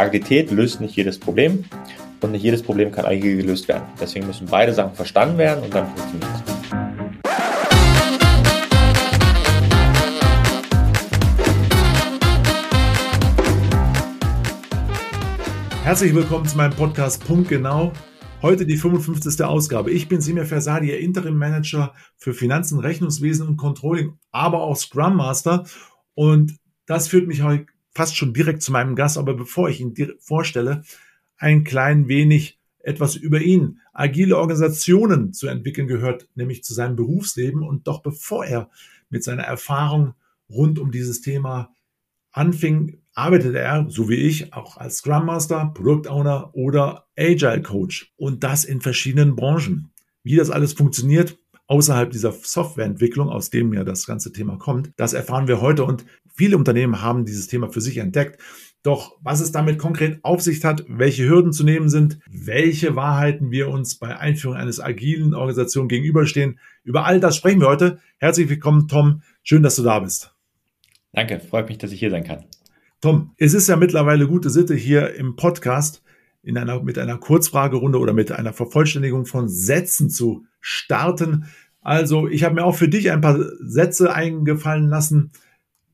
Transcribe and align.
Agilität 0.00 0.50
löst 0.50 0.80
nicht 0.80 0.96
jedes 0.96 1.18
Problem 1.20 1.62
und 2.22 2.32
nicht 2.32 2.42
jedes 2.42 2.62
Problem 2.62 2.90
kann 2.90 3.04
agil 3.04 3.36
gelöst 3.36 3.68
werden. 3.68 3.84
Deswegen 4.00 4.26
müssen 4.26 4.46
beide 4.46 4.72
Sachen 4.72 4.94
verstanden 4.94 5.36
werden 5.36 5.62
und 5.62 5.74
dann 5.74 5.86
funktioniert 5.88 6.30
es. 6.34 6.40
Herzlich 15.84 16.14
willkommen 16.14 16.46
zu 16.46 16.56
meinem 16.56 16.72
Podcast 16.72 17.22
Punkt 17.26 17.50
Genau. 17.50 17.92
Heute 18.40 18.64
die 18.64 18.78
55. 18.78 19.44
Ausgabe. 19.44 19.90
Ich 19.90 20.08
bin 20.08 20.22
Simir 20.22 20.46
Fersadi, 20.46 20.88
Ihr 20.88 21.00
Interim 21.00 21.36
Manager 21.36 21.92
für 22.16 22.32
Finanzen, 22.32 22.78
Rechnungswesen 22.78 23.46
und 23.46 23.58
Controlling, 23.58 24.14
aber 24.30 24.62
auch 24.62 24.76
Scrum 24.76 25.16
Master. 25.16 25.66
Und 26.14 26.56
das 26.86 27.08
führt 27.08 27.26
mich 27.26 27.42
heute 27.42 27.66
fast 27.92 28.16
schon 28.16 28.32
direkt 28.32 28.62
zu 28.62 28.72
meinem 28.72 28.96
Gast. 28.96 29.18
Aber 29.18 29.34
bevor 29.34 29.68
ich 29.68 29.80
ihn 29.80 29.94
vorstelle, 30.20 30.82
ein 31.36 31.64
klein 31.64 32.08
wenig 32.08 32.58
etwas 32.82 33.16
über 33.16 33.40
ihn. 33.40 33.80
Agile 33.92 34.36
Organisationen 34.36 35.32
zu 35.32 35.48
entwickeln 35.48 35.86
gehört 35.86 36.28
nämlich 36.34 36.64
zu 36.64 36.74
seinem 36.74 36.96
Berufsleben. 36.96 37.62
Und 37.62 37.86
doch 37.86 38.02
bevor 38.02 38.44
er 38.44 38.70
mit 39.08 39.24
seiner 39.24 39.42
Erfahrung 39.42 40.14
rund 40.48 40.78
um 40.78 40.90
dieses 40.90 41.20
Thema 41.20 41.74
anfing, 42.32 42.98
arbeitete 43.14 43.58
er, 43.58 43.86
so 43.88 44.08
wie 44.08 44.14
ich, 44.14 44.52
auch 44.54 44.76
als 44.76 44.98
Scrum 44.98 45.26
Master, 45.26 45.72
Product 45.74 46.08
Owner 46.08 46.54
oder 46.54 47.06
Agile 47.18 47.62
Coach. 47.62 48.12
Und 48.16 48.44
das 48.44 48.64
in 48.64 48.80
verschiedenen 48.80 49.36
Branchen. 49.36 49.90
Wie 50.22 50.36
das 50.36 50.50
alles 50.50 50.74
funktioniert, 50.74 51.38
außerhalb 51.70 52.10
dieser 52.10 52.32
Softwareentwicklung, 52.32 53.28
aus 53.28 53.48
dem 53.50 53.72
ja 53.72 53.84
das 53.84 54.04
ganze 54.04 54.32
Thema 54.32 54.58
kommt, 54.58 54.90
das 54.96 55.12
erfahren 55.12 55.46
wir 55.46 55.60
heute. 55.60 55.84
Und 55.84 56.04
viele 56.34 56.58
Unternehmen 56.58 57.00
haben 57.00 57.24
dieses 57.24 57.46
Thema 57.46 57.68
für 57.68 57.80
sich 57.80 57.98
entdeckt. 57.98 58.40
Doch 58.82 59.16
was 59.22 59.40
es 59.40 59.52
damit 59.52 59.78
konkret 59.78 60.18
auf 60.24 60.42
sich 60.42 60.64
hat, 60.64 60.84
welche 60.88 61.28
Hürden 61.28 61.52
zu 61.52 61.62
nehmen 61.62 61.88
sind, 61.88 62.18
welche 62.28 62.96
Wahrheiten 62.96 63.52
wir 63.52 63.68
uns 63.68 63.94
bei 63.94 64.18
Einführung 64.18 64.56
eines 64.56 64.80
agilen 64.80 65.32
Organisationen 65.32 65.88
gegenüberstehen, 65.88 66.58
über 66.82 67.04
all 67.04 67.20
das 67.20 67.36
sprechen 67.36 67.60
wir 67.60 67.68
heute. 67.68 68.00
Herzlich 68.18 68.48
willkommen, 68.48 68.88
Tom. 68.88 69.22
Schön, 69.44 69.62
dass 69.62 69.76
du 69.76 69.84
da 69.84 70.00
bist. 70.00 70.34
Danke, 71.12 71.38
freut 71.38 71.68
mich, 71.68 71.78
dass 71.78 71.92
ich 71.92 72.00
hier 72.00 72.10
sein 72.10 72.24
kann. 72.24 72.46
Tom, 73.00 73.30
es 73.36 73.54
ist 73.54 73.68
ja 73.68 73.76
mittlerweile 73.76 74.26
gute 74.26 74.50
Sitte 74.50 74.74
hier 74.74 75.14
im 75.14 75.36
Podcast 75.36 76.02
in 76.42 76.58
einer, 76.58 76.82
mit 76.82 76.98
einer 76.98 77.18
Kurzfragerunde 77.18 77.98
oder 77.98 78.12
mit 78.12 78.32
einer 78.32 78.52
Vervollständigung 78.52 79.24
von 79.24 79.48
Sätzen 79.48 80.10
zu 80.10 80.46
starten. 80.60 81.46
Also 81.80 82.28
ich 82.28 82.44
habe 82.44 82.54
mir 82.54 82.64
auch 82.64 82.74
für 82.74 82.88
dich 82.88 83.10
ein 83.10 83.20
paar 83.20 83.38
Sätze 83.60 84.14
eingefallen 84.14 84.88
lassen. 84.88 85.32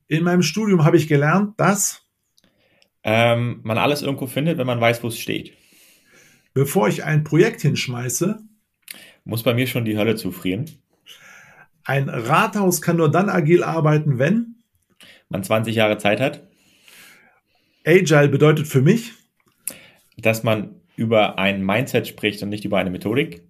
In 0.07 0.23
meinem 0.23 0.41
Studium 0.41 0.85
habe 0.85 0.97
ich 0.97 1.07
gelernt, 1.07 1.59
dass 1.59 2.05
ähm, 3.03 3.61
man 3.63 3.77
alles 3.77 4.01
irgendwo 4.01 4.27
findet, 4.27 4.57
wenn 4.57 4.67
man 4.67 4.81
weiß, 4.81 5.03
wo 5.03 5.07
es 5.07 5.17
steht. 5.17 5.53
Bevor 6.53 6.87
ich 6.87 7.03
ein 7.03 7.23
Projekt 7.23 7.61
hinschmeiße, 7.61 8.39
muss 9.23 9.43
bei 9.43 9.53
mir 9.53 9.67
schon 9.67 9.85
die 9.85 9.97
Hölle 9.97 10.15
zufrieren. 10.15 10.65
Ein 11.83 12.09
Rathaus 12.09 12.81
kann 12.81 12.97
nur 12.97 13.09
dann 13.09 13.29
agil 13.29 13.63
arbeiten, 13.63 14.19
wenn 14.19 14.55
man 15.29 15.43
20 15.43 15.75
Jahre 15.75 15.97
Zeit 15.97 16.19
hat. 16.19 16.47
Agile 17.85 18.27
bedeutet 18.27 18.67
für 18.67 18.81
mich, 18.81 19.13
dass 20.17 20.43
man 20.43 20.81
über 20.97 21.37
ein 21.37 21.65
Mindset 21.65 22.07
spricht 22.07 22.43
und 22.43 22.49
nicht 22.49 22.65
über 22.65 22.77
eine 22.77 22.89
Methodik. 22.89 23.46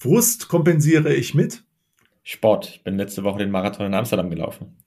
Frust 0.00 0.48
kompensiere 0.48 1.12
ich 1.14 1.34
mit 1.34 1.62
Sport. 2.22 2.70
Ich 2.72 2.84
bin 2.84 2.96
letzte 2.96 3.22
Woche 3.22 3.40
den 3.40 3.50
Marathon 3.50 3.84
in 3.84 3.92
Amsterdam 3.92 4.30
gelaufen. 4.30 4.78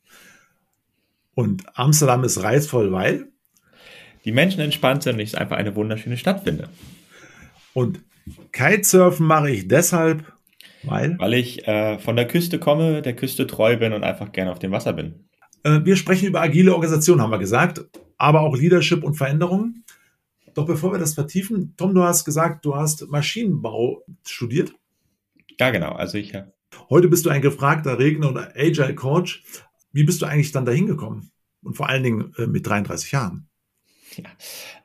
Und 1.36 1.66
Amsterdam 1.78 2.23
ist 2.23 2.42
reizvoll, 2.42 2.92
weil 2.92 3.28
die 4.25 4.31
Menschen 4.31 4.61
entspannt 4.61 5.03
sind 5.03 5.14
und 5.14 5.19
ich 5.19 5.30
es 5.30 5.36
einfach 5.36 5.58
eine 5.58 5.75
wunderschöne 5.75 6.17
Stadt 6.17 6.45
finde. 6.45 6.67
Und 7.75 8.00
Kitesurfen 8.52 9.28
mache 9.28 9.52
ich 9.52 9.67
deshalb, 9.67 10.34
weil? 10.81 11.19
Weil 11.19 11.36
ich 11.36 11.67
äh, 11.67 12.00
von 12.00 12.16
der 12.16 12.28
Küste 12.28 12.57
komme, 12.57 13.03
der 13.03 13.16
Küste 13.16 13.46
treu 13.46 13.78
bin 13.78 13.94
und 13.94 14.03
einfach 14.03 14.31
gerne 14.31 14.52
auf 14.52 14.57
dem 14.57 14.72
Wasser 14.72 14.94
bin. 14.94 15.25
Äh, 15.62 15.81
wir 15.84 15.96
sprechen 15.96 16.28
über 16.28 16.41
agile 16.41 16.73
Organisation, 16.73 17.22
haben 17.22 17.29
wir 17.29 17.38
gesagt, 17.38 17.85
aber 18.18 18.41
auch 18.41 18.57
Leadership 18.57 19.03
und 19.03 19.13
Veränderung. 19.13 19.84
Doch 20.56 20.66
bevor 20.66 20.91
wir 20.91 21.00
das 21.00 21.13
vertiefen, 21.13 21.75
Tom, 21.78 21.94
du 21.94 22.02
hast 22.02 22.25
gesagt, 22.25 22.66
du 22.66 22.75
hast 22.75 23.07
Maschinenbau 23.09 24.03
studiert. 24.25 24.73
Ja, 25.59 25.72
genau. 25.72 25.91
Also 25.91 26.18
ich 26.18 26.31
ja. 26.31 26.47
Heute 26.90 27.08
bist 27.08 27.25
du 27.25 27.30
ein 27.30 27.41
gefragter 27.41 28.00
Redner 28.00 28.30
oder 28.30 28.53
Agile 28.56 28.96
Coach. 28.96 29.44
Wie 29.91 30.03
bist 30.03 30.22
du 30.22 30.25
eigentlich 30.25 30.52
dann 30.52 30.66
dahin 30.66 30.88
gekommen? 30.88 31.31
Und 31.62 31.75
vor 31.75 31.88
allen 31.88 32.03
Dingen 32.03 32.34
äh, 32.38 32.47
mit 32.47 32.68
33 32.68 33.12
Jahren. 33.12 33.47
Ja, 34.18 34.30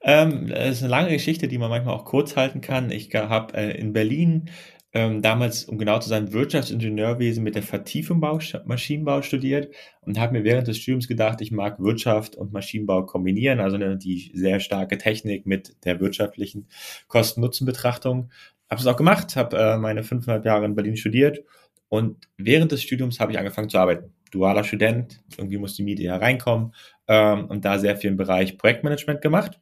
ähm, 0.03 0.49
das 0.49 0.77
ist 0.77 0.83
eine 0.83 0.91
lange 0.91 1.11
Geschichte, 1.11 1.49
die 1.49 1.59
man 1.59 1.71
manchmal 1.71 1.95
auch 1.95 2.05
kurz 2.05 2.37
halten 2.37 2.61
kann. 2.61 2.91
Ich 2.91 3.15
habe 3.15 3.55
äh, 3.55 3.79
in 3.79 3.93
Berlin 3.93 4.51
ähm, 4.95 5.21
damals, 5.21 5.65
um 5.65 5.77
genau 5.77 5.99
zu 5.99 6.09
sein, 6.09 6.33
Wirtschaftsingenieurwesen 6.33 7.45
mit 7.45 7.55
der 7.55 7.62
Vertiefung 7.62 8.21
Bau, 8.21 8.39
Maschinenbau 8.65 9.21
studiert 9.21 9.75
und 10.00 10.19
habe 10.19 10.33
mir 10.33 10.45
während 10.45 10.67
des 10.67 10.79
Studiums 10.79 11.09
gedacht, 11.09 11.43
ich 11.43 11.53
mag 11.53 11.79
Wirtschaft 11.79 12.37
und 12.37 12.53
Maschinenbau 12.53 13.05
kombinieren, 13.05 13.61
also 13.61 13.77
die 13.77 14.33
sehr 14.35 14.61
starke 14.61 14.97
Technik 14.97 15.45
mit 15.45 15.85
der 15.85 16.00
wirtschaftlichen 16.00 16.69
Kosten-Nutzen-Betrachtung. 17.09 18.31
Habe 18.71 18.81
es 18.81 18.87
auch 18.87 18.97
gemacht, 18.97 19.37
habe 19.37 19.56
äh, 19.56 19.77
meine 19.79 20.05
fünfeinhalb 20.05 20.45
Jahre 20.45 20.65
in 20.65 20.75
Berlin 20.75 20.97
studiert 20.97 21.41
und 21.89 22.29
während 22.37 22.73
des 22.73 22.83
Studiums 22.83 23.21
habe 23.21 23.33
ich 23.33 23.39
angefangen 23.39 23.69
zu 23.69 23.79
arbeiten. 23.79 24.12
Dualer 24.31 24.65
Student, 24.65 25.23
irgendwie 25.37 25.56
muss 25.56 25.75
die 25.75 25.83
Miete 25.83 26.09
reinkommen 26.09 26.75
ähm, 27.06 27.47
und 27.47 27.65
da 27.65 27.79
sehr 27.79 27.97
viel 27.97 28.11
im 28.11 28.17
Bereich 28.17 28.59
Projektmanagement 28.59 29.23
gemacht. 29.23 29.59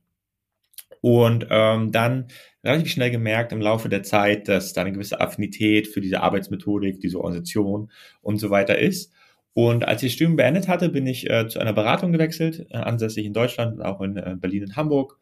Und 1.00 1.47
ähm, 1.50 1.93
dann 1.93 2.27
relativ 2.65 2.91
schnell 2.91 3.12
gemerkt 3.12 3.53
im 3.53 3.61
Laufe 3.61 3.89
der 3.89 4.03
Zeit, 4.03 4.49
dass 4.49 4.72
da 4.72 4.81
eine 4.81 4.93
gewisse 4.93 5.21
Affinität 5.21 5.87
für 5.87 6.00
diese 6.00 6.21
Arbeitsmethodik, 6.21 7.00
diese 7.00 7.19
Organisation 7.19 7.93
und 8.23 8.38
so 8.38 8.50
weiter 8.50 8.78
ist. 8.78 9.12
Und 9.53 9.87
als 9.87 10.03
ich 10.03 10.11
das 10.11 10.17
Studium 10.17 10.37
beendet 10.37 10.67
hatte, 10.69 10.88
bin 10.88 11.06
ich 11.06 11.31
äh, 11.31 11.47
zu 11.49 11.61
einer 11.61 11.73
Beratung 11.73 12.12
gewechselt, 12.12 12.67
äh, 12.71 12.77
ansässig 12.77 13.25
in 13.25 13.33
Deutschland, 13.33 13.81
auch 13.81 14.00
in 14.00 14.17
äh, 14.17 14.34
Berlin 14.37 14.65
und 14.65 14.77
Hamburg. 14.77 15.19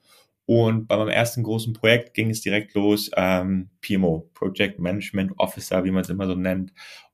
Und 0.46 0.86
bei 0.88 0.96
meinem 0.96 1.08
ersten 1.08 1.42
großen 1.42 1.72
Projekt 1.72 2.14
ging 2.14 2.30
es 2.30 2.42
direkt 2.42 2.74
los, 2.74 3.10
ähm, 3.16 3.70
PMO, 3.80 4.30
Project 4.34 4.78
Management 4.78 5.32
Officer, 5.38 5.84
wie 5.84 5.90
man 5.90 6.02
es 6.02 6.10
immer 6.10 6.26
so 6.26 6.34
nennt. 6.34 6.72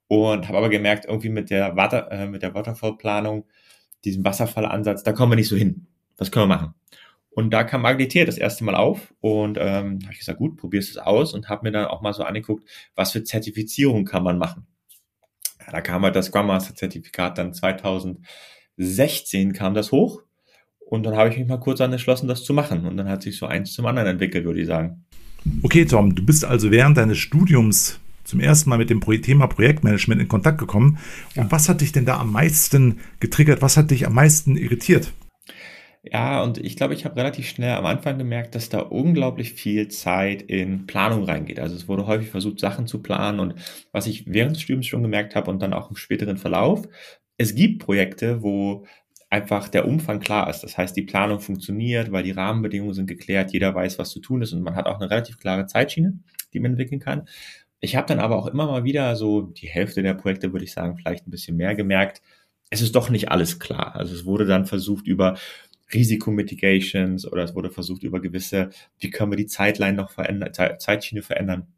Und 0.08 0.48
habe 0.48 0.58
aber 0.58 0.68
gemerkt, 0.68 1.04
irgendwie 1.04 1.28
mit 1.28 1.50
der, 1.50 1.76
Water, 1.76 2.10
äh, 2.10 2.26
mit 2.26 2.42
der 2.42 2.54
Waterfall-Planung, 2.54 3.46
diesem 4.04 4.24
Wasserfallansatz, 4.24 5.04
da 5.04 5.12
kommen 5.12 5.32
wir 5.32 5.36
nicht 5.36 5.48
so 5.48 5.56
hin. 5.56 5.86
Was 6.16 6.32
können 6.32 6.48
wir 6.48 6.56
machen? 6.56 6.74
Und 7.30 7.50
da 7.50 7.62
kam 7.62 7.86
Agilität 7.86 8.26
das 8.26 8.38
erste 8.38 8.64
Mal 8.64 8.74
auf 8.74 9.14
und 9.20 9.56
ähm, 9.56 10.00
habe 10.02 10.12
ich 10.12 10.18
gesagt, 10.18 10.38
gut, 10.38 10.56
probierst 10.56 10.90
es 10.90 10.98
aus 10.98 11.32
und 11.32 11.48
habe 11.48 11.62
mir 11.64 11.70
dann 11.70 11.86
auch 11.86 12.02
mal 12.02 12.12
so 12.12 12.24
angeguckt, 12.24 12.68
was 12.96 13.12
für 13.12 13.22
Zertifizierung 13.22 14.04
kann 14.04 14.24
man 14.24 14.36
machen. 14.36 14.66
Ja, 15.60 15.70
da 15.70 15.80
kam 15.80 16.02
halt 16.02 16.16
das 16.16 16.26
Scrum 16.26 16.48
Master 16.48 16.74
Zertifikat 16.74 17.38
dann 17.38 17.54
2016 17.54 19.52
kam 19.52 19.74
das 19.74 19.92
hoch 19.92 20.24
und 20.90 21.04
dann 21.04 21.16
habe 21.16 21.30
ich 21.30 21.38
mich 21.38 21.46
mal 21.46 21.58
kurz 21.58 21.80
entschlossen, 21.80 22.28
das 22.28 22.42
zu 22.42 22.52
machen 22.52 22.84
und 22.84 22.96
dann 22.96 23.08
hat 23.08 23.22
sich 23.22 23.38
so 23.38 23.46
eins 23.46 23.72
zum 23.72 23.86
anderen 23.86 24.08
entwickelt, 24.08 24.44
würde 24.44 24.60
ich 24.60 24.66
sagen. 24.66 25.04
Okay, 25.62 25.84
Tom, 25.84 26.14
du 26.14 26.24
bist 26.24 26.44
also 26.44 26.70
während 26.70 26.98
deines 26.98 27.16
Studiums 27.16 28.00
zum 28.24 28.40
ersten 28.40 28.68
Mal 28.68 28.78
mit 28.78 28.90
dem 28.90 29.00
Thema 29.00 29.46
Projektmanagement 29.46 30.20
in 30.20 30.28
Kontakt 30.28 30.58
gekommen. 30.58 30.98
Und 31.36 31.50
was 31.50 31.68
hat 31.68 31.80
dich 31.80 31.92
denn 31.92 32.04
da 32.04 32.18
am 32.18 32.32
meisten 32.32 32.98
getriggert? 33.20 33.62
Was 33.62 33.76
hat 33.76 33.90
dich 33.90 34.06
am 34.06 34.14
meisten 34.14 34.56
irritiert? 34.56 35.12
Ja, 36.02 36.42
und 36.42 36.58
ich 36.58 36.76
glaube, 36.76 36.94
ich 36.94 37.04
habe 37.04 37.16
relativ 37.16 37.48
schnell 37.48 37.74
am 37.74 37.86
Anfang 37.86 38.18
gemerkt, 38.18 38.54
dass 38.54 38.68
da 38.68 38.80
unglaublich 38.80 39.52
viel 39.52 39.88
Zeit 39.88 40.42
in 40.42 40.86
Planung 40.86 41.24
reingeht. 41.24 41.60
Also 41.60 41.76
es 41.76 41.88
wurde 41.88 42.06
häufig 42.06 42.30
versucht, 42.30 42.58
Sachen 42.58 42.86
zu 42.86 43.00
planen 43.00 43.38
und 43.38 43.54
was 43.92 44.06
ich 44.06 44.24
während 44.26 44.56
des 44.56 44.62
Studiums 44.62 44.86
schon 44.86 45.02
gemerkt 45.02 45.36
habe 45.36 45.50
und 45.50 45.60
dann 45.62 45.74
auch 45.74 45.90
im 45.90 45.96
späteren 45.96 46.36
Verlauf, 46.36 46.88
es 47.36 47.54
gibt 47.54 47.82
Projekte, 47.82 48.42
wo 48.42 48.86
einfach 49.30 49.68
der 49.68 49.86
Umfang 49.86 50.18
klar 50.20 50.50
ist. 50.50 50.60
Das 50.60 50.76
heißt, 50.76 50.96
die 50.96 51.02
Planung 51.02 51.40
funktioniert, 51.40 52.10
weil 52.12 52.24
die 52.24 52.32
Rahmenbedingungen 52.32 52.94
sind 52.94 53.06
geklärt, 53.06 53.52
jeder 53.52 53.74
weiß, 53.74 53.98
was 53.98 54.10
zu 54.10 54.20
tun 54.20 54.42
ist 54.42 54.52
und 54.52 54.62
man 54.62 54.74
hat 54.74 54.86
auch 54.86 55.00
eine 55.00 55.10
relativ 55.10 55.38
klare 55.38 55.66
Zeitschiene, 55.66 56.18
die 56.52 56.60
man 56.60 56.72
entwickeln 56.72 57.00
kann. 57.00 57.28
Ich 57.80 57.96
habe 57.96 58.06
dann 58.08 58.18
aber 58.18 58.36
auch 58.36 58.46
immer 58.46 58.66
mal 58.66 58.84
wieder 58.84 59.16
so 59.16 59.42
die 59.42 59.68
Hälfte 59.68 60.02
der 60.02 60.14
Projekte, 60.14 60.52
würde 60.52 60.64
ich 60.64 60.72
sagen, 60.72 60.96
vielleicht 60.96 61.26
ein 61.26 61.30
bisschen 61.30 61.56
mehr 61.56 61.74
gemerkt. 61.74 62.20
Es 62.68 62.82
ist 62.82 62.94
doch 62.94 63.08
nicht 63.08 63.30
alles 63.30 63.58
klar. 63.58 63.96
Also 63.96 64.14
es 64.14 64.26
wurde 64.26 64.44
dann 64.46 64.66
versucht, 64.66 65.06
über 65.06 65.38
Risikomitigations 65.94 67.26
oder 67.26 67.44
es 67.44 67.54
wurde 67.54 67.70
versucht 67.70 68.02
über 68.02 68.20
gewisse, 68.20 68.70
wie 68.98 69.10
können 69.10 69.32
wir 69.32 69.36
die 69.36 69.46
Zeitline 69.46 69.94
noch 69.94 70.10
verändern, 70.10 70.52
Zeitschiene 70.78 71.22
verändern, 71.22 71.68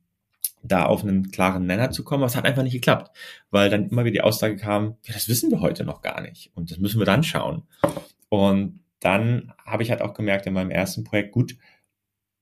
da 0.63 0.87
auf 0.87 1.03
einen 1.03 1.31
klaren 1.31 1.67
Nenner 1.67 1.91
zu 1.91 2.05
kommen. 2.05 2.23
Aber 2.23 2.29
es 2.29 2.37
hat 2.37 2.45
einfach 2.45 2.63
nicht 2.63 2.73
geklappt, 2.73 3.17
weil 3.51 3.71
dann 3.71 3.89
immer 3.89 4.05
wieder 4.05 4.13
die 4.13 4.21
Aussage 4.23 4.57
kam, 4.57 4.97
ja, 5.05 5.15
das 5.15 5.29
wissen 5.29 5.51
wir 5.51 5.61
heute 5.61 5.85
noch 5.85 6.03
gar 6.03 6.21
nicht 6.21 6.51
und 6.55 6.71
das 6.71 6.79
müssen 6.79 7.01
wir 7.01 7.07
dann 7.07 7.23
schauen. 7.23 7.65
Und 8.29 8.81
dann 9.01 9.53
habe 9.65 9.83
ich 9.83 9.91
halt 9.91 10.01
auch 10.01 10.15
gemerkt 10.15 10.47
in 10.47 10.55
meinem 10.55 10.71
ersten 10.71 11.05
Projekt, 11.05 11.33
gut, 11.33 11.57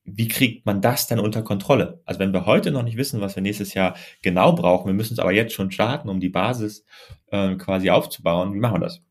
wie 0.05 0.29
kriegt 0.29 0.67
man 0.67 0.81
das 0.81 1.07
denn 1.07 1.19
unter 1.19 1.43
Kontrolle? 1.43 2.01
Also 2.05 2.21
wenn 2.21 2.33
wir 2.33 2.47
heute 2.47 2.71
noch 2.71 2.83
nicht 2.83 2.97
wissen, 2.97 3.21
was 3.21 3.37
wir 3.37 3.43
nächstes 3.43 3.75
Jahr 3.75 3.97
genau 4.23 4.55
brauchen, 4.55 4.87
wir 4.87 4.95
müssen 4.95 5.15
es 5.15 5.19
aber 5.19 5.33
jetzt 5.33 5.53
schon 5.53 5.71
starten, 5.71 6.09
um 6.09 6.21
die 6.21 6.29
Basis 6.29 6.85
äh, 7.29 7.55
quasi 7.57 7.91
aufzubauen, 7.91 8.55
wie 8.55 8.59
machen 8.59 8.77
wir 8.77 8.87
das? 8.87 9.03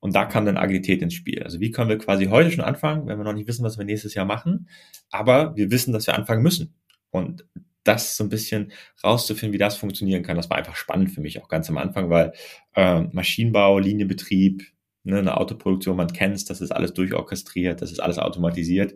Und 0.00 0.14
da 0.14 0.24
kam 0.24 0.44
dann 0.44 0.56
Agilität 0.56 1.00
ins 1.00 1.14
Spiel. 1.14 1.42
Also 1.42 1.60
wie 1.60 1.70
können 1.70 1.88
wir 1.88 1.98
quasi 1.98 2.26
heute 2.26 2.50
schon 2.50 2.64
anfangen, 2.64 3.06
wenn 3.06 3.18
wir 3.18 3.24
noch 3.24 3.34
nicht 3.34 3.46
wissen, 3.46 3.64
was 3.64 3.78
wir 3.78 3.84
nächstes 3.84 4.14
Jahr 4.14 4.26
machen, 4.26 4.68
aber 5.10 5.56
wir 5.56 5.70
wissen, 5.70 5.92
dass 5.92 6.06
wir 6.06 6.16
anfangen 6.16 6.42
müssen. 6.42 6.74
Und 7.10 7.46
das 7.84 8.16
so 8.16 8.24
ein 8.24 8.30
bisschen 8.30 8.72
rauszufinden, 9.02 9.52
wie 9.52 9.58
das 9.58 9.76
funktionieren 9.76 10.22
kann, 10.22 10.36
das 10.36 10.50
war 10.50 10.58
einfach 10.58 10.76
spannend 10.76 11.10
für 11.10 11.20
mich 11.20 11.42
auch 11.42 11.48
ganz 11.48 11.68
am 11.68 11.78
Anfang, 11.78 12.10
weil 12.10 12.32
äh, 12.74 13.02
Maschinenbau, 13.12 13.78
Linienbetrieb, 13.78 14.62
ne, 15.04 15.18
eine 15.18 15.36
Autoproduktion, 15.36 15.96
man 15.96 16.12
kennt 16.12 16.36
es, 16.36 16.44
das 16.44 16.60
ist 16.60 16.72
alles 16.72 16.94
durchorchestriert, 16.94 17.82
das 17.82 17.92
ist 17.92 18.00
alles 18.00 18.18
automatisiert. 18.18 18.94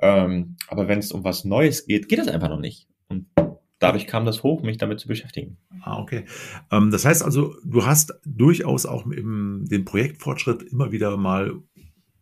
Ähm, 0.00 0.56
aber 0.68 0.88
wenn 0.88 0.98
es 0.98 1.12
um 1.12 1.24
was 1.24 1.44
Neues 1.44 1.86
geht, 1.86 2.08
geht 2.08 2.18
das 2.18 2.28
einfach 2.28 2.48
noch 2.48 2.60
nicht. 2.60 2.88
Und 3.08 3.26
dadurch 3.78 4.06
kam 4.06 4.24
das 4.24 4.42
hoch, 4.42 4.62
mich 4.62 4.78
damit 4.78 5.00
zu 5.00 5.08
beschäftigen. 5.08 5.58
Ah, 5.82 5.98
okay. 5.98 6.24
Ähm, 6.70 6.90
das 6.90 7.04
heißt 7.04 7.22
also, 7.22 7.54
du 7.64 7.84
hast 7.84 8.14
durchaus 8.24 8.86
auch 8.86 9.06
im, 9.06 9.64
den 9.68 9.84
Projektfortschritt 9.84 10.62
immer 10.62 10.92
wieder 10.92 11.16
mal 11.16 11.54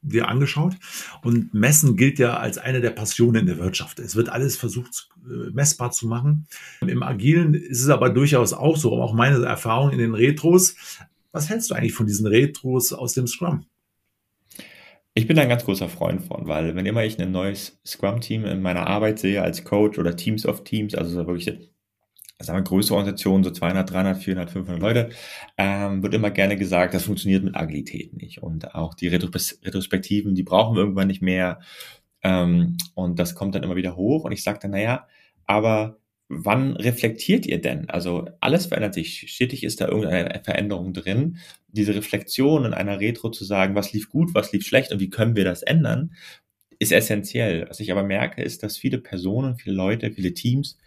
dir 0.03 0.29
angeschaut. 0.29 0.75
Und 1.23 1.53
Messen 1.55 1.97
gilt 1.97 2.19
ja 2.19 2.37
als 2.39 2.59
eine 2.59 2.81
der 2.81 2.91
Passionen 2.91 3.41
in 3.41 3.47
der 3.47 3.59
Wirtschaft. 3.59 3.99
Es 3.99 4.17
wird 4.17 4.29
alles 4.29 4.57
versucht, 4.57 5.09
äh, 5.25 5.51
messbar 5.53 5.91
zu 5.91 6.07
machen. 6.07 6.47
Im 6.81 7.03
Agilen 7.03 7.55
ist 7.55 7.83
es 7.83 7.89
aber 7.89 8.11
durchaus 8.11 8.53
auch 8.53 8.77
so, 8.77 8.93
auch 9.01 9.13
meine 9.13 9.45
Erfahrung 9.45 9.91
in 9.91 9.99
den 9.99 10.15
Retros. 10.15 10.77
Was 11.33 11.49
hältst 11.49 11.71
du 11.71 11.75
eigentlich 11.75 11.95
von 11.95 12.07
diesen 12.07 12.27
Retros 12.27 12.93
aus 12.93 13.15
dem 13.15 13.27
Scrum? 13.27 13.67
Ich 15.15 15.27
bin 15.27 15.39
ein 15.39 15.49
ganz 15.49 15.65
großer 15.65 15.89
Freund 15.89 16.23
von, 16.23 16.47
weil 16.47 16.77
wenn 16.77 16.87
immer 16.87 17.05
ich 17.05 17.21
ein 17.21 17.33
neues 17.33 17.81
Scrum-Team 17.85 18.45
in 18.45 18.63
meiner 18.63 18.87
Arbeit 18.87 19.19
sehe 19.19 19.43
als 19.43 19.65
Coach 19.65 19.99
oder 19.99 20.17
Teams 20.17 20.47
of 20.47 20.63
Teams, 20.63 20.95
also 20.95 21.27
wirklich 21.27 21.53
sagen 22.45 22.59
wir, 22.59 22.65
größere 22.65 22.97
Organisationen, 22.97 23.45
so 23.45 23.51
200, 23.51 23.91
300, 23.91 24.19
400, 24.19 24.51
500 24.51 24.81
Leute, 24.81 25.11
ähm, 25.59 26.03
wird 26.03 26.15
immer 26.15 26.31
gerne 26.31 26.57
gesagt, 26.57 26.95
das 26.95 27.05
funktioniert 27.05 27.45
mit 27.45 27.57
Agilität 27.57 28.15
nicht. 28.17 28.43
Und 28.43 28.75
auch 28.75 28.95
die 28.95 29.09
Retrospektiven, 29.09 30.35
die 30.35 30.43
brauchen 30.43 30.75
wir 30.77 30.83
irgendwann 30.83 31.09
nicht 31.09 31.23
mehr. 31.23 31.61
Ähm, 32.23 32.77
und 32.95 33.19
das 33.19 33.35
kommt 33.35 33.55
dann 33.55 33.63
immer 33.63 33.77
wieder 33.77 33.97
hoch. 33.97 34.25
Und 34.25 34.33
ich 34.33 34.43
sage 34.43 34.59
dann, 34.63 34.73
naja, 34.73 35.07
aber 35.47 35.99
wann 36.31 36.77
reflektiert 36.77 37.45
ihr 37.45 37.61
denn? 37.61 37.91
Also 37.91 38.29
alles 38.41 38.67
verändert 38.67 38.95
sich. 38.95 39.31
Stetig 39.33 39.65
ist 39.65 39.81
da 39.81 39.89
irgendeine 39.89 40.41
Veränderung 40.45 40.93
drin. 40.93 41.39
Diese 41.69 41.95
Reflexion 41.95 42.65
in 42.65 42.73
einer 42.73 43.01
Retro 43.01 43.31
zu 43.31 43.45
sagen, 43.45 43.75
was 43.75 43.93
lief 43.93 44.09
gut, 44.09 44.33
was 44.33 44.53
lief 44.53 44.65
schlecht 44.65 44.93
und 44.93 45.01
wie 45.01 45.11
können 45.11 45.35
wir 45.35 45.45
das 45.45 45.63
ändern, 45.63 46.15
ist 46.79 46.93
essentiell. 46.93 47.67
Was 47.69 47.81
ich 47.81 47.91
aber 47.91 48.05
merke, 48.05 48.43
ist, 48.43 48.63
dass 48.63 48.79
viele 48.79 48.99
Personen, 48.99 49.57
viele 49.57 49.75
Leute, 49.75 50.13
viele 50.13 50.33
Teams 50.33 50.79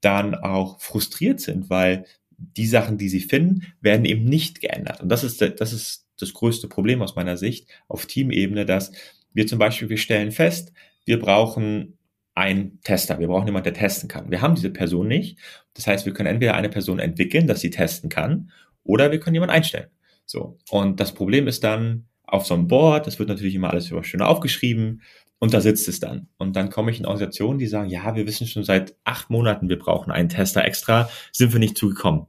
dann 0.00 0.34
auch 0.34 0.80
frustriert 0.80 1.40
sind, 1.40 1.70
weil 1.70 2.04
die 2.36 2.66
Sachen, 2.66 2.98
die 2.98 3.08
sie 3.08 3.20
finden, 3.20 3.66
werden 3.80 4.04
eben 4.04 4.24
nicht 4.24 4.60
geändert. 4.60 5.00
Und 5.00 5.08
das 5.10 5.24
ist, 5.24 5.40
das 5.40 5.72
ist 5.72 6.06
das 6.18 6.32
größte 6.32 6.68
Problem 6.68 7.02
aus 7.02 7.16
meiner 7.16 7.36
Sicht 7.36 7.68
auf 7.88 8.06
Teamebene, 8.06 8.64
dass 8.64 8.92
wir 9.32 9.46
zum 9.46 9.58
Beispiel, 9.58 9.88
wir 9.88 9.98
stellen 9.98 10.32
fest, 10.32 10.72
wir 11.04 11.18
brauchen 11.18 11.98
einen 12.34 12.80
Tester, 12.82 13.18
wir 13.18 13.28
brauchen 13.28 13.46
jemanden, 13.46 13.64
der 13.64 13.74
testen 13.74 14.08
kann. 14.08 14.30
Wir 14.30 14.40
haben 14.40 14.54
diese 14.54 14.70
Person 14.70 15.08
nicht. 15.08 15.38
Das 15.74 15.86
heißt, 15.86 16.06
wir 16.06 16.12
können 16.12 16.28
entweder 16.28 16.54
eine 16.54 16.68
Person 16.68 16.98
entwickeln, 16.98 17.46
dass 17.46 17.60
sie 17.60 17.70
testen 17.70 18.08
kann, 18.08 18.50
oder 18.82 19.10
wir 19.10 19.20
können 19.20 19.34
jemanden 19.34 19.54
einstellen. 19.54 19.88
So. 20.24 20.58
Und 20.70 21.00
das 21.00 21.12
Problem 21.12 21.46
ist 21.46 21.64
dann 21.64 22.06
auf 22.22 22.46
so 22.46 22.54
einem 22.54 22.68
Board, 22.68 23.06
das 23.06 23.18
wird 23.18 23.28
natürlich 23.28 23.54
immer 23.54 23.70
alles 23.70 23.90
über 23.90 24.04
schön 24.04 24.22
aufgeschrieben. 24.22 25.02
Und 25.40 25.54
da 25.54 25.62
sitzt 25.62 25.88
es 25.88 26.00
dann. 26.00 26.28
Und 26.36 26.54
dann 26.54 26.68
komme 26.68 26.90
ich 26.90 27.00
in 27.00 27.06
Organisationen, 27.06 27.58
die 27.58 27.66
sagen, 27.66 27.88
ja, 27.88 28.14
wir 28.14 28.26
wissen 28.26 28.46
schon 28.46 28.62
seit 28.62 28.94
acht 29.04 29.30
Monaten, 29.30 29.70
wir 29.70 29.78
brauchen 29.78 30.12
einen 30.12 30.28
Tester 30.28 30.64
extra, 30.64 31.08
sind 31.32 31.52
wir 31.54 31.58
nicht 31.58 31.78
zugekommen. 31.78 32.26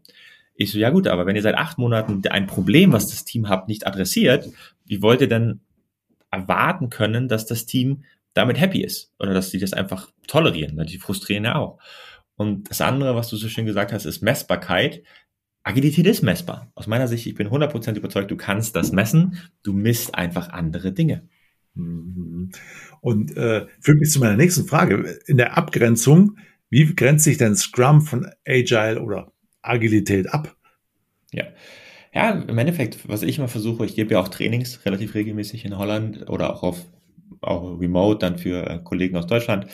Ich 0.55 0.71
so, 0.71 0.79
ja 0.79 0.91
gut, 0.91 1.07
aber 1.07 1.25
wenn 1.25 1.35
ihr 1.35 1.41
seit 1.41 1.57
acht 1.57 1.77
Monaten 1.77 2.21
ein 2.29 2.47
Problem, 2.47 2.93
was 2.93 3.09
das 3.09 3.25
Team 3.25 3.49
habt, 3.49 3.67
nicht 3.67 3.85
adressiert, 3.85 4.47
wie 4.85 5.01
wollt 5.01 5.19
ihr 5.19 5.27
denn 5.27 5.59
erwarten 6.31 6.89
können, 6.89 7.27
dass 7.27 7.45
das 7.45 7.65
Team 7.65 8.05
damit 8.33 8.59
happy 8.59 8.81
ist? 8.81 9.11
Oder 9.19 9.33
dass 9.33 9.51
sie 9.51 9.59
das 9.59 9.73
einfach 9.73 10.09
tolerieren? 10.27 10.81
Die 10.85 10.97
frustrieren 10.97 11.43
ja 11.43 11.55
auch. 11.55 11.79
Und 12.37 12.69
das 12.69 12.79
andere, 12.79 13.15
was 13.15 13.29
du 13.29 13.35
so 13.35 13.49
schön 13.49 13.65
gesagt 13.65 13.91
hast, 13.91 14.05
ist 14.05 14.21
Messbarkeit. 14.21 15.03
Agilität 15.63 16.07
ist 16.07 16.21
messbar. 16.21 16.71
Aus 16.75 16.87
meiner 16.87 17.09
Sicht, 17.09 17.27
ich 17.27 17.35
bin 17.35 17.49
100% 17.49 17.95
überzeugt, 17.95 18.31
du 18.31 18.37
kannst 18.37 18.75
das 18.75 18.93
messen. 18.93 19.37
Du 19.63 19.73
misst 19.73 20.15
einfach 20.15 20.49
andere 20.49 20.93
Dinge. 20.93 21.27
Mhm. 21.73 22.51
Und 23.01 23.35
äh, 23.37 23.67
führt 23.79 23.99
mich 23.99 24.11
zu 24.11 24.19
meiner 24.19 24.37
nächsten 24.37 24.65
Frage. 24.65 25.19
In 25.27 25.37
der 25.37 25.57
Abgrenzung, 25.57 26.37
wie 26.69 26.93
grenzt 26.95 27.25
sich 27.25 27.37
denn 27.37 27.55
Scrum 27.55 28.01
von 28.01 28.27
Agile 28.47 29.01
oder 29.01 29.31
Agilität 29.61 30.33
ab? 30.33 30.55
Ja. 31.31 31.45
Ja, 32.13 32.31
im 32.31 32.57
Endeffekt, 32.57 33.07
was 33.07 33.23
ich 33.23 33.39
mal 33.39 33.47
versuche, 33.47 33.85
ich 33.85 33.95
gebe 33.95 34.13
ja 34.13 34.19
auch 34.19 34.27
Trainings 34.27 34.85
relativ 34.85 35.15
regelmäßig 35.15 35.63
in 35.63 35.77
Holland 35.77 36.29
oder 36.29 36.53
auch 36.53 36.63
auf 36.63 36.85
auch 37.39 37.79
remote 37.79 38.19
dann 38.19 38.37
für 38.37 38.69
äh, 38.69 38.79
Kollegen 38.83 39.15
aus 39.17 39.27
Deutschland. 39.27 39.67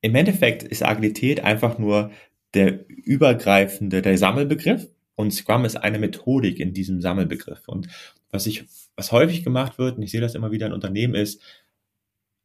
Im 0.00 0.14
Endeffekt 0.14 0.62
ist 0.62 0.84
Agilität 0.84 1.40
einfach 1.40 1.78
nur 1.78 2.10
der 2.54 2.88
übergreifende, 2.88 4.00
der 4.00 4.16
Sammelbegriff 4.16 4.88
und 5.16 5.32
Scrum 5.32 5.64
ist 5.64 5.76
eine 5.76 5.98
Methodik 5.98 6.60
in 6.60 6.72
diesem 6.72 7.00
Sammelbegriff. 7.00 7.66
Und 7.66 7.88
was 8.30 8.46
ich, 8.46 8.64
was 8.98 9.12
häufig 9.12 9.44
gemacht 9.44 9.78
wird, 9.78 9.96
und 9.96 10.02
ich 10.02 10.10
sehe 10.10 10.20
das 10.20 10.34
immer 10.34 10.50
wieder 10.50 10.66
in 10.66 10.72
Unternehmen, 10.72 11.14
ist, 11.14 11.40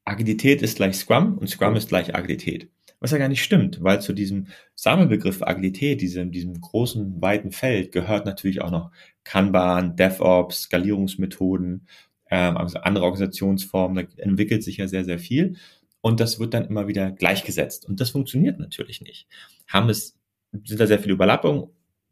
Agilität 0.05 0.61
ist 0.61 0.77
gleich 0.77 0.95
Scrum 0.95 1.38
und 1.39 1.50
Scrum 1.50 1.75
ist 1.75 1.89
gleich 1.89 2.15
Agilität. 2.15 2.69
Was 3.00 3.11
ja 3.11 3.17
gar 3.17 3.27
nicht 3.27 3.44
stimmt, 3.44 3.83
weil 3.83 4.01
zu 4.01 4.13
diesem 4.13 4.47
Sammelbegriff 4.75 5.41
Agilität, 5.41 6.00
diesem, 6.00 6.31
diesem 6.31 6.61
großen, 6.61 7.21
weiten 7.21 7.51
Feld, 7.51 7.91
gehört 7.91 8.25
natürlich 8.25 8.61
auch 8.61 8.69
noch 8.69 8.91
Kanban, 9.23 9.95
DevOps, 9.95 10.63
Skalierungsmethoden, 10.63 11.88
ähm, 12.29 12.57
also 12.57 12.79
andere 12.79 13.05
Organisationsformen, 13.05 14.05
da 14.05 14.23
entwickelt 14.23 14.63
sich 14.63 14.77
ja 14.77 14.88
sehr, 14.88 15.05
sehr 15.05 15.19
viel. 15.19 15.57
Und 16.01 16.19
das 16.19 16.39
wird 16.39 16.53
dann 16.53 16.65
immer 16.65 16.88
wieder 16.88 17.11
gleichgesetzt. 17.11 17.88
Und 17.88 18.00
das 18.00 18.11
funktioniert 18.11 18.59
natürlich 18.59 19.01
nicht. 19.01 19.27
Haben 19.67 19.89
es, 19.89 20.19
sind 20.51 20.79
da 20.79 20.85
sehr 20.85 21.00
viele 21.00 21.13
Überlappungen? 21.13 21.69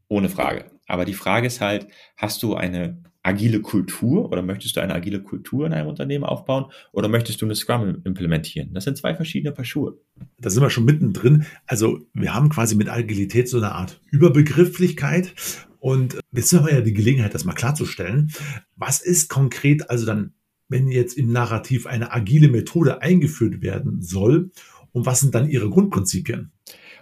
Ohne 0.07 0.29
Frage. 0.29 0.71
Aber 0.88 1.05
die 1.05 1.13
Frage 1.13 1.47
ist 1.47 1.61
halt, 1.61 1.88
hast 2.17 2.43
du 2.43 2.55
eine 2.55 3.01
agile 3.23 3.62
Kultur 3.62 4.31
oder 4.31 4.41
möchtest 4.41 4.75
du 4.75 4.81
eine 4.81 4.95
agile 4.95 5.21
Kultur 5.21 5.65
in 5.65 5.73
einem 5.73 5.88
Unternehmen 5.88 6.23
aufbauen 6.23 6.65
oder 6.91 7.07
möchtest 7.07 7.41
du 7.41 7.45
eine 7.45 7.56
Scrum 7.56 8.01
implementieren? 8.03 8.73
Das 8.73 8.83
sind 8.83 8.97
zwei 8.97 9.15
verschiedene 9.15 9.51
Paar 9.51 9.65
Schuhe. 9.65 10.00
Da 10.39 10.50
sind 10.50 10.63
wir 10.63 10.69
schon 10.69 10.85
mittendrin. 10.85 11.45
Also 11.68 12.00
wir 12.13 12.33
haben 12.33 12.50
quasi 12.50 12.75
mit 12.75 12.89
Agilität 12.89 13.47
so 13.47 13.57
eine 13.57 13.73
Art 13.73 14.01
Überbegrifflichkeit 14.09 15.33
und 15.79 16.19
jetzt 16.31 16.53
haben 16.53 16.65
wir 16.65 16.73
ja 16.73 16.81
die 16.81 16.94
Gelegenheit, 16.94 17.33
das 17.33 17.45
mal 17.45 17.53
klarzustellen. 17.53 18.31
Was 18.75 19.01
ist 19.01 19.29
konkret 19.29 19.89
also 19.89 20.06
dann, 20.06 20.33
wenn 20.67 20.88
jetzt 20.88 21.17
im 21.17 21.31
Narrativ 21.31 21.85
eine 21.85 22.12
agile 22.12 22.47
Methode 22.47 23.01
eingeführt 23.01 23.62
werden 23.62 24.01
soll 24.01 24.51
und 24.94 25.05
was 25.05 25.19
sind 25.19 25.36
dann 25.36 25.50
ihre 25.50 25.69
Grundprinzipien? 25.69 26.51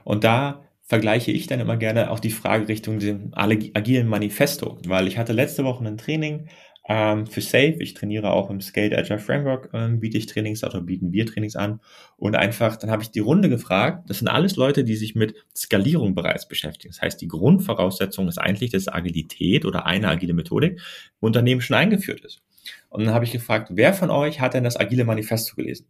Und 0.03 0.23
da 0.23 0.63
vergleiche 0.89 1.31
ich 1.31 1.45
dann 1.45 1.59
immer 1.59 1.77
gerne 1.77 2.09
auch 2.09 2.19
die 2.19 2.31
Frage 2.31 2.67
Richtung 2.67 2.97
dem 2.97 3.31
agilen 3.33 4.07
Manifesto, 4.07 4.79
weil 4.87 5.07
ich 5.07 5.19
hatte 5.19 5.33
letzte 5.33 5.63
Woche 5.63 5.85
ein 5.85 5.99
Training 5.99 6.49
ähm, 6.89 7.27
für 7.27 7.41
Safe. 7.41 7.75
Ich 7.79 7.93
trainiere 7.93 8.31
auch 8.31 8.49
im 8.49 8.59
Scaled 8.59 8.97
Agile 8.97 9.19
Framework, 9.19 9.69
ähm, 9.73 9.99
biete 9.99 10.17
ich 10.17 10.25
Trainings 10.25 10.63
oder 10.63 10.81
bieten 10.81 11.13
wir 11.13 11.27
Trainings 11.27 11.55
an. 11.55 11.79
Und 12.17 12.35
einfach, 12.35 12.75
dann 12.75 12.89
habe 12.89 13.03
ich 13.03 13.11
die 13.11 13.19
Runde 13.19 13.49
gefragt. 13.49 14.09
Das 14.09 14.17
sind 14.17 14.29
alles 14.29 14.55
Leute, 14.55 14.83
die 14.83 14.95
sich 14.95 15.13
mit 15.13 15.35
Skalierung 15.55 16.15
bereits 16.15 16.47
beschäftigen. 16.47 16.91
Das 16.91 17.03
heißt, 17.03 17.21
die 17.21 17.27
Grundvoraussetzung 17.27 18.27
ist 18.27 18.39
eigentlich, 18.39 18.71
dass 18.71 18.87
Agilität 18.87 19.65
oder 19.65 19.85
eine 19.85 20.07
agile 20.07 20.33
Methodik 20.33 20.71
im 20.71 21.25
Unternehmen 21.27 21.61
schon 21.61 21.77
eingeführt 21.77 22.21
ist. 22.21 22.41
Und 22.89 23.05
dann 23.05 23.13
habe 23.13 23.25
ich 23.25 23.31
gefragt, 23.31 23.69
wer 23.73 23.93
von 23.93 24.09
euch 24.09 24.41
hat 24.41 24.55
denn 24.55 24.63
das 24.63 24.79
agile 24.79 25.05
Manifesto 25.05 25.55
gelesen? 25.55 25.85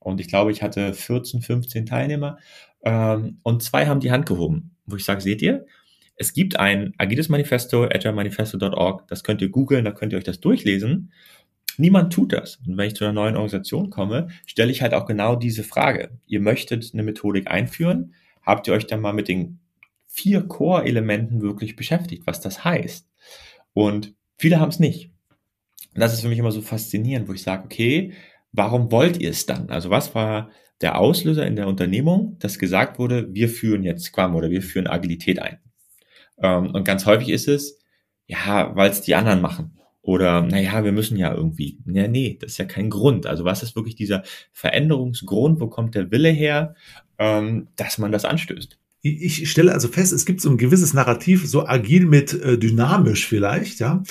Und 0.00 0.20
ich 0.20 0.28
glaube, 0.28 0.52
ich 0.52 0.62
hatte 0.62 0.94
14, 0.94 1.42
15 1.42 1.86
Teilnehmer 1.86 2.38
ähm, 2.82 3.38
und 3.42 3.62
zwei 3.62 3.86
haben 3.86 4.00
die 4.00 4.10
Hand 4.10 4.26
gehoben, 4.26 4.76
wo 4.86 4.96
ich 4.96 5.04
sage, 5.04 5.20
seht 5.20 5.42
ihr, 5.42 5.66
es 6.16 6.32
gibt 6.32 6.58
ein 6.58 6.94
agiles 6.98 7.28
Manifesto, 7.28 7.84
agilemanifesto.org, 7.84 9.06
das 9.06 9.22
könnt 9.22 9.40
ihr 9.40 9.50
googeln, 9.50 9.84
da 9.84 9.92
könnt 9.92 10.12
ihr 10.12 10.18
euch 10.18 10.24
das 10.24 10.40
durchlesen. 10.40 11.12
Niemand 11.76 12.12
tut 12.12 12.32
das. 12.32 12.56
Und 12.66 12.76
wenn 12.76 12.88
ich 12.88 12.96
zu 12.96 13.04
einer 13.04 13.12
neuen 13.12 13.36
Organisation 13.36 13.88
komme, 13.88 14.28
stelle 14.44 14.72
ich 14.72 14.82
halt 14.82 14.94
auch 14.94 15.06
genau 15.06 15.36
diese 15.36 15.62
Frage. 15.62 16.10
Ihr 16.26 16.40
möchtet 16.40 16.90
eine 16.92 17.04
Methodik 17.04 17.48
einführen, 17.48 18.14
habt 18.42 18.66
ihr 18.66 18.74
euch 18.74 18.88
dann 18.88 19.00
mal 19.00 19.12
mit 19.12 19.28
den 19.28 19.60
vier 20.08 20.42
Core-Elementen 20.42 21.40
wirklich 21.40 21.76
beschäftigt, 21.76 22.26
was 22.26 22.40
das 22.40 22.64
heißt? 22.64 23.08
Und 23.72 24.14
viele 24.36 24.58
haben 24.58 24.70
es 24.70 24.80
nicht. 24.80 25.12
Und 25.94 26.00
das 26.00 26.12
ist 26.12 26.22
für 26.22 26.28
mich 26.28 26.38
immer 26.40 26.50
so 26.50 26.62
faszinierend, 26.62 27.28
wo 27.28 27.32
ich 27.32 27.42
sage, 27.42 27.64
okay, 27.64 28.12
warum 28.50 28.90
wollt 28.90 29.18
ihr 29.18 29.30
es 29.30 29.46
dann? 29.46 29.70
Also 29.70 29.90
was 29.90 30.16
war 30.16 30.50
der 30.80 30.98
Auslöser 30.98 31.46
in 31.46 31.56
der 31.56 31.66
Unternehmung, 31.66 32.36
dass 32.38 32.58
gesagt 32.58 32.98
wurde, 32.98 33.32
wir 33.34 33.48
führen 33.48 33.82
jetzt 33.82 34.04
Scrum 34.04 34.34
oder 34.34 34.50
wir 34.50 34.62
führen 34.62 34.86
Agilität 34.86 35.40
ein. 35.40 35.58
Ähm, 36.40 36.74
und 36.74 36.84
ganz 36.84 37.06
häufig 37.06 37.30
ist 37.30 37.48
es, 37.48 37.78
ja, 38.26 38.74
weil 38.76 38.90
es 38.90 39.00
die 39.00 39.14
anderen 39.14 39.40
machen. 39.40 39.78
Oder, 40.02 40.42
naja, 40.42 40.84
wir 40.84 40.92
müssen 40.92 41.16
ja 41.16 41.34
irgendwie. 41.34 41.80
Ja, 41.86 42.08
nee, 42.08 42.38
das 42.40 42.52
ist 42.52 42.58
ja 42.58 42.64
kein 42.64 42.88
Grund. 42.88 43.26
Also 43.26 43.44
was 43.44 43.62
ist 43.62 43.76
wirklich 43.76 43.94
dieser 43.94 44.22
Veränderungsgrund? 44.52 45.60
Wo 45.60 45.66
kommt 45.68 45.94
der 45.94 46.10
Wille 46.10 46.30
her, 46.30 46.74
ähm, 47.18 47.68
dass 47.76 47.98
man 47.98 48.12
das 48.12 48.24
anstößt? 48.24 48.78
Ich 49.00 49.48
stelle 49.48 49.72
also 49.72 49.86
fest, 49.86 50.12
es 50.12 50.26
gibt 50.26 50.40
so 50.40 50.50
ein 50.50 50.58
gewisses 50.58 50.92
Narrativ, 50.92 51.48
so 51.48 51.66
agil 51.66 52.04
mit 52.04 52.34
äh, 52.34 52.58
dynamisch 52.58 53.26
vielleicht, 53.26 53.78
ja. 53.78 54.02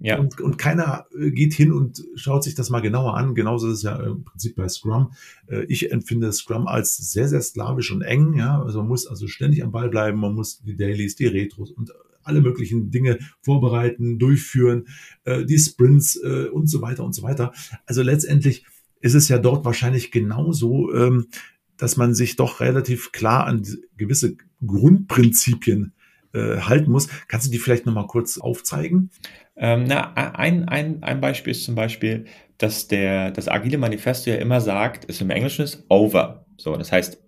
Ja. 0.00 0.18
Und, 0.18 0.38
und 0.38 0.58
keiner 0.58 1.06
äh, 1.18 1.30
geht 1.30 1.54
hin 1.54 1.72
und 1.72 2.04
schaut 2.14 2.44
sich 2.44 2.54
das 2.54 2.68
mal 2.68 2.80
genauer 2.80 3.16
an. 3.16 3.34
Genauso 3.34 3.68
ist 3.68 3.78
es 3.78 3.82
ja 3.84 3.96
im 4.04 4.22
Prinzip 4.22 4.54
bei 4.54 4.68
Scrum. 4.68 5.12
Äh, 5.46 5.64
ich 5.64 5.92
empfinde 5.92 6.30
Scrum 6.30 6.66
als 6.66 6.96
sehr, 6.96 7.26
sehr 7.26 7.40
slawisch 7.40 7.90
und 7.90 8.02
eng. 8.02 8.34
Ja, 8.34 8.60
also 8.60 8.80
man 8.80 8.88
muss 8.88 9.06
also 9.06 9.28
ständig 9.28 9.64
am 9.64 9.72
Ball 9.72 9.88
bleiben. 9.88 10.20
Man 10.20 10.34
muss 10.34 10.60
die 10.62 10.76
Dailies, 10.76 11.16
die 11.16 11.26
Retros 11.26 11.70
und 11.70 11.92
alle 12.22 12.42
möglichen 12.42 12.90
Dinge 12.90 13.18
vorbereiten, 13.40 14.18
durchführen, 14.18 14.88
äh, 15.24 15.46
die 15.46 15.58
Sprints 15.58 16.16
und 16.16 16.68
so 16.68 16.82
weiter 16.82 17.02
und 17.02 17.14
so 17.14 17.22
weiter. 17.22 17.54
Also 17.86 18.02
letztendlich 18.02 18.66
ist 19.00 19.14
es 19.14 19.28
ja 19.28 19.38
dort 19.38 19.64
wahrscheinlich 19.64 20.10
genauso, 20.10 20.92
ähm, 20.92 21.28
dass 21.76 21.96
man 21.96 22.14
sich 22.14 22.36
doch 22.36 22.60
relativ 22.60 23.12
klar 23.12 23.46
an 23.46 23.66
gewisse 23.96 24.36
Grundprinzipien 24.64 25.92
halten 26.34 26.90
muss. 26.90 27.08
Kannst 27.28 27.46
du 27.46 27.52
die 27.52 27.58
vielleicht 27.58 27.86
nochmal 27.86 28.08
kurz 28.08 28.38
aufzeigen? 28.38 29.10
Ähm, 29.56 29.84
na, 29.84 30.14
ein, 30.14 30.68
ein, 30.68 31.00
ein 31.02 31.20
Beispiel 31.20 31.52
ist 31.52 31.64
zum 31.64 31.76
Beispiel, 31.76 32.24
dass 32.58 32.88
der, 32.88 33.30
das 33.30 33.48
agile 33.48 33.78
Manifesto 33.78 34.30
ja 34.30 34.36
immer 34.36 34.60
sagt, 34.60 35.04
ist 35.04 35.20
im 35.20 35.30
Englischen 35.30 35.62
ist 35.62 35.84
over. 35.88 36.44
So, 36.56 36.76
das 36.76 36.90
heißt, 36.90 37.22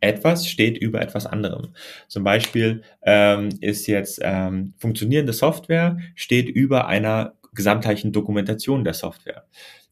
etwas 0.00 0.48
steht 0.48 0.78
über 0.78 1.00
etwas 1.00 1.26
anderem. 1.26 1.74
Zum 2.06 2.24
Beispiel 2.24 2.82
ähm, 3.02 3.50
ist 3.60 3.86
jetzt 3.86 4.20
ähm, 4.22 4.74
funktionierende 4.78 5.32
Software 5.32 5.98
steht 6.14 6.48
über 6.48 6.86
einer 6.86 7.34
gesamtheitlichen 7.52 8.12
Dokumentation 8.12 8.84
der 8.84 8.94
Software. 8.94 9.44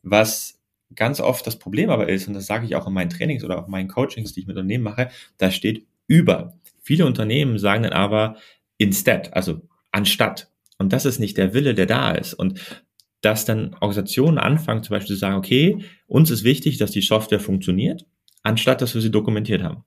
Was 0.02 0.55
ganz 0.94 1.20
oft 1.20 1.46
das 1.46 1.58
Problem 1.58 1.90
aber 1.90 2.08
ist, 2.08 2.28
und 2.28 2.34
das 2.34 2.46
sage 2.46 2.66
ich 2.66 2.76
auch 2.76 2.86
in 2.86 2.92
meinen 2.92 3.10
Trainings 3.10 3.44
oder 3.44 3.58
auch 3.58 3.66
in 3.66 3.70
meinen 3.70 3.88
Coachings, 3.88 4.32
die 4.32 4.40
ich 4.40 4.46
mit 4.46 4.56
Unternehmen 4.56 4.84
mache, 4.84 5.10
da 5.38 5.50
steht 5.50 5.86
über. 6.06 6.54
Viele 6.82 7.06
Unternehmen 7.06 7.58
sagen 7.58 7.82
dann 7.82 7.92
aber 7.92 8.36
instead, 8.78 9.34
also 9.34 9.62
anstatt. 9.90 10.50
Und 10.78 10.92
das 10.92 11.04
ist 11.04 11.18
nicht 11.18 11.36
der 11.36 11.54
Wille, 11.54 11.74
der 11.74 11.86
da 11.86 12.12
ist. 12.12 12.34
Und 12.34 12.84
dass 13.22 13.44
dann 13.44 13.74
Organisationen 13.74 14.38
anfangen, 14.38 14.82
zum 14.82 14.94
Beispiel 14.94 15.16
zu 15.16 15.20
sagen, 15.20 15.36
okay, 15.36 15.84
uns 16.06 16.30
ist 16.30 16.44
wichtig, 16.44 16.78
dass 16.78 16.90
die 16.90 17.00
Software 17.00 17.40
funktioniert, 17.40 18.06
anstatt 18.42 18.82
dass 18.82 18.94
wir 18.94 19.02
sie 19.02 19.10
dokumentiert 19.10 19.62
haben. 19.62 19.84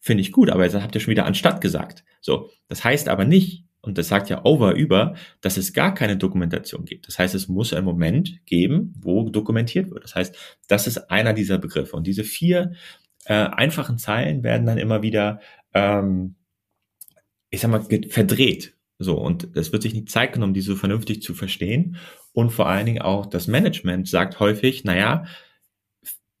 Finde 0.00 0.22
ich 0.22 0.32
gut, 0.32 0.50
aber 0.50 0.64
jetzt 0.64 0.74
habt 0.74 0.94
ihr 0.94 1.00
schon 1.00 1.12
wieder 1.12 1.26
anstatt 1.26 1.60
gesagt. 1.60 2.04
So, 2.20 2.50
das 2.66 2.82
heißt 2.82 3.08
aber 3.08 3.24
nicht, 3.24 3.64
und 3.82 3.98
das 3.98 4.08
sagt 4.08 4.30
ja 4.30 4.44
over 4.44 4.74
über, 4.74 5.14
dass 5.40 5.56
es 5.56 5.72
gar 5.72 5.92
keine 5.92 6.16
Dokumentation 6.16 6.84
gibt. 6.84 7.08
Das 7.08 7.18
heißt, 7.18 7.34
es 7.34 7.48
muss 7.48 7.72
einen 7.72 7.84
Moment 7.84 8.46
geben, 8.46 8.94
wo 9.00 9.28
dokumentiert 9.28 9.90
wird. 9.90 10.04
Das 10.04 10.14
heißt, 10.14 10.36
das 10.68 10.86
ist 10.86 11.10
einer 11.10 11.32
dieser 11.32 11.58
Begriffe. 11.58 11.96
Und 11.96 12.06
diese 12.06 12.22
vier 12.22 12.72
äh, 13.24 13.34
einfachen 13.34 13.98
Zeilen 13.98 14.44
werden 14.44 14.66
dann 14.66 14.78
immer 14.78 15.02
wieder, 15.02 15.40
ähm, 15.74 16.36
ich 17.50 17.60
sag 17.60 17.72
mal, 17.72 17.84
verdreht. 18.08 18.74
So, 19.00 19.18
und 19.18 19.56
es 19.56 19.72
wird 19.72 19.82
sich 19.82 19.94
nicht 19.94 20.10
Zeit 20.10 20.32
genommen, 20.32 20.54
die 20.54 20.60
so 20.60 20.76
vernünftig 20.76 21.20
zu 21.20 21.34
verstehen. 21.34 21.96
Und 22.32 22.50
vor 22.50 22.68
allen 22.68 22.86
Dingen 22.86 23.02
auch 23.02 23.26
das 23.26 23.48
Management 23.48 24.08
sagt 24.08 24.38
häufig, 24.38 24.84
naja, 24.84 25.24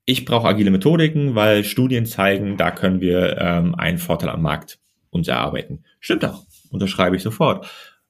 ich 0.04 0.24
brauche 0.24 0.46
agile 0.46 0.70
Methodiken, 0.70 1.34
weil 1.34 1.64
Studien 1.64 2.06
zeigen, 2.06 2.56
da 2.56 2.70
können 2.70 3.00
wir 3.00 3.36
ähm, 3.38 3.74
einen 3.74 3.98
Vorteil 3.98 4.30
am 4.30 4.42
Markt 4.42 4.78
uns 5.10 5.28
erarbeiten. 5.28 5.84
Stimmt 6.00 6.24
auch, 6.24 6.44
unterschreibe 6.72 7.16
ich 7.16 7.22
sofort. 7.22 7.66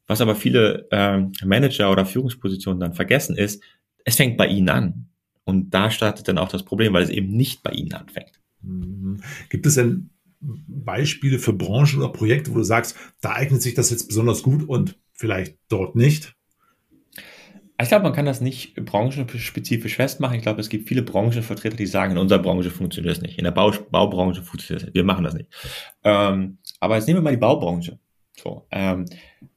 Was 0.07 0.21
aber 0.21 0.35
viele 0.35 0.89
ähm, 0.91 1.33
Manager 1.45 1.91
oder 1.91 2.07
Führungspositionen 2.07 2.81
dann 2.81 2.95
vergessen 2.95 3.37
ist, 3.37 3.63
es 4.05 4.17
fängt 4.17 4.37
bei 4.37 4.47
ihnen 4.47 4.69
an. 4.69 5.09
Und 5.45 5.71
da 5.71 5.91
startet 5.91 6.29
dann 6.29 6.39
auch 6.39 6.49
das 6.49 6.65
Problem, 6.65 6.93
weil 6.93 7.03
es 7.03 7.11
eben 7.11 7.33
nicht 7.37 7.63
bei 7.63 7.73
ihnen 7.73 7.93
anfängt. 7.93 8.41
Mhm. 8.63 9.23
Gibt 9.49 9.67
es 9.67 9.75
denn 9.75 10.11
Beispiele 10.41 11.39
für 11.39 11.53
Branchen 11.53 11.99
oder 11.99 12.13
Projekte, 12.13 12.53
wo 12.53 12.59
du 12.59 12.65
sagst, 12.65 12.97
da 13.21 13.33
eignet 13.33 13.63
sich 13.63 13.75
das 13.75 13.91
jetzt 13.91 14.09
besonders 14.09 14.43
gut 14.43 14.69
und 14.69 14.99
vielleicht 15.13 15.57
dort 15.69 15.95
nicht? 15.95 16.35
Ich 17.81 17.89
glaube, 17.89 18.05
man 18.05 18.13
kann 18.13 18.27
das 18.27 18.41
nicht 18.41 18.77
branchenspezifisch 18.77 19.97
festmachen. 19.97 20.37
Ich 20.37 20.43
glaube, 20.43 20.61
es 20.61 20.69
gibt 20.69 20.89
viele 20.89 21.03
Branchenvertreter, 21.03 21.77
die 21.77 21.87
sagen, 21.87 22.13
in 22.13 22.19
unserer 22.19 22.39
Branche 22.39 22.71
funktioniert 22.71 23.17
das 23.17 23.23
nicht. 23.23 23.39
In 23.39 23.45
der 23.45 23.51
Bau 23.51 23.73
Baubranche 23.91 24.43
funktioniert 24.43 24.83
das 24.83 24.87
nicht. 24.87 24.95
Wir 24.95 25.05
machen 25.05 25.25
das 25.25 25.35
nicht. 25.35 25.49
Ähm, 26.05 26.59
aber 26.79 26.97
jetzt 26.97 27.07
nehmen 27.07 27.19
wir 27.19 27.23
mal 27.23 27.31
die 27.31 27.39
Baubranche. 27.39 27.99
So, 28.43 28.67
ähm, 28.73 29.05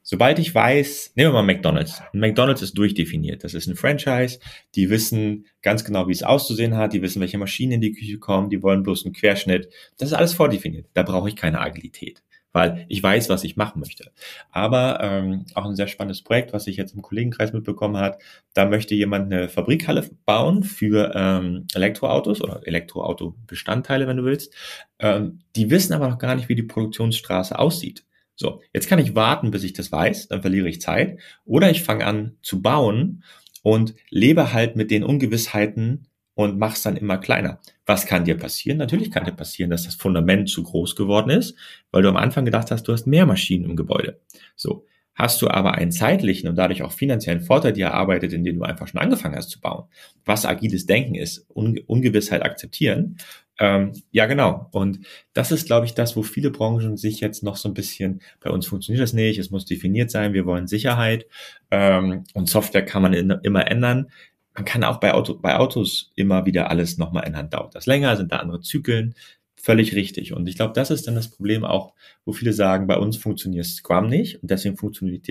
sobald 0.04 0.38
ich 0.38 0.54
weiß, 0.54 1.14
nehmen 1.16 1.30
wir 1.30 1.42
mal 1.42 1.54
McDonald's. 1.54 2.04
McDonald's 2.14 2.62
ist 2.62 2.78
durchdefiniert. 2.78 3.44
Das 3.44 3.56
ist 3.56 3.66
ein 3.66 3.76
Franchise. 3.76 4.40
Die 4.76 4.92
wissen 4.92 5.48
ganz 5.64 5.84
genau, 5.84 6.08
wie 6.08 6.12
es 6.12 6.22
auszusehen 6.22 6.78
hat. 6.78 6.94
Die 6.94 7.02
wissen, 7.02 7.20
welche 7.20 7.40
Maschinen 7.40 7.74
in 7.74 7.82
die 7.82 7.94
Küche 7.94 8.20
kommen. 8.20 8.52
Die 8.52 8.62
wollen 8.62 8.84
bloß 8.84 9.06
einen 9.06 9.16
Querschnitt. 9.16 9.70
Das 9.98 10.10
ist 10.10 10.14
alles 10.14 10.34
vordefiniert. 10.34 10.86
Da 10.94 11.02
brauche 11.02 11.30
ich 11.30 11.36
keine 11.36 11.62
Agilität, 11.62 12.22
weil 12.54 12.86
ich 12.88 13.02
weiß, 13.02 13.28
was 13.30 13.44
ich 13.44 13.56
machen 13.56 13.80
möchte. 13.80 14.12
Aber 14.52 15.00
ähm, 15.02 15.46
auch 15.56 15.66
ein 15.66 15.76
sehr 15.76 15.88
spannendes 15.88 16.22
Projekt, 16.22 16.54
was 16.54 16.68
ich 16.68 16.78
jetzt 16.78 16.94
im 16.94 17.02
Kollegenkreis 17.02 17.54
mitbekommen 17.54 17.98
hat. 17.98 18.22
Da 18.54 18.68
möchte 18.68 18.94
jemand 18.94 19.34
eine 19.34 19.50
Fabrikhalle 19.50 20.08
bauen 20.28 20.62
für 20.62 21.12
ähm, 21.16 21.66
Elektroautos 21.74 22.40
oder 22.40 22.62
Elektroauto-Bestandteile, 22.68 24.06
wenn 24.06 24.18
du 24.18 24.26
willst. 24.26 24.54
Ähm, 25.00 25.40
die 25.56 25.72
wissen 25.72 25.94
aber 25.94 26.08
noch 26.08 26.20
gar 26.20 26.36
nicht, 26.36 26.50
wie 26.50 26.56
die 26.56 26.62
Produktionsstraße 26.62 27.58
aussieht. 27.58 28.06
So, 28.36 28.62
jetzt 28.74 28.88
kann 28.90 29.00
ich 29.00 29.16
warten, 29.16 29.52
bis 29.52 29.64
ich 29.64 29.74
das 29.74 29.92
weiß, 29.92 30.28
dann 30.28 30.42
verliere 30.42 30.68
ich 30.68 30.82
Zeit. 30.82 31.20
Oder 31.46 31.70
ich 31.70 31.84
fange 31.84 32.06
an 32.06 32.38
zu 32.42 32.62
bauen 32.62 33.24
und 33.64 33.96
lebe 34.10 34.54
halt 34.54 34.76
mit 34.76 34.92
den 34.92 35.04
Ungewissheiten 35.04 36.08
und 36.36 36.60
mach's 36.60 36.84
dann 36.84 36.98
immer 36.98 37.18
kleiner. 37.18 37.60
Was 37.86 38.06
kann 38.06 38.26
dir 38.26 38.38
passieren? 38.38 38.78
Natürlich 38.78 39.10
kann 39.10 39.26
dir 39.26 39.32
passieren, 39.32 39.72
dass 39.72 39.86
das 39.86 39.96
Fundament 39.96 40.50
zu 40.50 40.64
groß 40.64 40.96
geworden 40.96 41.30
ist, 41.30 41.56
weil 41.92 42.04
du 42.04 42.10
am 42.10 42.18
Anfang 42.18 42.46
gedacht 42.46 42.72
hast, 42.72 42.84
du 42.88 42.94
hast 42.94 43.08
mehr 43.08 43.26
Maschinen 43.26 43.66
im 43.66 43.76
Gebäude. 43.76 44.20
So. 44.56 44.86
Hast 45.18 45.42
du 45.42 45.48
aber 45.48 45.76
einen 45.76 45.94
zeitlichen 45.94 46.50
und 46.50 46.58
dadurch 46.58 46.84
auch 46.84 46.92
finanziellen 46.92 47.40
Vorteil 47.40 47.72
dir 47.72 47.86
erarbeitet, 47.86 48.34
indem 48.34 48.58
du 48.58 48.64
einfach 48.64 48.90
schon 48.90 49.00
angefangen 49.00 49.38
hast 49.38 49.50
zu 49.50 49.62
bauen, 49.62 49.86
was 50.26 50.46
agiles 50.46 50.88
Denken 50.88 51.16
ist, 51.16 51.48
Ungewissheit 51.50 52.44
akzeptieren, 52.44 53.18
ähm, 53.58 53.94
ja, 54.12 54.26
genau. 54.26 54.70
Und 54.72 55.00
das 55.34 55.52
ist, 55.52 55.66
glaube 55.66 55.86
ich, 55.86 55.94
das, 55.94 56.16
wo 56.16 56.24
viele 56.24 56.52
Branchen 56.52 56.98
sich 56.98 57.22
jetzt 57.22 57.44
noch 57.44 57.56
so 57.56 57.70
ein 57.70 57.74
bisschen, 57.74 58.22
bei 58.42 58.50
uns 58.50 58.68
funktioniert 58.68 59.04
das 59.04 59.14
nicht, 59.14 59.40
es 59.40 59.52
muss 59.52 59.66
definiert 59.66 60.12
sein, 60.12 60.34
wir 60.34 60.46
wollen 60.46 60.68
Sicherheit 60.68 61.26
ähm, 61.72 62.26
und 62.34 62.50
Software 62.50 62.86
kann 62.86 63.02
man 63.02 63.14
in, 63.14 63.30
immer 63.44 63.70
ändern. 63.70 64.12
Man 64.54 64.66
kann 64.66 64.84
auch 64.84 65.00
bei, 65.00 65.14
Auto, 65.14 65.36
bei 65.36 65.58
Autos 65.58 66.12
immer 66.16 66.46
wieder 66.46 66.70
alles 66.70 66.98
nochmal 66.98 67.26
ändern. 67.26 67.50
Dauert 67.50 67.76
das 67.76 67.86
länger, 67.86 68.16
sind 68.18 68.32
da 68.32 68.38
andere 68.38 68.62
Zyklen, 68.62 69.16
völlig 69.56 69.96
richtig. 69.96 70.34
Und 70.34 70.48
ich 70.48 70.56
glaube, 70.56 70.74
das 70.74 70.92
ist 70.92 71.08
dann 71.08 71.16
das 71.16 71.30
Problem 71.30 71.64
auch, 71.64 71.94
wo 72.26 72.34
viele 72.34 72.54
sagen, 72.54 72.88
bei 72.88 72.98
uns 72.98 73.18
funktioniert 73.18 73.66
Scrum 73.66 74.08
nicht 74.08 74.42
und 74.42 74.52
deswegen 74.52 74.78
funktioniert 74.78 75.28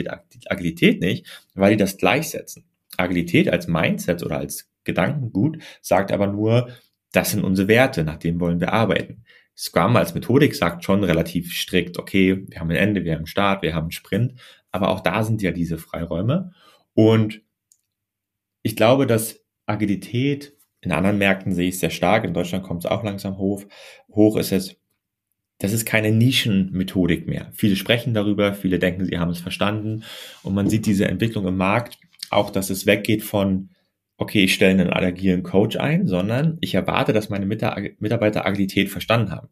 Agilität 0.50 1.00
nicht, 1.00 1.26
weil 1.54 1.72
die 1.72 1.76
das 1.76 1.98
gleichsetzen. 1.98 2.64
Agilität 2.96 3.48
als 3.48 3.66
Mindset 3.66 4.22
oder 4.22 4.38
als 4.38 4.70
Gedankengut 4.84 5.58
sagt 5.80 6.12
aber 6.12 6.26
nur, 6.26 6.68
das 7.14 7.30
sind 7.30 7.44
unsere 7.44 7.68
Werte, 7.68 8.04
nach 8.04 8.18
denen 8.18 8.40
wollen 8.40 8.60
wir 8.60 8.72
arbeiten. 8.72 9.24
Scrum 9.56 9.96
als 9.96 10.14
Methodik 10.14 10.54
sagt 10.54 10.84
schon 10.84 11.04
relativ 11.04 11.52
strikt, 11.54 11.98
okay, 11.98 12.44
wir 12.48 12.58
haben 12.58 12.70
ein 12.70 12.76
Ende, 12.76 13.04
wir 13.04 13.12
haben 13.12 13.18
einen 13.18 13.26
Start, 13.26 13.62
wir 13.62 13.74
haben 13.74 13.84
einen 13.84 13.92
Sprint, 13.92 14.34
aber 14.72 14.88
auch 14.88 15.00
da 15.00 15.22
sind 15.22 15.40
ja 15.40 15.52
diese 15.52 15.78
Freiräume. 15.78 16.52
Und 16.92 17.40
ich 18.62 18.74
glaube, 18.74 19.06
dass 19.06 19.44
Agilität 19.66 20.54
in 20.80 20.90
anderen 20.90 21.18
Märkten 21.18 21.54
sehe 21.54 21.68
ich 21.68 21.76
es 21.76 21.80
sehr 21.80 21.90
stark, 21.90 22.24
in 22.24 22.34
Deutschland 22.34 22.64
kommt 22.64 22.84
es 22.84 22.90
auch 22.90 23.04
langsam 23.04 23.38
hoch, 23.38 23.62
hoch 24.10 24.36
ist 24.36 24.50
es, 24.50 24.76
das 25.58 25.72
ist 25.72 25.86
keine 25.86 26.10
Nischenmethodik 26.10 27.28
mehr. 27.28 27.48
Viele 27.52 27.76
sprechen 27.76 28.12
darüber, 28.12 28.54
viele 28.54 28.80
denken, 28.80 29.04
sie 29.04 29.18
haben 29.18 29.30
es 29.30 29.40
verstanden 29.40 30.02
und 30.42 30.54
man 30.54 30.68
sieht 30.68 30.84
diese 30.84 31.06
Entwicklung 31.06 31.46
im 31.46 31.56
Markt, 31.56 31.98
auch 32.30 32.50
dass 32.50 32.70
es 32.70 32.86
weggeht 32.86 33.22
von 33.22 33.70
okay, 34.16 34.44
ich 34.44 34.54
stelle 34.54 34.82
einen 34.82 34.92
agilen 34.92 35.42
Coach 35.42 35.76
ein, 35.76 36.06
sondern 36.06 36.58
ich 36.60 36.74
erwarte, 36.74 37.12
dass 37.12 37.28
meine 37.28 37.46
Mitarbeiter 37.46 38.46
Agilität 38.46 38.90
verstanden 38.90 39.30
haben. 39.30 39.48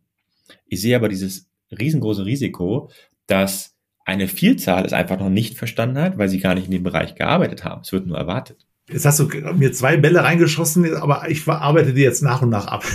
Ich 0.66 0.80
sehe 0.80 0.96
aber 0.96 1.08
dieses 1.08 1.48
riesengroße 1.70 2.24
Risiko, 2.24 2.90
dass 3.26 3.76
eine 4.04 4.28
Vielzahl 4.28 4.84
es 4.84 4.92
einfach 4.92 5.18
noch 5.18 5.30
nicht 5.30 5.56
verstanden 5.56 5.98
hat, 5.98 6.18
weil 6.18 6.28
sie 6.28 6.40
gar 6.40 6.54
nicht 6.54 6.66
in 6.66 6.72
dem 6.72 6.82
Bereich 6.82 7.14
gearbeitet 7.14 7.64
haben. 7.64 7.82
Es 7.82 7.92
wird 7.92 8.06
nur 8.06 8.18
erwartet. 8.18 8.66
Jetzt 8.92 9.04
hast 9.04 9.20
du 9.20 9.28
mir 9.56 9.72
zwei 9.72 9.96
Bälle 9.96 10.22
reingeschossen, 10.22 10.94
aber 10.96 11.28
ich 11.30 11.46
arbeite 11.48 11.94
die 11.94 12.02
jetzt 12.02 12.22
nach 12.22 12.42
und 12.42 12.50
nach 12.50 12.66
ab. 12.66 12.84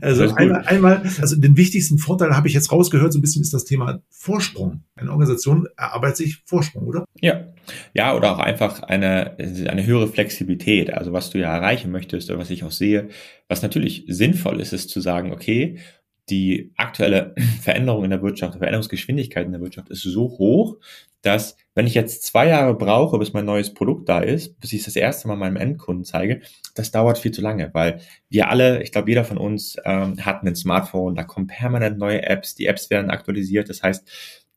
Also 0.00 0.32
einmal, 0.36 0.64
einmal, 0.66 1.02
also 1.20 1.34
den 1.34 1.56
wichtigsten 1.56 1.98
Vorteil 1.98 2.36
habe 2.36 2.46
ich 2.46 2.54
jetzt 2.54 2.70
rausgehört, 2.70 3.12
so 3.12 3.18
ein 3.18 3.22
bisschen 3.22 3.42
ist 3.42 3.52
das 3.52 3.64
Thema 3.64 4.00
Vorsprung. 4.10 4.84
Eine 4.94 5.10
Organisation 5.10 5.66
erarbeitet 5.76 6.18
sich 6.18 6.42
Vorsprung, 6.44 6.86
oder? 6.86 7.04
Ja. 7.20 7.48
Ja, 7.94 8.14
oder 8.14 8.30
auch 8.30 8.38
einfach 8.38 8.84
eine, 8.84 9.36
eine 9.38 9.84
höhere 9.84 10.06
Flexibilität. 10.06 10.92
Also 10.92 11.12
was 11.12 11.30
du 11.30 11.38
ja 11.38 11.52
erreichen 11.52 11.90
möchtest 11.90 12.30
oder 12.30 12.38
was 12.38 12.50
ich 12.50 12.62
auch 12.62 12.70
sehe, 12.70 13.08
was 13.48 13.62
natürlich 13.62 14.04
sinnvoll 14.06 14.60
ist, 14.60 14.72
ist 14.72 14.90
zu 14.90 15.00
sagen, 15.00 15.32
okay, 15.32 15.78
die 16.30 16.72
aktuelle 16.76 17.34
Veränderung 17.60 18.04
in 18.04 18.10
der 18.10 18.22
Wirtschaft, 18.22 18.54
die 18.54 18.58
Veränderungsgeschwindigkeit 18.58 19.46
in 19.46 19.52
der 19.52 19.60
Wirtschaft 19.60 19.90
ist 19.90 20.02
so 20.02 20.28
hoch, 20.38 20.76
dass 21.22 21.56
wenn 21.74 21.86
ich 21.86 21.94
jetzt 21.94 22.24
zwei 22.24 22.48
Jahre 22.48 22.74
brauche, 22.74 23.18
bis 23.18 23.32
mein 23.32 23.44
neues 23.44 23.72
Produkt 23.72 24.08
da 24.08 24.20
ist, 24.20 24.58
bis 24.60 24.72
ich 24.72 24.80
es 24.80 24.86
das 24.86 24.96
erste 24.96 25.28
Mal 25.28 25.36
meinem 25.36 25.56
Endkunden 25.56 26.04
zeige, 26.04 26.40
das 26.74 26.90
dauert 26.90 27.18
viel 27.18 27.30
zu 27.30 27.40
lange, 27.40 27.70
weil 27.72 28.00
wir 28.28 28.50
alle, 28.50 28.82
ich 28.82 28.90
glaube, 28.92 29.10
jeder 29.10 29.24
von 29.24 29.38
uns 29.38 29.76
ähm, 29.84 30.24
hat 30.24 30.42
ein 30.42 30.56
Smartphone, 30.56 31.14
da 31.14 31.24
kommen 31.24 31.46
permanent 31.46 31.98
neue 31.98 32.22
Apps, 32.24 32.54
die 32.54 32.66
Apps 32.66 32.90
werden 32.90 33.10
aktualisiert. 33.10 33.68
Das 33.68 33.82
heißt, 33.82 34.08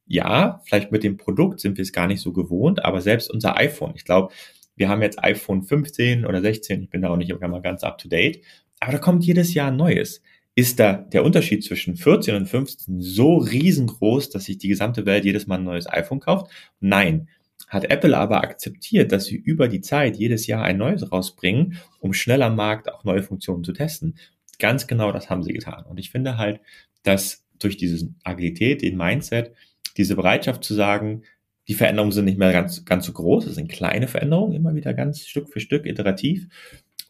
ja, 0.07 0.61
vielleicht 0.65 0.91
mit 0.91 1.03
dem 1.03 1.17
Produkt 1.17 1.59
sind 1.59 1.77
wir 1.77 1.83
es 1.83 1.93
gar 1.93 2.07
nicht 2.07 2.21
so 2.21 2.33
gewohnt, 2.33 2.83
aber 2.83 3.01
selbst 3.01 3.29
unser 3.29 3.57
iPhone, 3.57 3.93
ich 3.95 4.03
glaube, 4.03 4.33
wir 4.75 4.89
haben 4.89 5.01
jetzt 5.01 5.23
iPhone 5.23 5.63
15 5.63 6.25
oder 6.25 6.41
16, 6.41 6.83
ich 6.83 6.89
bin 6.89 7.01
da 7.01 7.09
auch 7.09 7.17
nicht 7.17 7.29
immer 7.29 7.61
ganz 7.61 7.83
up 7.83 7.97
to 7.97 8.09
date, 8.09 8.41
aber 8.79 8.93
da 8.93 8.97
kommt 8.97 9.23
jedes 9.23 9.53
Jahr 9.53 9.67
ein 9.67 9.77
neues. 9.77 10.23
Ist 10.53 10.79
da 10.79 10.93
der 10.93 11.23
Unterschied 11.23 11.63
zwischen 11.63 11.95
14 11.95 12.35
und 12.35 12.45
15 12.45 12.99
so 12.99 13.37
riesengroß, 13.37 14.29
dass 14.29 14.45
sich 14.45 14.57
die 14.57 14.67
gesamte 14.67 15.05
Welt 15.05 15.23
jedes 15.23 15.47
Mal 15.47 15.59
ein 15.59 15.63
neues 15.63 15.87
iPhone 15.87 16.19
kauft? 16.19 16.51
Nein. 16.79 17.29
Hat 17.67 17.89
Apple 17.89 18.17
aber 18.17 18.43
akzeptiert, 18.43 19.13
dass 19.13 19.25
sie 19.25 19.37
über 19.37 19.69
die 19.69 19.79
Zeit 19.79 20.17
jedes 20.17 20.47
Jahr 20.47 20.63
ein 20.63 20.77
neues 20.77 21.09
rausbringen, 21.09 21.77
um 21.99 22.11
schnell 22.11 22.41
am 22.41 22.57
Markt 22.57 22.91
auch 22.91 23.05
neue 23.05 23.23
Funktionen 23.23 23.63
zu 23.63 23.71
testen. 23.71 24.17
Ganz 24.59 24.87
genau 24.87 25.13
das 25.13 25.29
haben 25.29 25.43
sie 25.43 25.53
getan. 25.53 25.85
Und 25.85 25.97
ich 25.97 26.11
finde 26.11 26.37
halt, 26.37 26.59
dass 27.03 27.45
durch 27.59 27.77
diese 27.77 28.09
Agilität, 28.23 28.81
den 28.81 28.97
Mindset, 28.97 29.53
diese 29.95 30.15
Bereitschaft 30.15 30.65
zu 30.65 30.73
sagen, 30.73 31.23
die 31.67 31.75
Veränderungen 31.75 32.11
sind 32.11 32.25
nicht 32.25 32.37
mehr 32.37 32.51
ganz, 32.51 32.83
ganz 32.83 33.05
so 33.05 33.13
groß, 33.13 33.45
es 33.45 33.55
sind 33.55 33.71
kleine 33.71 34.07
Veränderungen, 34.07 34.53
immer 34.53 34.75
wieder 34.75 34.93
ganz 34.93 35.25
Stück 35.25 35.49
für 35.49 35.59
Stück 35.61 35.85
iterativ. 35.85 36.47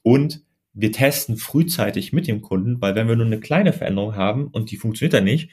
Und 0.03 0.43
wir 0.74 0.92
testen 0.92 1.38
frühzeitig 1.38 2.13
mit 2.13 2.28
dem 2.28 2.42
Kunden, 2.42 2.82
weil 2.82 2.96
wenn 2.96 3.08
wir 3.08 3.16
nur 3.16 3.25
eine 3.25 3.40
kleine 3.40 3.74
Veränderung 3.74 4.16
haben 4.16 4.48
und 4.48 4.72
die 4.72 4.78
funktioniert 4.78 5.13
dann 5.13 5.25
nicht, 5.25 5.50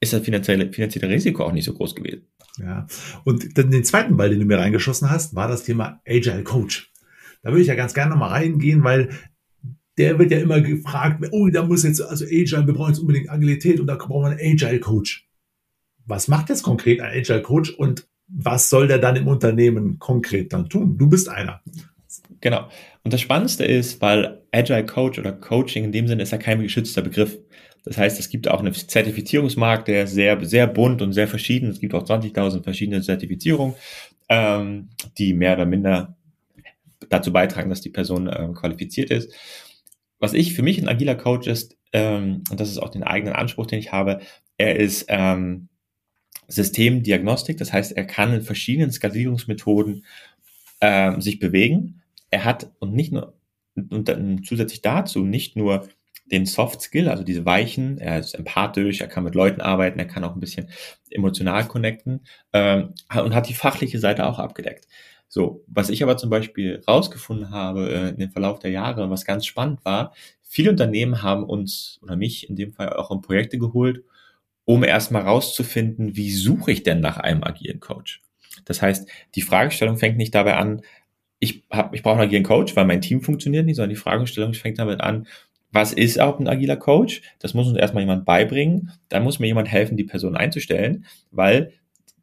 ist 0.00 0.12
das 0.12 0.22
finanzielle, 0.22 0.72
finanzielle 0.72 1.08
Risiko 1.08 1.44
auch 1.44 1.52
nicht 1.52 1.64
so 1.64 1.74
groß 1.74 1.94
gewesen. 1.94 2.26
Ja, 2.58 2.86
und 3.24 3.56
dann 3.56 3.70
den 3.70 3.84
zweiten 3.84 4.16
Ball, 4.16 4.30
den 4.30 4.40
du 4.40 4.44
mir 4.44 4.58
reingeschossen 4.58 5.10
hast, 5.10 5.34
war 5.34 5.48
das 5.48 5.64
Thema 5.64 6.00
Agile 6.06 6.42
Coach. 6.42 6.92
Da 7.42 7.50
würde 7.50 7.62
ich 7.62 7.68
ja 7.68 7.74
ganz 7.74 7.94
gerne 7.94 8.10
nochmal 8.10 8.30
reingehen, 8.30 8.84
weil 8.84 9.10
der 9.98 10.18
wird 10.18 10.30
ja 10.30 10.38
immer 10.38 10.60
gefragt, 10.60 11.26
oh, 11.32 11.48
da 11.48 11.64
muss 11.64 11.84
jetzt, 11.84 12.00
also 12.00 12.24
Agile, 12.24 12.66
wir 12.66 12.74
brauchen 12.74 12.92
jetzt 12.92 13.00
unbedingt 13.00 13.30
Agilität 13.30 13.80
und 13.80 13.86
da 13.86 13.96
brauchen 13.96 14.24
wir 14.24 14.38
einen 14.38 14.40
Agile 14.40 14.80
Coach. 14.80 15.28
Was 16.06 16.28
macht 16.28 16.48
jetzt 16.48 16.62
konkret 16.62 17.00
ein 17.00 17.18
Agile 17.18 17.42
Coach 17.42 17.70
und 17.70 18.08
was 18.26 18.70
soll 18.70 18.88
der 18.88 18.98
dann 18.98 19.16
im 19.16 19.28
Unternehmen 19.28 19.98
konkret 19.98 20.52
dann 20.52 20.68
tun? 20.68 20.96
Du 20.96 21.08
bist 21.08 21.28
einer. 21.28 21.60
Genau. 22.40 22.68
Und 23.02 23.12
das 23.12 23.20
Spannendste 23.20 23.64
ist, 23.64 24.00
weil 24.00 24.42
Agile 24.52 24.84
Coach 24.84 25.18
oder 25.18 25.32
Coaching 25.32 25.84
in 25.84 25.92
dem 25.92 26.06
Sinne 26.06 26.22
ist 26.22 26.32
ja 26.32 26.38
kein 26.38 26.60
geschützter 26.60 27.02
Begriff. 27.02 27.38
Das 27.84 27.96
heißt, 27.96 28.20
es 28.20 28.28
gibt 28.28 28.48
auch 28.48 28.60
einen 28.60 28.74
Zertifizierungsmarkt, 28.74 29.88
der 29.88 30.04
ist 30.04 30.12
sehr, 30.12 30.44
sehr 30.44 30.66
bunt 30.66 31.00
und 31.00 31.14
sehr 31.14 31.28
verschieden. 31.28 31.70
Es 31.70 31.80
gibt 31.80 31.94
auch 31.94 32.04
20.000 32.04 32.62
verschiedene 32.62 33.00
Zertifizierungen, 33.00 33.74
ähm, 34.28 34.90
die 35.16 35.32
mehr 35.32 35.54
oder 35.54 35.64
minder 35.64 36.16
dazu 37.08 37.32
beitragen, 37.32 37.70
dass 37.70 37.80
die 37.80 37.90
Person 37.90 38.30
ähm, 38.32 38.54
qualifiziert 38.54 39.10
ist. 39.10 39.32
Was 40.18 40.34
ich 40.34 40.52
für 40.52 40.62
mich 40.62 40.78
ein 40.78 40.88
agiler 40.88 41.14
Coach 41.14 41.46
ist, 41.46 41.78
ähm, 41.92 42.44
und 42.50 42.60
das 42.60 42.70
ist 42.70 42.78
auch 42.78 42.90
den 42.90 43.02
eigenen 43.02 43.34
Anspruch, 43.34 43.66
den 43.66 43.78
ich 43.78 43.92
habe, 43.92 44.20
er 44.58 44.76
ist 44.76 45.06
ähm, 45.08 45.68
Systemdiagnostik. 46.48 47.56
Das 47.56 47.72
heißt, 47.72 47.92
er 47.92 48.04
kann 48.04 48.34
in 48.34 48.42
verschiedenen 48.42 48.92
Skalierungsmethoden 48.92 50.04
ähm, 50.82 51.20
sich 51.20 51.38
bewegen. 51.38 51.99
Er 52.30 52.44
hat 52.44 52.70
und 52.78 52.94
nicht 52.94 53.12
nur 53.12 53.34
und 53.74 54.08
dann 54.08 54.42
zusätzlich 54.42 54.82
dazu 54.82 55.24
nicht 55.24 55.56
nur 55.56 55.88
den 56.30 56.46
Soft 56.46 56.80
Skill, 56.80 57.08
also 57.08 57.24
diese 57.24 57.44
Weichen, 57.44 57.98
er 57.98 58.20
ist 58.20 58.34
empathisch, 58.34 59.00
er 59.00 59.08
kann 59.08 59.24
mit 59.24 59.34
Leuten 59.34 59.60
arbeiten, 59.60 59.98
er 59.98 60.06
kann 60.06 60.24
auch 60.24 60.34
ein 60.34 60.40
bisschen 60.40 60.68
emotional 61.10 61.66
connecten 61.66 62.20
ähm, 62.52 62.94
und 63.12 63.34
hat 63.34 63.48
die 63.48 63.54
fachliche 63.54 63.98
Seite 63.98 64.26
auch 64.26 64.38
abgedeckt. 64.38 64.86
So, 65.28 65.64
was 65.66 65.90
ich 65.90 66.02
aber 66.02 66.16
zum 66.16 66.30
Beispiel 66.30 66.82
rausgefunden 66.86 67.50
habe 67.50 67.90
äh, 67.90 68.08
in 68.10 68.18
dem 68.18 68.30
Verlauf 68.30 68.58
der 68.58 68.70
Jahre, 68.70 69.10
was 69.10 69.24
ganz 69.24 69.46
spannend 69.46 69.84
war, 69.84 70.12
viele 70.42 70.70
Unternehmen 70.70 71.22
haben 71.22 71.44
uns 71.44 71.98
oder 72.02 72.16
mich 72.16 72.48
in 72.48 72.56
dem 72.56 72.72
Fall 72.72 72.92
auch 72.92 73.10
in 73.10 73.22
Projekte 73.22 73.58
geholt, 73.58 74.04
um 74.64 74.84
erstmal 74.84 75.22
rauszufinden, 75.22 76.16
wie 76.16 76.32
suche 76.32 76.72
ich 76.72 76.82
denn 76.82 77.00
nach 77.00 77.16
einem 77.16 77.42
agilen 77.42 77.80
Coach. 77.80 78.22
Das 78.64 78.82
heißt, 78.82 79.08
die 79.34 79.42
Fragestellung 79.42 79.96
fängt 79.96 80.16
nicht 80.16 80.34
dabei 80.34 80.56
an, 80.56 80.82
ich, 81.40 81.64
hab, 81.70 81.94
ich 81.94 82.02
brauche 82.02 82.14
einen 82.14 82.28
agilen 82.28 82.44
Coach, 82.44 82.76
weil 82.76 82.84
mein 82.84 83.00
Team 83.00 83.22
funktioniert 83.22 83.66
nicht, 83.66 83.76
sondern 83.76 83.90
die 83.90 83.96
Fragestellung 83.96 84.54
fängt 84.54 84.78
damit 84.78 85.00
an, 85.00 85.26
was 85.72 85.92
ist 85.92 86.20
auch 86.20 86.38
ein 86.38 86.48
agiler 86.48 86.76
Coach? 86.76 87.22
Das 87.38 87.54
muss 87.54 87.68
uns 87.68 87.78
erstmal 87.78 88.02
jemand 88.02 88.24
beibringen. 88.24 88.92
Dann 89.08 89.22
muss 89.22 89.38
mir 89.38 89.46
jemand 89.46 89.68
helfen, 89.68 89.96
die 89.96 90.04
Person 90.04 90.36
einzustellen, 90.36 91.06
weil 91.30 91.72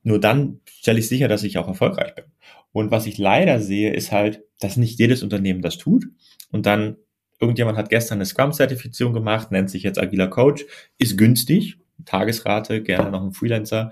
nur 0.03 0.19
dann 0.19 0.59
stelle 0.65 0.99
ich 0.99 1.07
sicher, 1.07 1.27
dass 1.27 1.43
ich 1.43 1.57
auch 1.57 1.67
erfolgreich 1.67 2.13
bin. 2.13 2.25
Und 2.71 2.91
was 2.91 3.07
ich 3.07 3.17
leider 3.17 3.59
sehe, 3.59 3.93
ist 3.93 4.11
halt, 4.11 4.43
dass 4.59 4.77
nicht 4.77 4.99
jedes 4.99 5.23
Unternehmen 5.23 5.61
das 5.61 5.77
tut. 5.77 6.05
Und 6.51 6.65
dann 6.65 6.97
irgendjemand 7.39 7.77
hat 7.77 7.89
gestern 7.89 8.17
eine 8.17 8.25
Scrum-Zertifizierung 8.25 9.13
gemacht, 9.13 9.51
nennt 9.51 9.69
sich 9.69 9.83
jetzt 9.83 9.99
agiler 9.99 10.27
Coach, 10.27 10.65
ist 10.97 11.17
günstig, 11.17 11.77
Tagesrate, 12.05 12.83
gerne 12.83 13.11
noch 13.11 13.23
ein 13.23 13.33
Freelancer, 13.33 13.91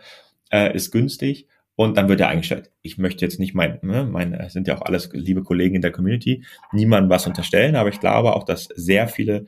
äh, 0.51 0.75
ist 0.75 0.91
günstig 0.91 1.47
und 1.75 1.97
dann 1.97 2.07
wird 2.07 2.21
er 2.21 2.29
eingestellt. 2.29 2.71
Ich 2.81 2.97
möchte 2.97 3.25
jetzt 3.25 3.39
nicht 3.39 3.53
mein, 3.53 3.79
ne, 3.81 4.05
meine, 4.05 4.49
sind 4.49 4.67
ja 4.67 4.77
auch 4.77 4.81
alles 4.81 5.09
liebe 5.13 5.43
Kollegen 5.43 5.75
in 5.75 5.81
der 5.81 5.91
Community, 5.91 6.43
niemandem 6.71 7.09
was 7.09 7.27
unterstellen, 7.27 7.75
aber 7.75 7.89
ich 7.89 7.99
glaube 7.99 8.35
auch, 8.35 8.43
dass 8.43 8.65
sehr 8.75 9.07
viele 9.07 9.45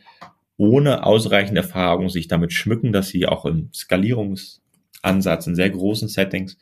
ohne 0.57 1.05
ausreichende 1.05 1.61
Erfahrung 1.61 2.09
sich 2.09 2.27
damit 2.27 2.51
schmücken, 2.51 2.91
dass 2.91 3.09
sie 3.09 3.27
auch 3.27 3.45
im 3.45 3.69
Skalierungsansatz 3.73 5.47
in 5.47 5.55
sehr 5.55 5.69
großen 5.69 6.07
Settings 6.07 6.57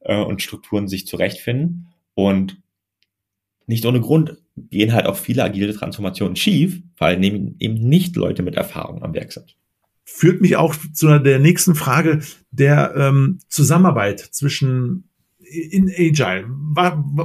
äh, 0.00 0.16
und 0.16 0.42
Strukturen 0.42 0.88
sich 0.88 1.06
zurechtfinden 1.06 1.88
und 2.14 2.60
nicht 3.66 3.86
ohne 3.86 4.00
Grund 4.00 4.36
gehen 4.56 4.92
halt 4.92 5.06
auch 5.06 5.16
viele 5.16 5.42
agile 5.42 5.74
Transformationen 5.74 6.36
schief, 6.36 6.82
weil 6.96 7.22
eben 7.24 7.56
nicht 7.74 8.14
Leute 8.16 8.42
mit 8.42 8.56
Erfahrung 8.56 9.02
am 9.02 9.14
Werk 9.14 9.32
sind 9.32 9.56
führt 10.04 10.40
mich 10.40 10.56
auch 10.56 10.74
zu 10.92 11.18
der 11.18 11.38
nächsten 11.38 11.74
Frage 11.74 12.20
der 12.50 12.94
ähm, 12.96 13.38
Zusammenarbeit 13.48 14.20
zwischen 14.20 15.08
in 15.38 15.88
Agile. 15.88 16.48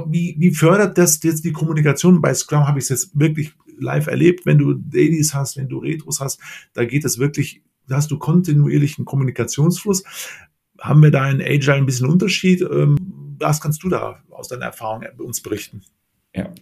Wie, 0.08 0.36
wie 0.38 0.54
fördert 0.54 0.98
das 0.98 1.22
jetzt 1.22 1.44
die 1.44 1.52
Kommunikation? 1.52 2.20
Bei 2.20 2.32
Scrum 2.34 2.66
habe 2.66 2.78
ich 2.78 2.84
es 2.84 2.88
jetzt 2.90 3.18
wirklich 3.18 3.52
live 3.78 4.06
erlebt. 4.06 4.46
Wenn 4.46 4.58
du 4.58 4.74
Dailies 4.74 5.34
hast, 5.34 5.56
wenn 5.56 5.68
du 5.68 5.78
Retros 5.78 6.20
hast, 6.20 6.40
da 6.74 6.84
geht 6.84 7.04
es 7.04 7.18
wirklich, 7.18 7.62
da 7.88 7.96
hast 7.96 8.10
du 8.10 8.18
kontinuierlichen 8.18 9.04
Kommunikationsfluss. 9.04 10.04
Haben 10.78 11.02
wir 11.02 11.10
da 11.10 11.28
in 11.30 11.40
Agile 11.40 11.74
ein 11.74 11.86
bisschen 11.86 12.08
Unterschied? 12.08 12.62
Ähm, 12.62 12.96
was 13.38 13.60
kannst 13.60 13.82
du 13.82 13.88
da 13.88 14.22
aus 14.30 14.48
deiner 14.48 14.66
Erfahrung 14.66 15.04
uns 15.18 15.40
berichten? 15.40 15.82
Ja, 16.34 16.52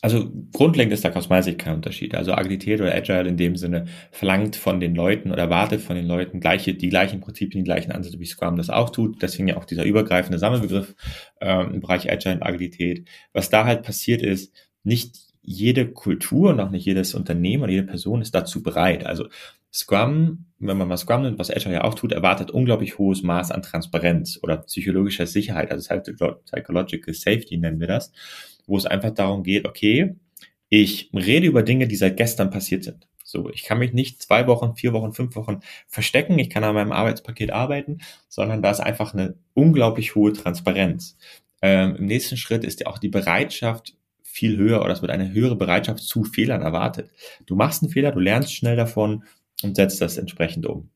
also 0.00 0.30
grundlegend 0.52 0.92
ist 0.92 1.04
da 1.04 1.12
aus 1.12 1.28
meiner 1.28 1.42
Sicht 1.42 1.58
kein 1.58 1.74
Unterschied. 1.74 2.14
Also 2.14 2.32
Agilität 2.32 2.80
oder 2.80 2.94
Agile 2.94 3.28
in 3.28 3.36
dem 3.36 3.56
Sinne 3.56 3.86
verlangt 4.10 4.56
von 4.56 4.80
den 4.80 4.94
Leuten 4.94 5.32
oder 5.32 5.42
erwartet 5.42 5.80
von 5.80 5.96
den 5.96 6.06
Leuten 6.06 6.40
gleiche, 6.40 6.74
die 6.74 6.88
gleichen 6.88 7.20
Prinzipien, 7.20 7.64
die 7.64 7.68
gleichen 7.68 7.92
Ansätze, 7.92 8.20
wie 8.20 8.26
Scrum 8.26 8.56
das 8.56 8.70
auch 8.70 8.90
tut. 8.90 9.22
Deswegen 9.22 9.48
ja 9.48 9.56
auch 9.56 9.64
dieser 9.64 9.84
übergreifende 9.84 10.38
Sammelbegriff 10.38 10.94
ähm, 11.40 11.74
im 11.74 11.80
Bereich 11.80 12.10
Agile 12.10 12.36
und 12.36 12.42
Agilität. 12.42 13.08
Was 13.32 13.50
da 13.50 13.64
halt 13.64 13.82
passiert 13.82 14.22
ist, 14.22 14.54
nicht 14.84 15.16
jede 15.42 15.88
Kultur 15.88 16.50
und 16.50 16.60
auch 16.60 16.70
nicht 16.70 16.84
jedes 16.84 17.14
Unternehmen 17.14 17.62
oder 17.62 17.72
jede 17.72 17.86
Person 17.86 18.20
ist 18.20 18.34
dazu 18.34 18.62
bereit. 18.62 19.06
Also 19.06 19.26
Scrum, 19.72 20.46
wenn 20.58 20.76
man 20.76 20.88
mal 20.88 20.96
Scrum 20.96 21.22
nimmt, 21.22 21.38
was 21.38 21.50
Agile 21.50 21.74
ja 21.74 21.84
auch 21.84 21.94
tut, 21.94 22.12
erwartet 22.12 22.50
unglaublich 22.50 22.98
hohes 22.98 23.22
Maß 23.22 23.50
an 23.50 23.62
Transparenz 23.62 24.38
oder 24.42 24.58
psychologischer 24.58 25.26
Sicherheit. 25.26 25.70
Also 25.70 25.88
Psychological 26.44 27.14
Safety 27.14 27.58
nennen 27.58 27.80
wir 27.80 27.88
das 27.88 28.12
wo 28.66 28.76
es 28.76 28.86
einfach 28.86 29.10
darum 29.10 29.42
geht, 29.42 29.66
okay, 29.66 30.16
ich 30.68 31.10
rede 31.14 31.46
über 31.46 31.62
Dinge, 31.62 31.86
die 31.86 31.96
seit 31.96 32.16
gestern 32.16 32.50
passiert 32.50 32.84
sind. 32.84 33.06
So, 33.24 33.50
ich 33.50 33.64
kann 33.64 33.78
mich 33.78 33.92
nicht 33.92 34.22
zwei 34.22 34.46
Wochen, 34.46 34.76
vier 34.76 34.92
Wochen, 34.92 35.12
fünf 35.12 35.34
Wochen 35.34 35.60
verstecken. 35.88 36.38
Ich 36.38 36.48
kann 36.48 36.62
an 36.62 36.74
meinem 36.74 36.92
Arbeitspaket 36.92 37.50
arbeiten, 37.50 37.98
sondern 38.28 38.62
da 38.62 38.70
ist 38.70 38.80
einfach 38.80 39.14
eine 39.14 39.34
unglaublich 39.52 40.14
hohe 40.14 40.32
Transparenz. 40.32 41.18
Ähm, 41.60 41.96
Im 41.96 42.06
nächsten 42.06 42.36
Schritt 42.36 42.64
ist 42.64 42.80
ja 42.80 42.86
auch 42.86 42.98
die 42.98 43.08
Bereitschaft 43.08 43.96
viel 44.22 44.56
höher 44.56 44.82
oder 44.82 44.92
es 44.92 45.02
wird 45.02 45.10
eine 45.10 45.32
höhere 45.32 45.56
Bereitschaft 45.56 46.04
zu 46.04 46.22
Fehlern 46.22 46.62
erwartet. 46.62 47.10
Du 47.46 47.56
machst 47.56 47.82
einen 47.82 47.90
Fehler, 47.90 48.12
du 48.12 48.20
lernst 48.20 48.54
schnell 48.54 48.76
davon 48.76 49.24
und 49.62 49.76
setzt 49.76 50.00
das 50.00 50.18
entsprechend 50.18 50.66
um. 50.66 50.90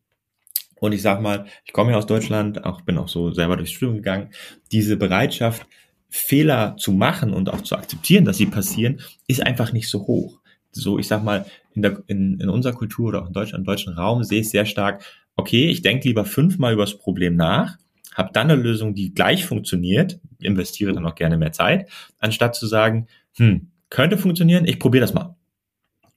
Und 0.81 0.93
ich 0.93 1.03
sag 1.03 1.21
mal, 1.21 1.47
ich 1.65 1.73
komme 1.73 1.93
ja 1.93 1.99
aus 1.99 2.07
Deutschland, 2.07 2.65
auch 2.65 2.83
bin 2.83 2.97
auch 2.97 3.09
so 3.09 3.33
selber 3.33 3.57
durchs 3.57 3.73
Studium 3.73 3.97
gegangen. 3.97 4.31
Diese 4.73 4.97
Bereitschaft, 4.97 5.67
Fehler 6.11 6.77
zu 6.77 6.93
machen 6.93 7.33
und 7.33 7.49
auch 7.49 7.63
zu 7.63 7.77
akzeptieren, 7.77 8.25
dass 8.25 8.37
sie 8.37 8.47
passieren, 8.47 9.01
ist 9.29 9.47
einfach 9.47 9.73
nicht 9.73 9.89
so 9.89 10.07
hoch. 10.07 10.41
So, 10.73 10.99
ich 10.99 11.09
sag 11.09 11.25
mal, 11.25 11.47
in, 11.75 11.83
der, 11.83 12.03
in, 12.07 12.39
in 12.41 12.49
unserer 12.49 12.75
Kultur 12.75 13.09
oder 13.09 13.23
auch 13.23 13.29
in 13.29 13.33
Deutschland, 13.33 13.63
im 13.63 13.67
deutschen 13.67 13.95
Raum 13.95 14.23
sehe 14.25 14.41
ich 14.41 14.51
sehr 14.51 14.67
stark, 14.67 15.03
okay, 15.37 15.69
ich 15.69 15.83
denke 15.83 16.09
lieber 16.09 16.25
fünfmal 16.25 16.75
über 16.75 16.83
das 16.83 16.99
Problem 16.99 17.37
nach, 17.37 17.79
habe 18.15 18.31
dann 18.33 18.51
eine 18.51 18.61
Lösung, 18.61 18.95
die 18.95 19.15
gleich 19.15 19.47
funktioniert, 19.47 20.21
investiere 20.41 20.93
dann 20.93 21.07
auch 21.07 21.15
gerne 21.15 21.37
mehr 21.37 21.53
Zeit, 21.53 21.89
anstatt 22.19 22.55
zu 22.55 22.67
sagen, 22.67 23.07
hm, 23.37 23.69
könnte 23.89 24.19
funktionieren, 24.19 24.67
ich 24.67 24.79
probiere 24.79 25.03
das 25.03 25.15
mal. 25.15 25.37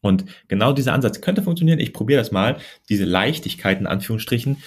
Und 0.01 0.25
genau 0.49 0.73
dieser 0.73 0.93
Ansatz 0.93 1.21
könnte 1.21 1.41
funktionieren, 1.41 1.79
ich 1.79 1.93
probiere 1.93 2.19
das 2.19 2.31
mal, 2.31 2.57
diese 2.89 3.05
Leichtigkeit 3.05 3.79
in 3.79 3.87
Anführungsstrichen, 3.87 4.57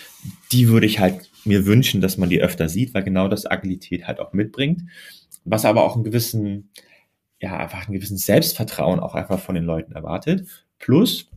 die 0.51 0.69
würde 0.69 0.87
ich 0.87 0.99
halt 0.99 1.31
mir 1.47 1.67
wünschen, 1.67 2.01
dass 2.01 2.17
man 2.19 2.29
die 2.29 2.41
öfter 2.41 2.69
sieht, 2.69 2.95
weil 2.95 3.03
genau 3.03 3.29
das 3.29 3.47
Agilität 3.47 4.07
halt 4.07 4.21
auch 4.21 4.33
mitbringt. 4.33 4.83
Was 5.45 5.65
aber 5.65 5.85
auch 5.85 5.95
einen 5.95 6.05
gewissen, 6.05 6.71
ja, 7.41 7.57
einfach 7.57 7.87
einen 7.87 7.95
gewissen 7.95 8.17
Selbstvertrauen 8.17 9.01
auch 9.01 9.15
einfach 9.15 9.41
von 9.41 9.55
den 9.55 9.65
Leuten 9.65 9.93
erwartet. 9.93 10.47
Plus, 10.79 11.31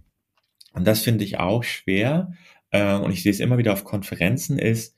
und 0.74 0.88
das 0.88 1.02
finde 1.02 1.24
ich 1.24 1.40
auch 1.40 1.64
schwer, 1.64 2.34
äh, 2.72 2.96
und 2.96 3.12
ich 3.12 3.24
sehe 3.24 3.32
es 3.32 3.40
immer 3.40 3.58
wieder 3.58 3.74
auf 3.74 3.84
Konferenzen, 3.84 4.60
ist, 4.60 4.96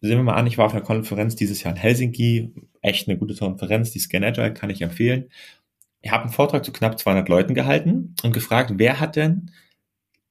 sehen 0.00 0.16
wir 0.18 0.24
mal 0.24 0.34
an, 0.34 0.46
ich 0.46 0.58
war 0.58 0.66
auf 0.66 0.72
einer 0.72 0.82
Konferenz 0.82 1.36
dieses 1.36 1.62
Jahr 1.62 1.74
in 1.74 1.80
Helsinki, 1.80 2.52
echt 2.80 3.08
eine 3.08 3.18
gute 3.18 3.36
Konferenz, 3.36 3.92
die 3.92 4.00
Scan 4.00 4.24
Agile 4.24 4.52
kann 4.52 4.70
ich 4.70 4.82
empfehlen. 4.82 5.30
Ich 6.02 6.10
habe 6.10 6.24
einen 6.24 6.32
Vortrag 6.32 6.64
zu 6.64 6.72
knapp 6.72 6.98
200 6.98 7.28
Leuten 7.28 7.54
gehalten 7.54 8.14
und 8.24 8.32
gefragt, 8.32 8.72
wer 8.76 8.98
hat 8.98 9.14
denn 9.16 9.52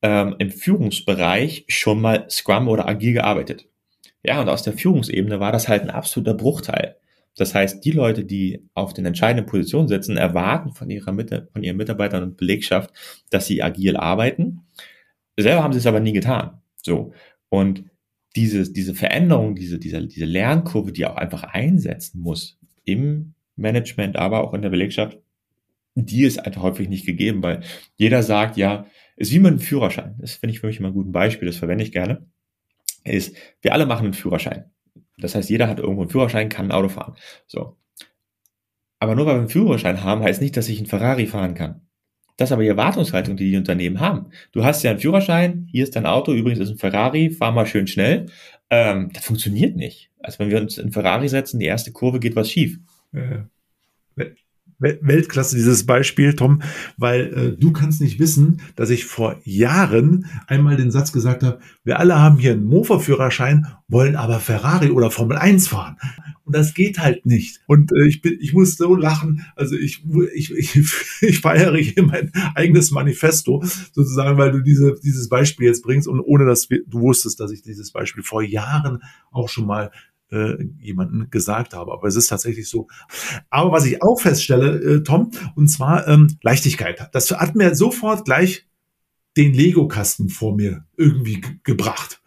ähm, 0.01 0.35
im 0.39 0.51
Führungsbereich 0.51 1.65
schon 1.69 2.01
mal 2.01 2.29
Scrum 2.29 2.67
oder 2.67 2.87
Agil 2.87 3.13
gearbeitet? 3.13 3.69
Ja, 4.23 4.41
und 4.41 4.49
aus 4.49 4.63
der 4.63 4.73
Führungsebene 4.73 5.39
war 5.39 5.51
das 5.51 5.67
halt 5.67 5.81
ein 5.81 5.89
absoluter 5.89 6.33
Bruchteil. 6.33 6.95
Das 7.35 7.55
heißt, 7.55 7.83
die 7.85 7.91
Leute, 7.91 8.25
die 8.25 8.67
auf 8.73 8.93
den 8.93 9.05
entscheidenden 9.05 9.45
Positionen 9.45 9.87
sitzen, 9.87 10.17
erwarten 10.17 10.73
von 10.73 10.89
ihrer 10.89 11.11
Mitte, 11.11 11.47
von 11.53 11.63
ihren 11.63 11.77
Mitarbeitern 11.77 12.23
und 12.23 12.37
Belegschaft, 12.37 12.91
dass 13.29 13.47
sie 13.47 13.63
agil 13.63 13.95
arbeiten. 13.95 14.61
Selber 15.37 15.63
haben 15.63 15.73
sie 15.73 15.79
es 15.79 15.85
aber 15.85 16.01
nie 16.01 16.11
getan. 16.11 16.61
So. 16.75 17.13
Und 17.49 17.85
diese, 18.35 18.71
diese 18.71 18.93
Veränderung, 18.93 19.55
diese, 19.55 19.79
diese, 19.79 20.05
diese 20.05 20.25
Lernkurve, 20.25 20.91
die 20.91 21.05
auch 21.05 21.15
einfach 21.15 21.43
einsetzen 21.43 22.21
muss 22.21 22.59
im 22.83 23.33
Management, 23.55 24.17
aber 24.17 24.43
auch 24.43 24.53
in 24.53 24.61
der 24.61 24.69
Belegschaft, 24.69 25.19
die 25.95 26.23
ist 26.23 26.39
einfach 26.39 26.63
häufig 26.63 26.89
nicht 26.89 27.05
gegeben, 27.05 27.43
weil 27.43 27.61
jeder 27.95 28.23
sagt, 28.23 28.57
ja, 28.57 28.85
ist 29.17 29.31
wie 29.31 29.39
mit 29.39 29.51
einem 29.51 29.59
Führerschein. 29.59 30.15
Das 30.19 30.35
finde 30.35 30.53
ich 30.53 30.61
für 30.61 30.67
mich 30.67 30.79
immer 30.79 30.89
ein 30.89 30.93
gutes 30.93 31.11
Beispiel, 31.11 31.47
das 31.47 31.57
verwende 31.57 31.83
ich 31.83 31.91
gerne. 31.91 32.25
Ist, 33.03 33.35
wir 33.61 33.73
alle 33.73 33.85
machen 33.85 34.05
einen 34.05 34.13
Führerschein. 34.13 34.65
Das 35.17 35.35
heißt, 35.35 35.49
jeder 35.49 35.67
hat 35.67 35.79
irgendwo 35.79 36.01
einen 36.01 36.09
Führerschein, 36.09 36.49
kann 36.49 36.67
ein 36.67 36.71
Auto 36.71 36.89
fahren. 36.89 37.15
So. 37.47 37.77
Aber 38.99 39.15
nur 39.15 39.25
weil 39.25 39.35
wir 39.35 39.39
einen 39.39 39.49
Führerschein 39.49 40.03
haben, 40.03 40.23
heißt 40.23 40.41
nicht, 40.41 40.55
dass 40.57 40.69
ich 40.69 40.77
einen 40.77 40.87
Ferrari 40.87 41.25
fahren 41.25 41.55
kann. 41.55 41.81
Das 42.37 42.49
ist 42.49 42.53
aber 42.53 42.63
die 42.63 42.69
Erwartungshaltung, 42.69 43.37
die 43.37 43.51
die 43.51 43.57
Unternehmen 43.57 43.99
haben. 43.99 44.31
Du 44.51 44.63
hast 44.63 44.83
ja 44.83 44.91
einen 44.91 44.99
Führerschein, 44.99 45.67
hier 45.69 45.83
ist 45.83 45.95
dein 45.95 46.05
Auto, 46.05 46.33
übrigens 46.33 46.59
ist 46.59 46.69
ein 46.69 46.77
Ferrari, 46.77 47.29
fahr 47.29 47.51
mal 47.51 47.67
schön 47.67 47.87
schnell. 47.87 48.27
Ähm, 48.69 49.09
das 49.13 49.25
funktioniert 49.25 49.75
nicht. 49.75 50.11
Also 50.19 50.39
wenn 50.39 50.49
wir 50.49 50.59
uns 50.59 50.77
in 50.77 50.91
Ferrari 50.91 51.29
setzen, 51.29 51.59
die 51.59 51.65
erste 51.65 51.91
Kurve 51.91 52.19
geht 52.19 52.35
was 52.35 52.49
schief. 52.49 52.79
Ja. 53.11 53.47
Weltklasse 54.81 55.55
dieses 55.55 55.85
Beispiel, 55.85 56.33
Tom, 56.33 56.61
weil 56.97 57.33
äh, 57.33 57.57
du 57.57 57.71
kannst 57.71 58.01
nicht 58.01 58.19
wissen, 58.19 58.61
dass 58.75 58.89
ich 58.89 59.05
vor 59.05 59.37
Jahren 59.43 60.25
einmal 60.47 60.75
den 60.75 60.91
Satz 60.91 61.11
gesagt 61.11 61.43
habe, 61.43 61.59
wir 61.83 61.99
alle 61.99 62.19
haben 62.19 62.37
hier 62.37 62.53
einen 62.53 62.65
Mofa-Führerschein, 62.65 63.67
wollen 63.87 64.15
aber 64.15 64.39
Ferrari 64.39 64.89
oder 64.89 65.11
Formel 65.11 65.37
1 65.37 65.67
fahren. 65.67 65.97
Und 66.43 66.55
das 66.55 66.73
geht 66.73 66.99
halt 66.99 67.25
nicht. 67.25 67.61
Und 67.67 67.91
äh, 67.91 68.07
ich 68.07 68.21
bin, 68.21 68.37
ich 68.41 68.53
muss 68.53 68.75
so 68.75 68.95
lachen. 68.95 69.45
Also 69.55 69.75
ich, 69.75 70.03
ich, 70.33 70.51
ich, 70.51 70.75
ich 71.21 71.39
feiere 71.39 71.77
hier 71.77 72.03
mein 72.03 72.31
eigenes 72.55 72.91
Manifesto 72.91 73.63
sozusagen, 73.93 74.37
weil 74.37 74.51
du 74.51 74.61
diese, 74.61 74.95
dieses 75.03 75.29
Beispiel 75.29 75.67
jetzt 75.67 75.83
bringst 75.83 76.07
und 76.07 76.19
ohne 76.19 76.45
dass 76.45 76.67
du 76.67 76.99
wusstest, 76.99 77.39
dass 77.39 77.51
ich 77.51 77.61
dieses 77.61 77.91
Beispiel 77.91 78.23
vor 78.23 78.41
Jahren 78.41 79.01
auch 79.31 79.49
schon 79.49 79.65
mal 79.65 79.91
äh, 80.31 80.63
jemanden 80.79 81.29
gesagt 81.29 81.73
habe. 81.73 81.91
Aber 81.91 82.07
es 82.07 82.15
ist 82.15 82.27
tatsächlich 82.27 82.69
so. 82.69 82.87
Aber 83.49 83.71
was 83.71 83.85
ich 83.85 84.01
auch 84.01 84.19
feststelle, 84.19 84.77
äh, 84.77 85.03
Tom, 85.03 85.31
und 85.55 85.67
zwar 85.67 86.07
ähm, 86.07 86.37
Leichtigkeit. 86.41 87.09
Das 87.13 87.31
hat 87.31 87.55
mir 87.55 87.75
sofort 87.75 88.25
gleich 88.25 88.65
den 89.37 89.53
Lego-Kasten 89.53 90.29
vor 90.29 90.55
mir 90.55 90.85
irgendwie 90.97 91.41
gebracht. 91.63 92.21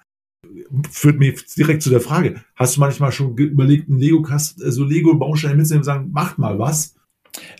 Führt 0.90 1.18
mich 1.18 1.44
direkt 1.54 1.82
zu 1.82 1.90
der 1.90 2.00
Frage, 2.00 2.40
hast 2.54 2.76
du 2.76 2.80
manchmal 2.80 3.12
schon 3.12 3.36
überlegt, 3.36 3.88
einen 3.88 3.98
Lego-Kasten, 3.98 4.60
so 4.60 4.66
also 4.66 4.84
Lego-Baustein 4.84 5.56
mitzunehmen 5.56 5.80
und 5.80 5.84
sagen, 5.84 6.10
macht 6.12 6.38
mal 6.38 6.58
was? 6.58 6.94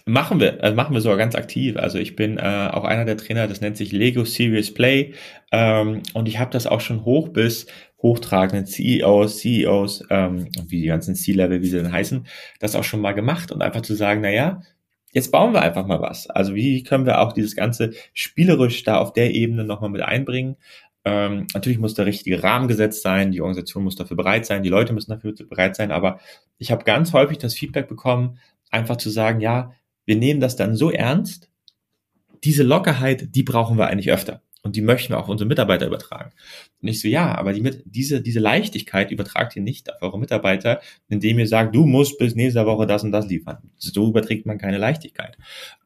Machen 0.07 0.39
wir, 0.39 0.63
also 0.63 0.77
machen 0.77 0.95
wir 0.95 1.01
sogar 1.01 1.19
ganz 1.19 1.35
aktiv. 1.35 1.77
Also 1.77 1.99
ich 1.99 2.15
bin 2.15 2.39
äh, 2.39 2.71
auch 2.73 2.85
einer 2.85 3.05
der 3.05 3.17
Trainer, 3.17 3.49
das 3.49 3.61
nennt 3.61 3.77
sich 3.77 3.91
Lego 3.91 4.25
Serious 4.25 4.73
Play. 4.73 5.15
Ähm, 5.51 6.03
und 6.13 6.29
ich 6.29 6.39
habe 6.39 6.53
das 6.53 6.67
auch 6.67 6.81
schon 6.81 7.05
hoch 7.05 7.29
bis 7.29 7.67
hochtragenden 8.05 8.67
CEOs, 8.67 9.39
CEOs, 9.39 10.05
ähm, 10.11 10.49
wie 10.67 10.83
die 10.83 10.89
ganzen 10.89 11.15
C-Level, 11.15 11.63
wie 11.63 11.67
sie 11.67 11.79
denn 11.79 11.91
heißen, 11.91 12.27
das 12.61 12.77
auch 12.77 12.85
schon 12.85 13.01
mal 13.01 13.13
gemacht 13.13 13.51
und 13.51 13.63
einfach 13.63 13.81
zu 13.81 13.95
sagen, 13.95 14.21
na 14.21 14.31
ja, 14.31 14.61
jetzt 15.13 15.33
bauen 15.33 15.55
wir 15.55 15.63
einfach 15.63 15.87
mal 15.87 16.03
was. 16.03 16.29
Also 16.29 16.55
wie 16.55 16.83
können 16.83 17.07
wir 17.07 17.21
auch 17.21 17.33
dieses 17.33 17.57
ganze 17.57 17.93
spielerisch 18.13 18.83
da 18.83 18.99
auf 18.99 19.15
der 19.15 19.35
Ebene 19.35 19.65
nochmal 19.65 19.89
mit 19.89 20.03
einbringen? 20.03 20.57
Ähm, 21.07 21.47
natürlich 21.55 21.79
muss 21.79 21.95
der 21.95 22.05
richtige 22.05 22.43
Rahmen 22.43 22.69
gesetzt 22.69 23.03
sein, 23.03 23.33
die 23.33 23.41
Organisation 23.41 23.85
muss 23.85 23.97
dafür 23.97 24.19
bereit 24.19 24.45
sein, 24.45 24.63
die 24.63 24.69
Leute 24.69 24.93
müssen 24.93 25.11
dafür 25.11 25.33
bereit 25.49 25.75
sein, 25.75 25.91
aber 25.91 26.21
ich 26.59 26.71
habe 26.73 26.85
ganz 26.85 27.15
häufig 27.15 27.39
das 27.39 27.55
Feedback 27.55 27.89
bekommen, 27.89 28.39
einfach 28.71 28.97
zu 28.97 29.09
sagen, 29.09 29.41
ja, 29.41 29.73
wir 30.05 30.17
nehmen 30.17 30.41
das 30.41 30.57
dann 30.57 30.77
so 30.77 30.91
ernst, 30.91 31.51
diese 32.43 32.63
Lockerheit, 32.63 33.35
die 33.35 33.43
brauchen 33.43 33.79
wir 33.79 33.87
eigentlich 33.87 34.13
öfter. 34.13 34.43
Und 34.65 34.77
die 34.77 34.81
möchten 34.81 35.13
wir 35.13 35.19
auch 35.19 35.29
unsere 35.29 35.47
Mitarbeiter 35.47 35.87
übertragen. 35.87 36.33
Und 36.81 36.89
ich 36.89 37.01
so, 37.01 37.07
ja, 37.07 37.37
aber 37.37 37.53
die, 37.53 37.83
diese, 37.85 38.23
diese 38.23 38.41
Leichtigkeit 38.41 39.11
übertragt 39.11 39.55
ihr 39.57 39.63
nicht 39.63 39.93
auf 39.93 40.01
eure 40.01 40.19
Mitarbeiter, 40.19 40.81
indem 41.09 41.39
ihr 41.39 41.47
sagt, 41.47 41.75
du 41.75 41.85
musst 41.85 42.19
bis 42.19 42.35
nächste 42.35 42.65
Woche 42.65 42.87
das 42.87 43.05
und 43.05 43.13
das 43.13 43.29
liefern. 43.29 43.59
So 43.77 44.09
überträgt 44.09 44.47
man 44.47 44.57
keine 44.57 44.79
Leichtigkeit. 44.79 45.37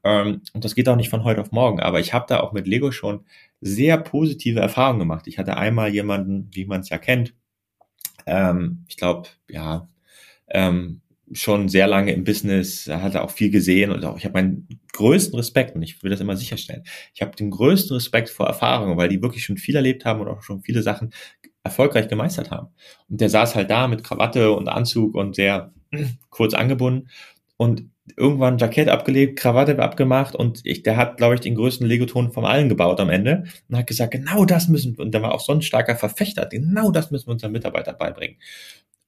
Ähm, 0.05 0.43
und 0.53 0.65
das 0.65 0.77
geht 0.77 0.89
auch 0.89 0.97
nicht 0.97 1.11
von 1.11 1.25
heute 1.25 1.41
auf 1.41 1.51
morgen. 1.51 1.81
Aber 1.81 1.99
ich 1.99 2.15
habe 2.15 2.27
da 2.29 2.39
auch 2.39 2.53
mit 2.53 2.69
Lego 2.69 2.93
schon 2.93 3.25
sehr 3.61 3.99
positive 3.99 4.61
Erfahrungen 4.61 5.01
gemacht. 5.01 5.27
Ich 5.27 5.39
hatte 5.39 5.57
einmal 5.57 5.93
jemanden, 5.93 6.49
wie 6.53 6.65
man 6.65 6.83
es 6.83 6.89
ja 6.89 6.99
kennt, 6.99 7.35
ähm, 8.27 8.85
ich 8.89 8.97
glaube, 8.97 9.29
ja, 9.49 9.89
ähm, 10.49 11.01
schon 11.33 11.69
sehr 11.69 11.87
lange 11.87 12.13
im 12.13 12.25
Business, 12.25 12.87
er 12.87 13.03
hatte 13.03 13.23
auch 13.23 13.31
viel 13.31 13.51
gesehen 13.51 13.91
und 13.91 14.05
auch 14.05 14.17
ich 14.17 14.25
habe 14.25 14.35
meinen 14.35 14.69
größten 14.93 15.37
Respekt 15.37 15.75
und 15.75 15.83
ich 15.83 16.03
will 16.03 16.11
das 16.11 16.21
immer 16.21 16.37
sicherstellen. 16.37 16.85
Ich 17.15 17.23
habe 17.23 17.37
den 17.37 17.51
größten 17.51 17.95
Respekt 17.95 18.31
vor 18.31 18.47
Erfahrungen, 18.47 18.97
weil 18.97 19.09
die 19.09 19.23
wirklich 19.23 19.45
schon 19.45 19.57
viel 19.57 19.77
erlebt 19.77 20.05
haben 20.05 20.21
und 20.21 20.29
auch 20.29 20.43
schon 20.43 20.63
viele 20.63 20.83
Sachen 20.83 21.13
erfolgreich 21.63 22.09
gemeistert 22.09 22.51
haben. 22.51 22.69
Und 23.09 23.21
der 23.21 23.31
saß 23.31 23.55
halt 23.55 23.71
da 23.71 23.89
mit 23.89 24.05
Krawatte 24.05 24.53
und 24.53 24.69
Anzug 24.69 25.15
und 25.15 25.37
sehr 25.37 25.73
kurz 26.31 26.55
angebunden 26.55 27.09
und 27.57 27.85
irgendwann 28.17 28.59
Jackett 28.59 28.89
abgelegt, 28.89 29.39
Krawatte 29.39 29.79
abgemacht 29.79 30.35
und 30.35 30.61
ich, 30.65 30.83
der 30.83 30.97
hat, 30.97 31.19
glaube 31.19 31.35
ich, 31.35 31.41
den 31.41 31.55
größten 31.55 31.87
Legoton 31.87 32.33
von 32.33 32.45
allen 32.47 32.69
gebaut 32.69 33.01
am 33.01 33.11
Ende 33.11 33.45
und 33.69 33.77
hat 33.77 33.87
gesagt, 33.87 34.13
genau 34.13 34.45
das 34.45 34.69
müssen, 34.69 34.97
und 34.97 35.13
der 35.13 35.23
war 35.23 35.35
auch 35.35 35.41
so 35.41 35.53
ein 35.53 35.63
starker 35.63 35.97
Verfechter, 35.97 36.47
genau 36.47 36.91
das 36.91 37.11
müssen 37.11 37.27
wir 37.27 37.33
unseren 37.33 37.53
Mitarbeitern 37.53 37.97
beibringen. 37.99 38.39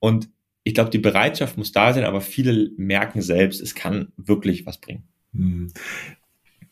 Und 0.01 0.29
ich 0.65 0.75
glaube, 0.75 0.91
die 0.91 0.99
Bereitschaft 0.99 1.57
muss 1.57 1.73
da 1.73 1.93
sein, 1.93 2.05
aber 2.05 2.21
viele 2.21 2.71
merken 2.77 3.23
selbst, 3.23 3.61
es 3.61 3.75
kann 3.75 4.13
wirklich 4.17 4.67
was 4.67 4.79
bringen. 4.79 5.05
Hm. 5.33 5.73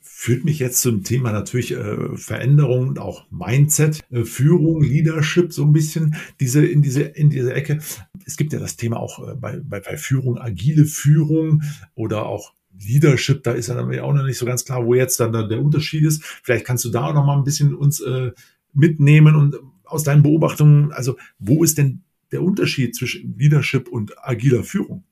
Führt 0.01 0.45
mich 0.45 0.59
jetzt 0.59 0.81
zum 0.81 1.05
Thema 1.05 1.33
natürlich 1.33 1.73
äh, 1.73 2.17
Veränderung 2.17 2.89
und 2.89 2.99
auch 2.99 3.31
Mindset, 3.31 4.01
äh, 4.11 4.25
Führung, 4.25 4.83
Leadership, 4.83 5.53
so 5.53 5.65
ein 5.65 5.73
bisschen 5.73 6.17
diese 6.41 6.67
in 6.67 6.83
diese 6.83 7.03
in 7.03 7.31
diese 7.31 7.55
Ecke. 7.55 7.79
Es 8.27 8.37
gibt 8.37 8.53
ja 8.53 8.59
das 8.59 8.77
Thema 8.77 8.99
auch 8.99 9.27
äh, 9.27 9.37
bei, 9.37 9.61
bei, 9.63 9.81
bei 9.81 9.97
Führung, 9.97 10.39
agile 10.39 10.87
Führung 10.87 11.63
oder 11.95 12.27
auch 12.27 12.53
Leadership, 12.81 13.43
da 13.43 13.53
ist 13.53 13.69
ja 13.69 13.75
dann 13.75 13.99
auch 13.99 14.13
noch 14.13 14.25
nicht 14.25 14.39
so 14.39 14.47
ganz 14.47 14.65
klar, 14.65 14.85
wo 14.87 14.95
jetzt 14.95 15.19
dann 15.21 15.33
der 15.33 15.61
Unterschied 15.61 16.05
ist. 16.05 16.25
Vielleicht 16.43 16.65
kannst 16.65 16.85
du 16.85 16.91
da 16.91 17.09
auch 17.09 17.15
noch 17.15 17.27
mal 17.27 17.37
ein 17.37 17.45
bisschen 17.45 17.75
uns 17.75 18.01
äh, 18.01 18.33
mitnehmen 18.73 19.35
und 19.35 19.57
aus 19.85 20.05
deinen 20.05 20.23
Beobachtungen, 20.23 20.93
also 20.93 21.17
wo 21.39 21.65
ist 21.65 21.79
denn 21.79 22.03
der 22.33 22.43
Unterschied 22.43 22.95
zwischen 22.95 23.37
Leadership 23.39 23.89
und 23.89 24.13
agiler 24.19 24.65
Führung? 24.65 25.05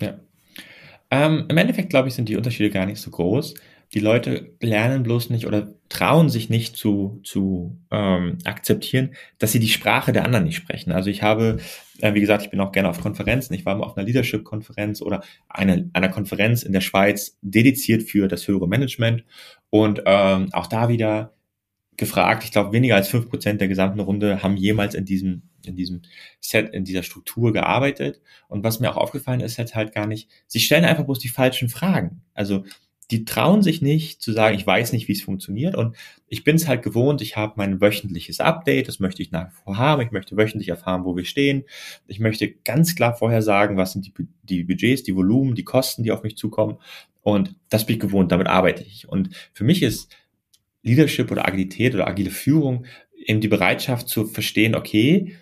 Ja. 0.00 0.18
Ähm, 1.10 1.46
Im 1.48 1.56
Endeffekt, 1.56 1.90
glaube 1.90 2.08
ich, 2.08 2.14
sind 2.14 2.28
die 2.28 2.36
Unterschiede 2.36 2.70
gar 2.70 2.86
nicht 2.86 3.00
so 3.00 3.10
groß. 3.10 3.54
Die 3.94 4.00
Leute 4.00 4.52
lernen 4.60 5.02
bloß 5.02 5.30
nicht 5.30 5.46
oder 5.46 5.72
trauen 5.88 6.28
sich 6.28 6.50
nicht 6.50 6.76
zu, 6.76 7.20
zu 7.24 7.80
ähm, 7.90 8.36
akzeptieren, 8.44 9.14
dass 9.38 9.52
sie 9.52 9.60
die 9.60 9.68
Sprache 9.68 10.12
der 10.12 10.26
anderen 10.26 10.44
nicht 10.44 10.56
sprechen. 10.56 10.92
Also 10.92 11.08
ich 11.08 11.22
habe, 11.22 11.58
äh, 12.00 12.12
wie 12.12 12.20
gesagt, 12.20 12.42
ich 12.42 12.50
bin 12.50 12.60
auch 12.60 12.72
gerne 12.72 12.90
auf 12.90 13.00
Konferenzen. 13.00 13.54
Ich 13.54 13.64
war 13.64 13.76
mal 13.76 13.86
auf 13.86 13.96
einer 13.96 14.06
Leadership-Konferenz 14.06 15.00
oder 15.00 15.22
einer, 15.48 15.84
einer 15.94 16.10
Konferenz 16.10 16.62
in 16.62 16.74
der 16.74 16.82
Schweiz 16.82 17.38
dediziert 17.40 18.02
für 18.02 18.28
das 18.28 18.46
höhere 18.46 18.68
Management. 18.68 19.24
Und 19.70 20.02
ähm, 20.04 20.50
auch 20.52 20.66
da 20.66 20.90
wieder 20.90 21.37
gefragt, 21.98 22.44
ich 22.44 22.52
glaube, 22.52 22.72
weniger 22.72 22.96
als 22.96 23.08
fünf 23.08 23.28
Prozent 23.28 23.60
der 23.60 23.68
gesamten 23.68 24.00
Runde 24.00 24.42
haben 24.42 24.56
jemals 24.56 24.94
in 24.94 25.04
diesem, 25.04 25.42
in 25.66 25.76
diesem 25.76 26.02
Set, 26.40 26.72
in 26.72 26.84
dieser 26.84 27.02
Struktur 27.02 27.52
gearbeitet. 27.52 28.22
Und 28.48 28.64
was 28.64 28.80
mir 28.80 28.90
auch 28.90 28.96
aufgefallen 28.96 29.40
ist, 29.40 29.58
halt 29.58 29.74
halt 29.74 29.94
gar 29.94 30.06
nicht, 30.06 30.30
sie 30.46 30.60
stellen 30.60 30.84
einfach 30.84 31.04
bloß 31.04 31.18
die 31.18 31.28
falschen 31.28 31.68
Fragen. 31.68 32.22
Also 32.32 32.64
die 33.10 33.24
trauen 33.24 33.62
sich 33.62 33.80
nicht 33.80 34.20
zu 34.20 34.32
sagen, 34.32 34.54
ich 34.54 34.66
weiß 34.66 34.92
nicht, 34.92 35.08
wie 35.08 35.12
es 35.12 35.22
funktioniert. 35.22 35.74
Und 35.74 35.96
ich 36.28 36.44
bin 36.44 36.56
es 36.56 36.68
halt 36.68 36.82
gewohnt, 36.82 37.22
ich 37.22 37.36
habe 37.36 37.54
mein 37.56 37.80
wöchentliches 37.80 38.38
Update, 38.38 38.86
das 38.86 39.00
möchte 39.00 39.22
ich 39.22 39.30
nach 39.30 39.48
wie 39.48 39.56
vor 39.64 39.78
haben. 39.78 40.02
Ich 40.02 40.10
möchte 40.10 40.36
wöchentlich 40.36 40.68
erfahren, 40.68 41.04
wo 41.04 41.16
wir 41.16 41.24
stehen. 41.24 41.64
Ich 42.06 42.20
möchte 42.20 42.52
ganz 42.64 42.94
klar 42.94 43.14
vorher 43.14 43.42
sagen, 43.42 43.76
was 43.76 43.92
sind 43.92 44.06
die, 44.06 44.12
die 44.42 44.64
Budgets, 44.64 45.02
die 45.02 45.16
Volumen, 45.16 45.54
die 45.54 45.64
Kosten, 45.64 46.02
die 46.02 46.12
auf 46.12 46.22
mich 46.22 46.36
zukommen. 46.36 46.76
Und 47.22 47.54
das 47.70 47.86
bin 47.86 47.94
ich 47.94 48.00
gewohnt, 48.00 48.30
damit 48.30 48.46
arbeite 48.46 48.84
ich. 48.84 49.08
Und 49.08 49.30
für 49.52 49.64
mich 49.64 49.82
ist 49.82 50.14
Leadership 50.82 51.30
oder 51.30 51.46
Agilität 51.46 51.94
oder 51.94 52.06
agile 52.06 52.30
Führung 52.30 52.86
eben 53.16 53.40
die 53.40 53.48
Bereitschaft 53.48 54.08
zu 54.08 54.26
verstehen, 54.26 54.74
okay, 54.74 55.36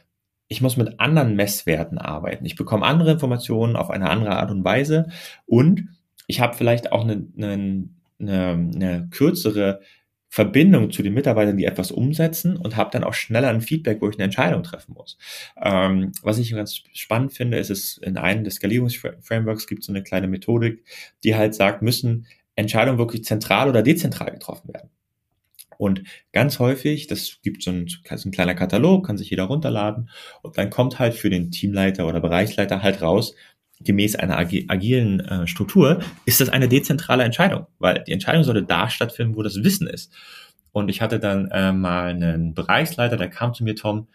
ich 0.49 0.61
muss 0.61 0.77
mit 0.77 1.01
anderen 1.01 1.35
Messwerten 1.35 1.99
arbeiten. 1.99 2.45
Ich 2.45 2.57
bekomme 2.57 2.87
andere 2.87 3.13
Informationen 3.13 3.77
auf 3.77 3.91
eine 3.91 4.09
andere 4.11 4.37
Art 4.37 4.51
und 4.51 4.65
Weise 4.65 5.09
und 5.45 5.89
ich 6.27 6.41
habe 6.41 6.57
vielleicht 6.57 6.93
auch 6.93 7.05
eine, 7.05 7.27
eine, 7.37 7.89
eine, 8.21 9.09
kürzere 9.11 9.81
Verbindung 10.29 10.91
zu 10.91 11.03
den 11.03 11.15
Mitarbeitern, 11.15 11.57
die 11.57 11.65
etwas 11.65 11.93
umsetzen 11.93 12.57
und 12.57 12.77
habe 12.77 12.91
dann 12.91 13.05
auch 13.05 13.15
schneller 13.15 13.49
ein 13.49 13.61
Feedback, 13.61 14.03
wo 14.03 14.09
ich 14.09 14.17
eine 14.17 14.25
Entscheidung 14.25 14.63
treffen 14.63 14.95
muss. 14.95 15.19
Ähm, 15.61 16.13
was 16.23 16.39
ich 16.39 16.51
ganz 16.51 16.83
spannend 16.93 17.33
finde, 17.33 17.59
ist 17.59 17.71
es 17.71 17.97
in 17.99 18.17
einem 18.17 18.45
des 18.45 18.57
Skalierungsframeworks 18.57 19.67
gibt 19.67 19.81
es 19.81 19.87
so 19.87 19.93
eine 19.93 20.03
kleine 20.03 20.29
Methodik, 20.29 20.85
die 21.25 21.37
halt 21.37 21.55
sagt, 21.55 21.83
müssen 21.83 22.27
Entscheidungen 22.57 22.99
wirklich 22.99 23.25
zentral 23.25 23.69
oder 23.69 23.83
dezentral 23.83 24.31
getroffen 24.33 24.73
werden. 24.75 24.91
Und 25.79 26.03
ganz 26.33 26.59
häufig, 26.59 27.07
das 27.07 27.39
gibt 27.43 27.63
so 27.63 27.71
ein, 27.71 27.87
so 27.89 28.29
ein 28.29 28.33
kleiner 28.33 28.55
Katalog, 28.55 29.07
kann 29.07 29.19
sich 29.19 29.31
jeder 29.31 29.45
runterladen 29.45 30.11
und 30.43 30.59
dann 30.59 30.71
kommt 30.71 30.99
halt 30.99 31.15
für 31.15 31.31
den 31.31 31.51
Teamleiter 31.51 32.07
oder 32.07 32.21
Bereichsleiter 32.21 32.83
halt 32.83 33.03
raus, 33.03 33.35
gemäß 33.81 34.17
einer 34.17 34.39
agilen 34.39 35.21
äh, 35.21 35.47
Struktur, 35.47 36.01
ist 36.25 36.41
das 36.41 36.49
eine 36.49 36.69
dezentrale 36.69 37.25
Entscheidung, 37.25 37.67
weil 37.79 38.03
die 38.05 38.13
Entscheidung 38.13 38.43
sollte 38.43 38.63
da 38.63 38.89
stattfinden, 38.89 39.37
wo 39.37 39.43
das 39.43 39.63
Wissen 39.63 39.87
ist. 39.87 40.13
Und 40.73 40.89
ich 40.89 41.03
hatte 41.03 41.19
dann 41.19 41.49
äh, 41.51 41.73
mal 41.73 42.09
einen 42.09 42.55
Bereichsleiter, 42.55 43.17
der 43.17 43.29
kam 43.29 43.55
zu 43.55 43.65
mir, 43.65 43.75
Tom, 43.75 44.09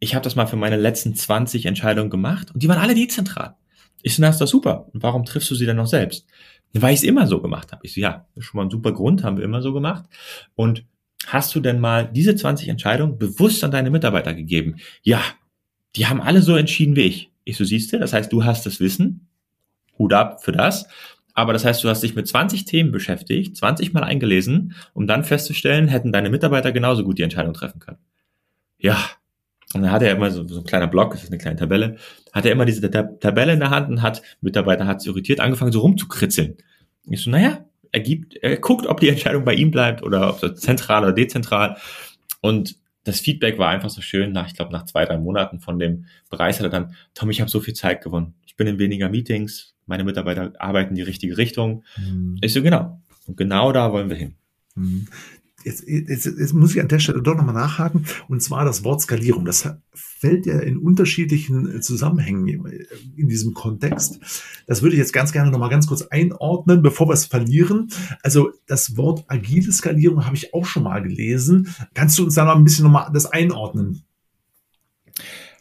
ich 0.00 0.14
habe 0.14 0.24
das 0.24 0.34
mal 0.34 0.46
für 0.46 0.56
meine 0.56 0.76
letzten 0.76 1.14
20 1.14 1.66
Entscheidungen 1.66 2.10
gemacht 2.10 2.50
und 2.52 2.62
die 2.62 2.68
waren 2.68 2.78
alle 2.78 2.94
dezentral. 2.94 3.54
Ich 4.02 4.16
so, 4.16 4.22
na, 4.22 4.28
ist 4.28 4.40
das 4.40 4.50
super. 4.50 4.88
Und 4.92 5.02
warum 5.02 5.24
triffst 5.24 5.50
du 5.50 5.54
sie 5.54 5.66
dann 5.66 5.76
noch 5.76 5.86
selbst? 5.86 6.26
Weil 6.72 6.94
ich 6.94 7.00
es 7.00 7.04
immer 7.04 7.26
so 7.26 7.40
gemacht 7.40 7.72
habe. 7.72 7.84
Ich 7.84 7.94
so, 7.94 8.00
ja, 8.00 8.26
schon 8.38 8.58
mal 8.58 8.64
ein 8.64 8.70
super 8.70 8.92
Grund, 8.92 9.24
haben 9.24 9.36
wir 9.36 9.44
immer 9.44 9.62
so 9.62 9.72
gemacht. 9.72 10.04
Und 10.54 10.84
hast 11.26 11.54
du 11.54 11.60
denn 11.60 11.80
mal 11.80 12.08
diese 12.10 12.34
20 12.34 12.68
Entscheidungen 12.68 13.18
bewusst 13.18 13.64
an 13.64 13.70
deine 13.70 13.90
Mitarbeiter 13.90 14.34
gegeben? 14.34 14.76
Ja, 15.02 15.22
die 15.96 16.06
haben 16.06 16.20
alle 16.20 16.42
so 16.42 16.56
entschieden 16.56 16.96
wie 16.96 17.02
ich. 17.02 17.30
Ich 17.44 17.56
so, 17.56 17.64
siehst 17.64 17.92
du, 17.92 17.98
das 17.98 18.12
heißt, 18.12 18.32
du 18.32 18.44
hast 18.44 18.66
das 18.66 18.78
Wissen. 18.80 19.26
Hut 19.98 20.12
ab 20.12 20.44
für 20.44 20.52
das. 20.52 20.86
Aber 21.34 21.52
das 21.52 21.64
heißt, 21.64 21.82
du 21.82 21.88
hast 21.88 22.02
dich 22.02 22.14
mit 22.14 22.28
20 22.28 22.64
Themen 22.64 22.92
beschäftigt, 22.92 23.56
20 23.56 23.92
Mal 23.92 24.04
eingelesen, 24.04 24.74
um 24.94 25.06
dann 25.06 25.24
festzustellen, 25.24 25.88
hätten 25.88 26.12
deine 26.12 26.30
Mitarbeiter 26.30 26.72
genauso 26.72 27.04
gut 27.04 27.18
die 27.18 27.22
Entscheidung 27.22 27.54
treffen 27.54 27.80
können. 27.80 27.98
Ja. 28.78 28.98
Und 29.72 29.82
dann 29.82 29.92
hat 29.92 30.02
er 30.02 30.12
immer 30.12 30.30
so, 30.30 30.46
so 30.46 30.58
ein 30.58 30.64
kleiner 30.64 30.88
Block, 30.88 31.12
das 31.12 31.22
ist 31.22 31.30
eine 31.30 31.38
kleine 31.38 31.56
Tabelle, 31.56 31.96
hat 32.32 32.44
er 32.44 32.52
immer 32.52 32.64
diese 32.64 32.90
Tabelle 32.90 33.52
in 33.52 33.60
der 33.60 33.70
Hand 33.70 33.88
und 33.88 34.02
hat, 34.02 34.22
Mitarbeiter 34.40 34.86
hat 34.86 35.00
sich 35.00 35.10
irritiert, 35.10 35.38
angefangen 35.40 35.72
so 35.72 35.80
rumzukritzeln. 35.80 36.56
Ich 37.08 37.22
so, 37.22 37.30
naja, 37.30 37.64
er 37.92 38.00
gibt, 38.00 38.36
er 38.36 38.56
guckt, 38.56 38.86
ob 38.86 39.00
die 39.00 39.08
Entscheidung 39.08 39.44
bei 39.44 39.54
ihm 39.54 39.70
bleibt 39.70 40.02
oder 40.02 40.30
ob 40.30 40.40
das 40.40 40.60
zentral 40.60 41.04
oder 41.04 41.12
dezentral. 41.12 41.76
Und 42.40 42.76
das 43.04 43.20
Feedback 43.20 43.58
war 43.58 43.68
einfach 43.70 43.90
so 43.90 44.02
schön, 44.02 44.32
nach, 44.32 44.48
ich 44.48 44.54
glaube, 44.54 44.72
nach 44.72 44.84
zwei, 44.84 45.04
drei 45.04 45.18
Monaten 45.18 45.60
von 45.60 45.78
dem 45.78 46.06
Bereichsleiter 46.28 46.70
dann, 46.70 46.94
Tom, 47.14 47.30
ich 47.30 47.40
habe 47.40 47.50
so 47.50 47.60
viel 47.60 47.74
Zeit 47.74 48.02
gewonnen. 48.02 48.34
Ich 48.46 48.56
bin 48.56 48.66
in 48.66 48.78
weniger 48.78 49.08
Meetings, 49.08 49.74
meine 49.86 50.04
Mitarbeiter 50.04 50.52
arbeiten 50.58 50.90
in 50.90 50.96
die 50.96 51.02
richtige 51.02 51.38
Richtung. 51.38 51.84
Mhm. 51.96 52.38
Ich 52.40 52.52
so, 52.52 52.62
genau. 52.62 53.00
Und 53.26 53.36
genau 53.36 53.72
da 53.72 53.92
wollen 53.92 54.10
wir 54.10 54.16
hin. 54.16 54.36
Jetzt, 55.64 55.84
jetzt, 55.86 56.26
jetzt 56.26 56.54
muss 56.54 56.74
ich 56.74 56.80
an 56.80 56.88
der 56.88 56.98
Stelle 56.98 57.22
doch 57.22 57.34
nochmal 57.34 57.54
nachhaken, 57.54 58.06
und 58.28 58.42
zwar 58.42 58.64
das 58.64 58.82
Wort 58.84 59.02
Skalierung. 59.02 59.44
Das 59.44 59.68
fällt 59.92 60.46
ja 60.46 60.58
in 60.58 60.78
unterschiedlichen 60.78 61.82
Zusammenhängen 61.82 62.46
in 63.16 63.28
diesem 63.28 63.54
Kontext. 63.54 64.20
Das 64.66 64.82
würde 64.82 64.94
ich 64.94 65.00
jetzt 65.00 65.12
ganz 65.12 65.32
gerne 65.32 65.50
nochmal 65.50 65.70
ganz 65.70 65.86
kurz 65.86 66.02
einordnen, 66.02 66.82
bevor 66.82 67.08
wir 67.08 67.14
es 67.14 67.26
verlieren. 67.26 67.88
Also 68.22 68.50
das 68.66 68.96
Wort 68.96 69.24
agile 69.28 69.72
Skalierung 69.72 70.24
habe 70.26 70.36
ich 70.36 70.54
auch 70.54 70.64
schon 70.64 70.84
mal 70.84 71.02
gelesen. 71.02 71.74
Kannst 71.94 72.18
du 72.18 72.24
uns 72.24 72.34
da 72.34 72.44
noch 72.44 72.56
ein 72.56 72.64
bisschen 72.64 72.84
nochmal 72.84 73.10
das 73.12 73.26
einordnen? 73.26 74.02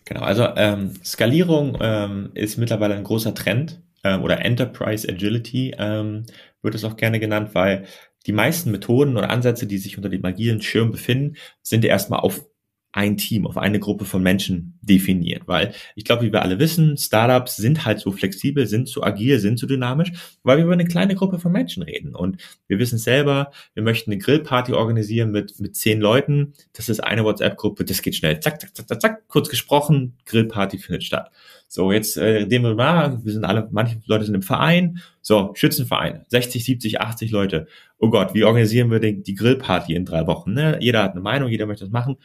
Genau, 0.05 0.21
also 0.21 0.47
ähm, 0.55 0.93
Skalierung 1.03 1.77
ähm, 1.81 2.31
ist 2.33 2.57
mittlerweile 2.57 2.95
ein 2.95 3.03
großer 3.03 3.35
Trend 3.35 3.81
ähm, 4.03 4.23
oder 4.23 4.43
Enterprise 4.43 5.07
Agility 5.07 5.75
ähm, 5.77 6.25
wird 6.61 6.75
es 6.75 6.83
auch 6.83 6.97
gerne 6.97 7.19
genannt, 7.19 7.51
weil 7.53 7.85
die 8.29 8.33
meisten 8.33 8.69
Methoden 8.69 9.17
oder 9.17 9.31
Ansätze, 9.31 9.65
die 9.65 9.79
sich 9.79 9.97
unter 9.97 10.07
dem 10.07 10.23
agilen 10.23 10.61
Schirm 10.61 10.91
befinden, 10.91 11.35
sind 11.63 11.83
erstmal 11.83 12.19
auf 12.19 12.45
ein 12.91 13.17
Team, 13.17 13.47
auf 13.47 13.57
eine 13.57 13.79
Gruppe 13.79 14.05
von 14.05 14.21
Menschen 14.21 14.77
definiert. 14.83 15.47
Weil 15.47 15.73
ich 15.95 16.05
glaube, 16.05 16.27
wie 16.27 16.31
wir 16.31 16.43
alle 16.43 16.59
wissen, 16.59 16.95
Startups 16.95 17.55
sind 17.55 17.85
halt 17.85 17.99
so 17.99 18.11
flexibel, 18.11 18.67
sind 18.67 18.87
so 18.87 19.01
agil, 19.01 19.39
sind 19.39 19.57
so 19.57 19.65
dynamisch, 19.65 20.11
weil 20.43 20.57
wir 20.57 20.65
über 20.65 20.73
eine 20.73 20.85
kleine 20.85 21.15
Gruppe 21.15 21.39
von 21.39 21.51
Menschen 21.51 21.81
reden. 21.81 22.13
Und 22.13 22.39
wir 22.67 22.77
wissen 22.77 22.99
selber, 22.99 23.51
wir 23.73 23.81
möchten 23.81 24.11
eine 24.11 24.19
Grillparty 24.19 24.73
organisieren 24.73 25.31
mit, 25.31 25.59
mit 25.59 25.75
zehn 25.75 25.99
Leuten. 25.99 26.53
Das 26.73 26.87
ist 26.87 26.99
eine 26.99 27.23
WhatsApp-Gruppe, 27.23 27.83
das 27.83 28.03
geht 28.03 28.15
schnell. 28.15 28.39
Zack, 28.41 28.61
zack, 28.61 28.75
zack, 28.75 28.87
zack, 28.89 29.01
zack, 29.01 29.27
kurz 29.27 29.49
gesprochen, 29.49 30.19
Grillparty 30.25 30.77
findet 30.77 31.03
statt. 31.03 31.31
So, 31.71 31.91
jetzt 31.91 32.17
äh, 32.17 32.47
dem 32.47 32.63
wir 32.63 32.73
mal, 32.73 33.23
wir 33.23 33.31
sind 33.31 33.45
alle, 33.45 33.69
manche 33.71 34.01
Leute 34.07 34.25
sind 34.25 34.33
im 34.33 34.41
Verein, 34.41 35.01
so, 35.21 35.51
Schützenverein, 35.53 36.25
60, 36.27 36.65
70, 36.65 36.99
80 36.99 37.29
Leute. 37.29 37.67
Oh 37.99 38.09
Gott, 38.09 38.33
wie 38.33 38.43
organisieren 38.43 38.89
wir 38.89 38.99
die, 38.99 39.21
die 39.21 39.35
Grillparty 39.35 39.93
in 39.93 40.03
drei 40.03 40.25
Wochen? 40.25 40.53
Ne? 40.53 40.79
Jeder 40.81 41.03
hat 41.03 41.11
eine 41.11 41.21
Meinung, 41.21 41.47
jeder 41.47 41.67
möchte 41.67 41.85
das 41.85 41.91
machen. 41.91 42.17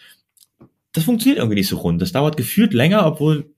Das 0.92 1.04
funktioniert 1.04 1.38
irgendwie 1.38 1.56
nicht 1.56 1.68
so 1.68 1.76
rund. 1.76 2.00
Das 2.00 2.12
dauert 2.12 2.38
gefühlt 2.38 2.72
länger, 2.72 3.06
obwohl, 3.06 3.52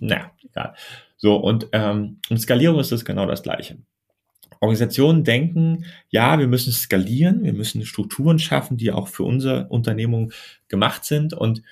naja, 0.00 0.32
egal. 0.42 0.74
So, 1.16 1.36
und 1.36 1.68
ähm, 1.72 2.18
und 2.28 2.38
Skalierung 2.38 2.80
ist 2.80 2.90
das 2.90 3.04
genau 3.04 3.26
das 3.26 3.44
Gleiche. 3.44 3.78
Organisationen 4.58 5.22
denken, 5.22 5.84
ja, 6.08 6.40
wir 6.40 6.48
müssen 6.48 6.72
skalieren, 6.72 7.44
wir 7.44 7.52
müssen 7.52 7.86
Strukturen 7.86 8.40
schaffen, 8.40 8.76
die 8.76 8.90
auch 8.90 9.06
für 9.06 9.22
unsere 9.22 9.68
Unternehmung 9.68 10.32
gemacht 10.66 11.04
sind. 11.04 11.34
Und 11.34 11.62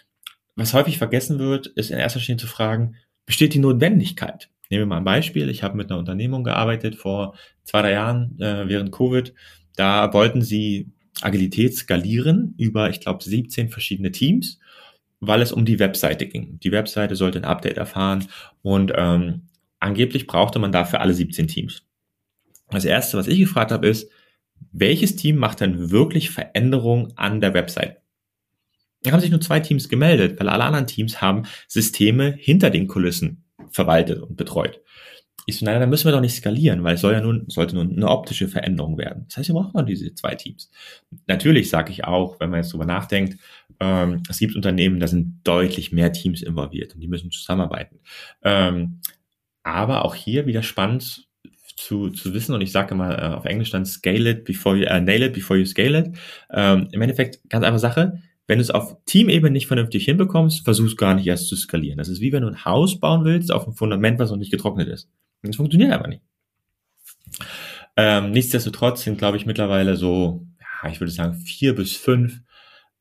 was 0.54 0.74
häufig 0.74 0.96
vergessen 0.98 1.40
wird, 1.40 1.66
ist 1.66 1.90
in 1.90 1.98
erster 1.98 2.20
Linie 2.20 2.36
zu 2.36 2.46
fragen, 2.46 2.94
besteht 3.28 3.52
die 3.52 3.58
Notwendigkeit. 3.58 4.48
Nehmen 4.70 4.82
wir 4.82 4.86
mal 4.86 4.96
ein 4.96 5.04
Beispiel. 5.04 5.50
Ich 5.50 5.62
habe 5.62 5.76
mit 5.76 5.90
einer 5.90 5.98
Unternehmung 5.98 6.44
gearbeitet 6.44 6.96
vor 6.96 7.36
zwei, 7.62 7.82
drei 7.82 7.92
Jahren 7.92 8.40
äh, 8.40 8.66
während 8.68 8.90
Covid. 8.90 9.34
Da 9.76 10.14
wollten 10.14 10.40
sie 10.40 10.90
Agilität 11.20 11.76
skalieren 11.76 12.54
über, 12.56 12.88
ich 12.88 13.00
glaube, 13.00 13.22
17 13.22 13.68
verschiedene 13.68 14.12
Teams, 14.12 14.58
weil 15.20 15.42
es 15.42 15.52
um 15.52 15.66
die 15.66 15.78
Webseite 15.78 16.26
ging. 16.26 16.58
Die 16.60 16.72
Webseite 16.72 17.16
sollte 17.16 17.38
ein 17.38 17.44
Update 17.44 17.76
erfahren 17.76 18.26
und 18.62 18.92
ähm, 18.96 19.42
angeblich 19.78 20.26
brauchte 20.26 20.58
man 20.58 20.72
dafür 20.72 21.02
alle 21.02 21.12
17 21.12 21.48
Teams. 21.48 21.82
Das 22.70 22.86
erste, 22.86 23.18
was 23.18 23.26
ich 23.26 23.38
gefragt 23.38 23.72
habe, 23.72 23.88
ist, 23.88 24.10
welches 24.72 25.16
Team 25.16 25.36
macht 25.36 25.60
denn 25.60 25.90
wirklich 25.90 26.30
Veränderungen 26.30 27.12
an 27.16 27.42
der 27.42 27.52
Website? 27.52 27.98
Haben 29.06 29.20
sich 29.20 29.30
nur 29.30 29.40
zwei 29.40 29.60
Teams 29.60 29.88
gemeldet, 29.88 30.38
weil 30.38 30.48
alle 30.48 30.64
anderen 30.64 30.86
Teams 30.86 31.20
haben 31.20 31.44
Systeme 31.68 32.34
hinter 32.38 32.70
den 32.70 32.88
Kulissen 32.88 33.44
verwaltet 33.70 34.22
und 34.22 34.36
betreut. 34.36 34.80
Ich 35.46 35.58
so, 35.58 35.64
naja, 35.64 35.78
dann 35.78 35.88
müssen 35.88 36.06
wir 36.06 36.12
doch 36.12 36.20
nicht 36.20 36.34
skalieren, 36.34 36.84
weil 36.84 36.96
es 36.96 37.00
soll 37.00 37.14
ja 37.14 37.22
nun, 37.22 37.44
sollte 37.48 37.74
nun 37.74 37.96
eine 37.96 38.08
optische 38.08 38.48
Veränderung 38.48 38.98
werden. 38.98 39.24
Das 39.28 39.38
heißt, 39.38 39.48
wir 39.48 39.54
brauchen 39.54 39.70
noch 39.72 39.86
diese 39.86 40.14
zwei 40.14 40.34
Teams. 40.34 40.70
Natürlich 41.26 41.70
sage 41.70 41.90
ich 41.90 42.04
auch, 42.04 42.38
wenn 42.38 42.50
man 42.50 42.60
jetzt 42.60 42.72
drüber 42.72 42.84
nachdenkt, 42.84 43.38
ähm, 43.80 44.22
es 44.28 44.40
gibt 44.40 44.56
Unternehmen, 44.56 45.00
da 45.00 45.06
sind 45.06 45.40
deutlich 45.44 45.90
mehr 45.90 46.12
Teams 46.12 46.42
involviert 46.42 46.94
und 46.94 47.00
die 47.00 47.08
müssen 47.08 47.30
zusammenarbeiten. 47.30 48.00
Ähm, 48.42 49.00
aber 49.62 50.04
auch 50.04 50.14
hier 50.14 50.46
wieder 50.46 50.62
spannend 50.62 51.28
zu, 51.76 52.10
zu 52.10 52.34
wissen, 52.34 52.54
und 52.54 52.60
ich 52.60 52.72
sage 52.72 52.94
mal 52.94 53.14
äh, 53.14 53.34
auf 53.34 53.44
Englisch 53.44 53.70
dann 53.70 53.86
scale 53.86 54.30
it 54.30 54.44
before 54.44 54.76
you, 54.76 54.86
uh, 54.86 55.00
nail 55.00 55.22
it 55.22 55.32
before 55.32 55.58
you 55.58 55.64
scale 55.64 55.98
it. 55.98 56.18
Ähm, 56.50 56.88
Im 56.92 57.00
Endeffekt 57.00 57.40
ganz 57.48 57.64
einfach 57.64 57.78
Sache, 57.78 58.20
wenn 58.48 58.58
du 58.58 58.62
es 58.62 58.70
auf 58.70 58.96
Teamebene 59.04 59.52
nicht 59.52 59.66
vernünftig 59.66 60.06
hinbekommst, 60.06 60.64
versuchst 60.64 60.96
gar 60.96 61.14
nicht 61.14 61.26
erst 61.26 61.48
zu 61.48 61.54
skalieren. 61.54 61.98
Das 61.98 62.08
ist 62.08 62.20
wie 62.20 62.32
wenn 62.32 62.42
du 62.42 62.48
ein 62.48 62.64
Haus 62.64 62.98
bauen 62.98 63.24
willst 63.24 63.52
auf 63.52 63.64
einem 63.64 63.74
Fundament, 63.74 64.18
was 64.18 64.30
noch 64.30 64.38
nicht 64.38 64.50
getrocknet 64.50 64.88
ist. 64.88 65.08
Das 65.42 65.56
funktioniert 65.56 65.92
aber 65.92 66.08
nicht. 66.08 66.22
Ähm, 67.94 68.30
nichtsdestotrotz 68.30 69.02
sind, 69.02 69.18
glaube 69.18 69.36
ich, 69.36 69.44
mittlerweile 69.44 69.96
so, 69.96 70.46
ja, 70.60 70.90
ich 70.90 70.98
würde 70.98 71.12
sagen, 71.12 71.34
vier 71.34 71.74
bis 71.74 71.94
fünf 71.94 72.40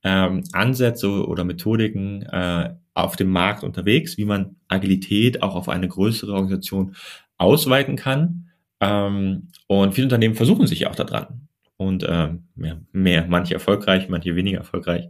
ähm, 0.03 0.43
Ansätze 0.51 1.25
oder 1.25 1.45
Methodiken 1.45 2.23
äh, 2.23 2.75
auf 2.93 3.15
dem 3.15 3.29
Markt 3.29 3.63
unterwegs, 3.63 4.17
wie 4.17 4.25
man 4.25 4.57
Agilität 4.67 5.43
auch 5.43 5.55
auf 5.55 5.69
eine 5.69 5.87
größere 5.87 6.33
Organisation 6.33 6.95
ausweiten 7.37 7.95
kann. 7.95 8.49
Ähm, 8.81 9.47
und 9.67 9.93
viele 9.93 10.05
Unternehmen 10.05 10.35
versuchen 10.35 10.67
sich 10.67 10.87
auch 10.87 10.95
daran 10.95 11.46
und 11.77 12.05
ähm, 12.07 12.47
ja, 12.55 12.81
mehr, 12.91 13.25
manche 13.27 13.53
erfolgreich, 13.53 14.09
manche 14.09 14.35
weniger 14.35 14.57
erfolgreich. 14.59 15.09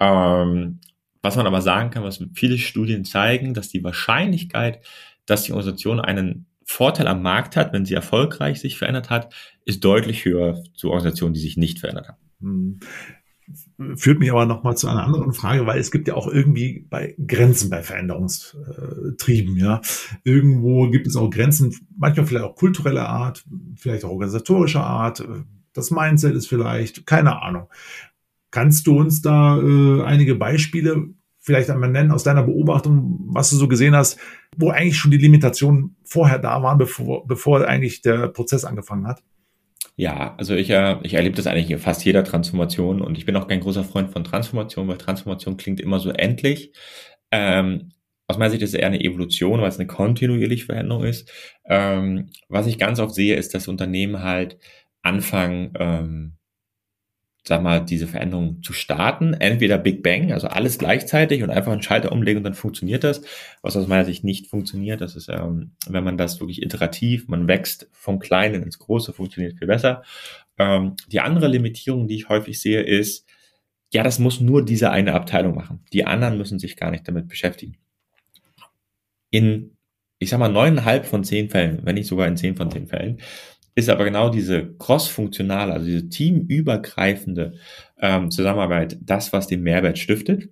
Ähm, 0.00 0.80
was 1.22 1.36
man 1.36 1.46
aber 1.46 1.60
sagen 1.60 1.90
kann, 1.90 2.04
was 2.04 2.24
viele 2.34 2.58
Studien 2.58 3.04
zeigen, 3.04 3.54
dass 3.54 3.68
die 3.68 3.84
Wahrscheinlichkeit, 3.84 4.84
dass 5.26 5.44
die 5.44 5.52
Organisation 5.52 6.00
einen 6.00 6.46
Vorteil 6.64 7.06
am 7.06 7.22
Markt 7.22 7.56
hat, 7.56 7.72
wenn 7.72 7.84
sie 7.84 7.94
erfolgreich 7.94 8.60
sich 8.60 8.76
verändert 8.78 9.10
hat, 9.10 9.34
ist 9.64 9.84
deutlich 9.84 10.24
höher 10.24 10.62
zu 10.74 10.90
Organisationen, 10.90 11.34
die 11.34 11.40
sich 11.40 11.56
nicht 11.56 11.78
verändert 11.78 12.08
haben. 12.08 12.20
Hm. 12.40 12.80
Führt 13.96 14.18
mich 14.18 14.32
aber 14.32 14.44
nochmal 14.44 14.76
zu 14.76 14.88
einer 14.88 15.04
anderen 15.04 15.32
Frage, 15.32 15.66
weil 15.66 15.78
es 15.78 15.92
gibt 15.92 16.08
ja 16.08 16.14
auch 16.14 16.26
irgendwie 16.26 16.84
bei 16.90 17.14
Grenzen 17.24 17.70
bei 17.70 17.84
Veränderungstrieben, 17.84 19.56
ja. 19.56 19.80
Irgendwo 20.24 20.90
gibt 20.90 21.06
es 21.06 21.14
auch 21.14 21.30
Grenzen, 21.30 21.72
manchmal 21.96 22.26
vielleicht 22.26 22.44
auch 22.44 22.56
kultureller 22.56 23.08
Art, 23.08 23.44
vielleicht 23.76 24.04
auch 24.04 24.10
organisatorischer 24.10 24.82
Art, 24.82 25.24
das 25.76 25.90
Mindset 25.90 26.34
ist 26.34 26.48
vielleicht, 26.48 27.06
keine 27.06 27.42
Ahnung. 27.42 27.68
Kannst 28.50 28.86
du 28.86 28.98
uns 28.98 29.22
da 29.22 29.58
äh, 29.58 30.02
einige 30.02 30.34
Beispiele 30.34 31.10
vielleicht 31.40 31.70
einmal 31.70 31.90
nennen 31.90 32.10
aus 32.10 32.24
deiner 32.24 32.42
Beobachtung, 32.42 33.20
was 33.28 33.50
du 33.50 33.56
so 33.56 33.68
gesehen 33.68 33.94
hast, 33.94 34.18
wo 34.56 34.70
eigentlich 34.70 34.96
schon 34.96 35.12
die 35.12 35.16
Limitationen 35.16 35.96
vorher 36.04 36.38
da 36.38 36.62
waren, 36.62 36.78
bevor, 36.78 37.26
bevor 37.26 37.66
eigentlich 37.66 38.02
der 38.02 38.28
Prozess 38.28 38.64
angefangen 38.64 39.06
hat? 39.06 39.22
Ja, 39.94 40.34
also 40.36 40.54
ich, 40.54 40.70
äh, 40.70 40.96
ich 41.02 41.14
erlebe 41.14 41.36
das 41.36 41.46
eigentlich 41.46 41.70
in 41.70 41.78
fast 41.78 42.04
jeder 42.04 42.24
Transformation 42.24 43.00
und 43.00 43.16
ich 43.16 43.24
bin 43.24 43.36
auch 43.36 43.46
kein 43.46 43.60
großer 43.60 43.84
Freund 43.84 44.10
von 44.10 44.24
Transformation, 44.24 44.88
weil 44.88 44.98
Transformation 44.98 45.56
klingt 45.56 45.80
immer 45.80 46.00
so 46.00 46.10
endlich. 46.10 46.72
Ähm, 47.30 47.92
aus 48.26 48.38
meiner 48.38 48.50
Sicht 48.50 48.62
ist 48.62 48.74
es 48.74 48.80
eher 48.80 48.88
eine 48.88 49.00
Evolution, 49.00 49.60
weil 49.60 49.68
es 49.68 49.78
eine 49.78 49.86
kontinuierliche 49.86 50.66
Veränderung 50.66 51.04
ist. 51.04 51.30
Ähm, 51.64 52.30
was 52.48 52.66
ich 52.66 52.78
ganz 52.78 52.98
oft 52.98 53.14
sehe, 53.14 53.36
ist, 53.36 53.54
dass 53.54 53.68
Unternehmen 53.68 54.22
halt 54.22 54.58
anfangen, 55.06 55.72
ähm, 55.78 56.32
sag 57.46 57.62
mal, 57.62 57.84
diese 57.84 58.08
Veränderung 58.08 58.62
zu 58.62 58.72
starten. 58.72 59.32
Entweder 59.34 59.78
Big 59.78 60.02
Bang, 60.02 60.32
also 60.32 60.48
alles 60.48 60.78
gleichzeitig 60.78 61.42
und 61.42 61.50
einfach 61.50 61.72
einen 61.72 61.82
Schalter 61.82 62.10
umlegen 62.10 62.38
und 62.38 62.44
dann 62.44 62.54
funktioniert 62.54 63.04
das. 63.04 63.22
Was 63.62 63.76
aus 63.76 63.86
meiner 63.86 64.04
Sicht 64.04 64.24
nicht 64.24 64.48
funktioniert, 64.48 65.00
das 65.00 65.14
ist, 65.14 65.28
ähm, 65.28 65.72
wenn 65.88 66.02
man 66.02 66.18
das 66.18 66.40
wirklich 66.40 66.62
iterativ, 66.62 67.28
man 67.28 67.46
wächst 67.46 67.88
vom 67.92 68.18
Kleinen 68.18 68.64
ins 68.64 68.78
Große, 68.78 69.12
funktioniert 69.12 69.58
viel 69.58 69.68
besser. 69.68 70.02
Ähm, 70.58 70.96
die 71.06 71.20
andere 71.20 71.46
Limitierung, 71.46 72.08
die 72.08 72.16
ich 72.16 72.28
häufig 72.28 72.60
sehe, 72.60 72.82
ist, 72.82 73.26
ja, 73.92 74.02
das 74.02 74.18
muss 74.18 74.40
nur 74.40 74.64
diese 74.64 74.90
eine 74.90 75.14
Abteilung 75.14 75.54
machen. 75.54 75.84
Die 75.92 76.04
anderen 76.04 76.36
müssen 76.38 76.58
sich 76.58 76.76
gar 76.76 76.90
nicht 76.90 77.06
damit 77.06 77.28
beschäftigen. 77.28 77.76
In, 79.30 79.76
ich 80.18 80.30
sag 80.30 80.38
mal, 80.38 80.48
neuneinhalb 80.48 81.06
von 81.06 81.22
zehn 81.22 81.48
Fällen, 81.48 81.80
wenn 81.84 81.94
nicht 81.94 82.08
sogar 82.08 82.26
in 82.26 82.36
zehn 82.36 82.56
von 82.56 82.70
zehn 82.72 82.88
Fällen, 82.88 83.20
ist 83.76 83.90
aber 83.90 84.04
genau 84.04 84.30
diese 84.30 84.74
cross-funktionale, 84.78 85.72
also 85.72 85.86
diese 85.86 86.08
teamübergreifende 86.08 87.52
ähm, 88.00 88.30
Zusammenarbeit 88.30 88.98
das, 89.02 89.32
was 89.32 89.46
den 89.46 89.62
Mehrwert 89.62 89.98
stiftet. 89.98 90.48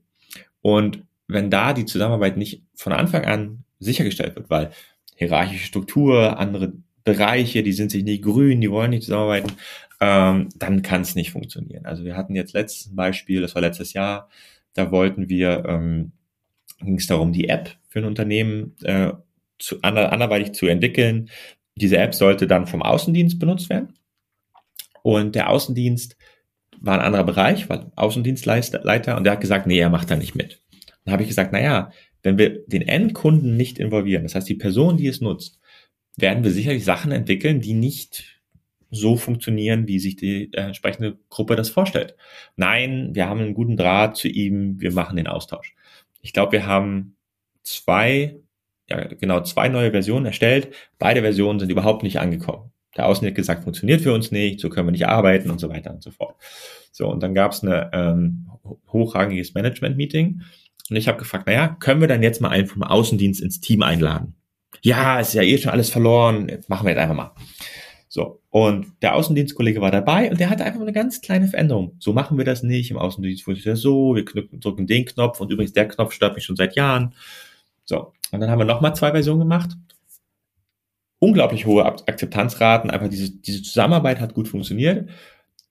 Und 0.60 1.02
wenn 1.26 1.50
da 1.50 1.72
die 1.72 1.86
Zusammenarbeit 1.86 2.36
nicht 2.36 2.62
von 2.74 2.92
Anfang 2.92 3.24
an 3.24 3.64
sichergestellt 3.80 4.36
wird, 4.36 4.50
weil 4.50 4.70
hierarchische 5.16 5.64
Struktur, 5.64 6.38
andere 6.38 6.74
Bereiche, 7.02 7.62
die 7.62 7.72
sind 7.72 7.90
sich 7.90 8.04
nicht 8.04 8.22
grün, 8.22 8.60
die 8.60 8.70
wollen 8.70 8.90
nicht 8.90 9.04
zusammenarbeiten, 9.04 9.52
ähm, 10.00 10.50
dann 10.56 10.82
kann 10.82 11.00
es 11.00 11.14
nicht 11.14 11.30
funktionieren. 11.30 11.86
Also 11.86 12.04
wir 12.04 12.16
hatten 12.16 12.34
jetzt 12.34 12.52
letztes 12.52 12.94
Beispiel, 12.94 13.40
das 13.40 13.54
war 13.54 13.62
letztes 13.62 13.94
Jahr, 13.94 14.28
da 14.74 14.90
wollten 14.90 15.30
wir, 15.30 15.64
ähm, 15.66 16.12
ging 16.80 16.98
es 16.98 17.06
darum, 17.06 17.32
die 17.32 17.48
App 17.48 17.70
für 17.88 18.00
ein 18.00 18.04
Unternehmen 18.04 18.76
äh, 18.82 19.12
zu, 19.58 19.80
anderweitig 19.80 20.52
zu 20.52 20.66
entwickeln, 20.66 21.30
diese 21.76 21.98
App 21.98 22.14
sollte 22.14 22.46
dann 22.46 22.66
vom 22.66 22.82
Außendienst 22.82 23.38
benutzt 23.38 23.68
werden. 23.68 23.94
Und 25.02 25.34
der 25.34 25.50
Außendienst 25.50 26.16
war 26.80 26.94
ein 26.94 27.04
anderer 27.04 27.24
Bereich, 27.24 27.68
war 27.68 27.92
Außendienstleiter 27.96 29.16
und 29.16 29.24
der 29.24 29.32
hat 29.32 29.40
gesagt, 29.40 29.66
nee, 29.66 29.78
er 29.78 29.90
macht 29.90 30.10
da 30.10 30.16
nicht 30.16 30.34
mit. 30.34 30.62
Dann 31.04 31.12
habe 31.12 31.22
ich 31.22 31.28
gesagt, 31.28 31.52
na 31.52 31.60
ja, 31.60 31.90
wenn 32.22 32.38
wir 32.38 32.64
den 32.66 32.82
Endkunden 32.82 33.56
nicht 33.56 33.78
involvieren, 33.78 34.22
das 34.22 34.34
heißt 34.34 34.48
die 34.48 34.54
Person, 34.54 34.96
die 34.96 35.06
es 35.06 35.20
nutzt, 35.20 35.60
werden 36.16 36.44
wir 36.44 36.50
sicherlich 36.50 36.84
Sachen 36.84 37.12
entwickeln, 37.12 37.60
die 37.60 37.74
nicht 37.74 38.40
so 38.90 39.16
funktionieren, 39.16 39.88
wie 39.88 39.98
sich 39.98 40.16
die 40.16 40.52
äh, 40.52 40.60
entsprechende 40.60 41.18
Gruppe 41.28 41.56
das 41.56 41.68
vorstellt. 41.68 42.14
Nein, 42.56 43.10
wir 43.12 43.28
haben 43.28 43.40
einen 43.40 43.54
guten 43.54 43.76
Draht 43.76 44.16
zu 44.16 44.28
ihm, 44.28 44.80
wir 44.80 44.92
machen 44.92 45.16
den 45.16 45.26
Austausch. 45.26 45.74
Ich 46.22 46.32
glaube, 46.32 46.52
wir 46.52 46.66
haben 46.66 47.16
zwei 47.62 48.36
ja, 48.88 49.04
genau 49.04 49.40
zwei 49.40 49.68
neue 49.68 49.90
Versionen 49.90 50.26
erstellt. 50.26 50.74
Beide 50.98 51.22
Versionen 51.22 51.58
sind 51.58 51.70
überhaupt 51.70 52.02
nicht 52.02 52.18
angekommen. 52.18 52.70
Der 52.96 53.06
Außen 53.06 53.26
hat 53.26 53.34
gesagt, 53.34 53.64
funktioniert 53.64 54.02
für 54.02 54.12
uns 54.12 54.30
nicht, 54.30 54.60
so 54.60 54.68
können 54.68 54.86
wir 54.86 54.92
nicht 54.92 55.08
arbeiten 55.08 55.50
und 55.50 55.60
so 55.60 55.68
weiter 55.68 55.92
und 55.92 56.02
so 56.02 56.10
fort. 56.10 56.36
So, 56.92 57.08
und 57.08 57.22
dann 57.22 57.34
gab 57.34 57.52
es 57.52 57.62
ein 57.62 57.88
ähm, 57.92 58.50
hochrangiges 58.92 59.54
Management-Meeting 59.54 60.42
und 60.90 60.96
ich 60.96 61.08
habe 61.08 61.18
gefragt, 61.18 61.46
naja, 61.46 61.76
können 61.80 62.00
wir 62.00 62.08
dann 62.08 62.22
jetzt 62.22 62.40
mal 62.40 62.50
einen 62.50 62.66
vom 62.66 62.82
Außendienst 62.82 63.40
ins 63.40 63.60
Team 63.60 63.82
einladen? 63.82 64.36
Ja, 64.82 65.18
ist 65.18 65.34
ja 65.34 65.42
eh 65.42 65.58
schon 65.58 65.72
alles 65.72 65.90
verloren, 65.90 66.50
machen 66.68 66.86
wir 66.86 66.92
jetzt 66.92 67.00
einfach 67.00 67.16
mal. 67.16 67.34
So, 68.08 68.42
und 68.50 68.92
der 69.02 69.16
Außendienstkollege 69.16 69.80
war 69.80 69.90
dabei 69.90 70.30
und 70.30 70.38
der 70.38 70.50
hatte 70.50 70.64
einfach 70.64 70.80
eine 70.80 70.92
ganz 70.92 71.20
kleine 71.20 71.48
Veränderung. 71.48 71.96
So 71.98 72.12
machen 72.12 72.38
wir 72.38 72.44
das 72.44 72.62
nicht, 72.62 72.92
im 72.92 72.98
Außendienst 72.98 73.42
funktioniert 73.42 73.74
das 73.74 73.80
so, 73.80 74.14
wir 74.14 74.24
drücken 74.24 74.86
den 74.86 75.04
Knopf 75.04 75.40
und 75.40 75.50
übrigens 75.50 75.72
der 75.72 75.88
Knopf 75.88 76.12
stört 76.12 76.36
mich 76.36 76.44
schon 76.44 76.54
seit 76.54 76.76
Jahren. 76.76 77.14
So, 77.84 78.12
und 78.30 78.40
dann 78.40 78.50
haben 78.50 78.58
wir 78.58 78.64
nochmal 78.64 78.94
zwei 78.94 79.10
Versionen 79.10 79.40
gemacht. 79.40 79.70
Unglaublich 81.18 81.66
hohe 81.66 81.84
Akzeptanzraten, 81.84 82.90
einfach 82.90 83.08
diese, 83.08 83.30
diese 83.30 83.62
Zusammenarbeit 83.62 84.20
hat 84.20 84.34
gut 84.34 84.48
funktioniert. 84.48 85.08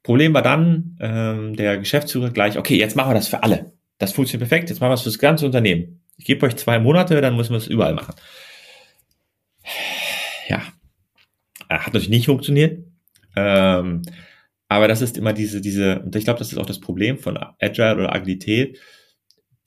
Problem 0.02 0.34
war 0.34 0.42
dann, 0.42 0.98
ähm, 1.00 1.56
der 1.56 1.78
Geschäftsführer 1.78 2.32
gleich, 2.32 2.58
okay, 2.58 2.78
jetzt 2.78 2.96
machen 2.96 3.12
wir 3.12 3.16
das 3.16 3.28
für 3.28 3.44
alle. 3.44 3.74
Das 3.98 4.12
funktioniert 4.12 4.50
perfekt, 4.50 4.70
jetzt 4.70 4.80
machen 4.80 4.90
wir 4.90 4.96
es 4.96 5.02
für 5.02 5.10
das 5.10 5.20
ganze 5.20 5.46
Unternehmen. 5.46 6.02
Ich 6.18 6.26
gebe 6.26 6.46
euch 6.46 6.56
zwei 6.56 6.80
Monate, 6.80 7.22
dann 7.22 7.36
müssen 7.36 7.52
wir 7.52 7.58
es 7.58 7.68
überall 7.68 7.94
machen. 7.94 8.16
Ja, 10.48 10.62
hat 11.70 11.88
natürlich 11.88 12.10
nicht 12.10 12.26
funktioniert. 12.26 12.86
Ähm, 13.36 14.02
aber 14.70 14.88
das 14.88 15.02
ist 15.02 15.18
immer 15.18 15.34
diese, 15.34 15.62
diese, 15.62 16.00
und 16.02 16.16
ich 16.16 16.24
glaube, 16.24 16.40
das 16.40 16.52
ist 16.52 16.58
auch 16.58 16.66
das 16.66 16.80
Problem 16.80 17.18
von 17.18 17.38
Agile 17.60 17.96
oder 17.96 18.14
Agilität, 18.14 18.80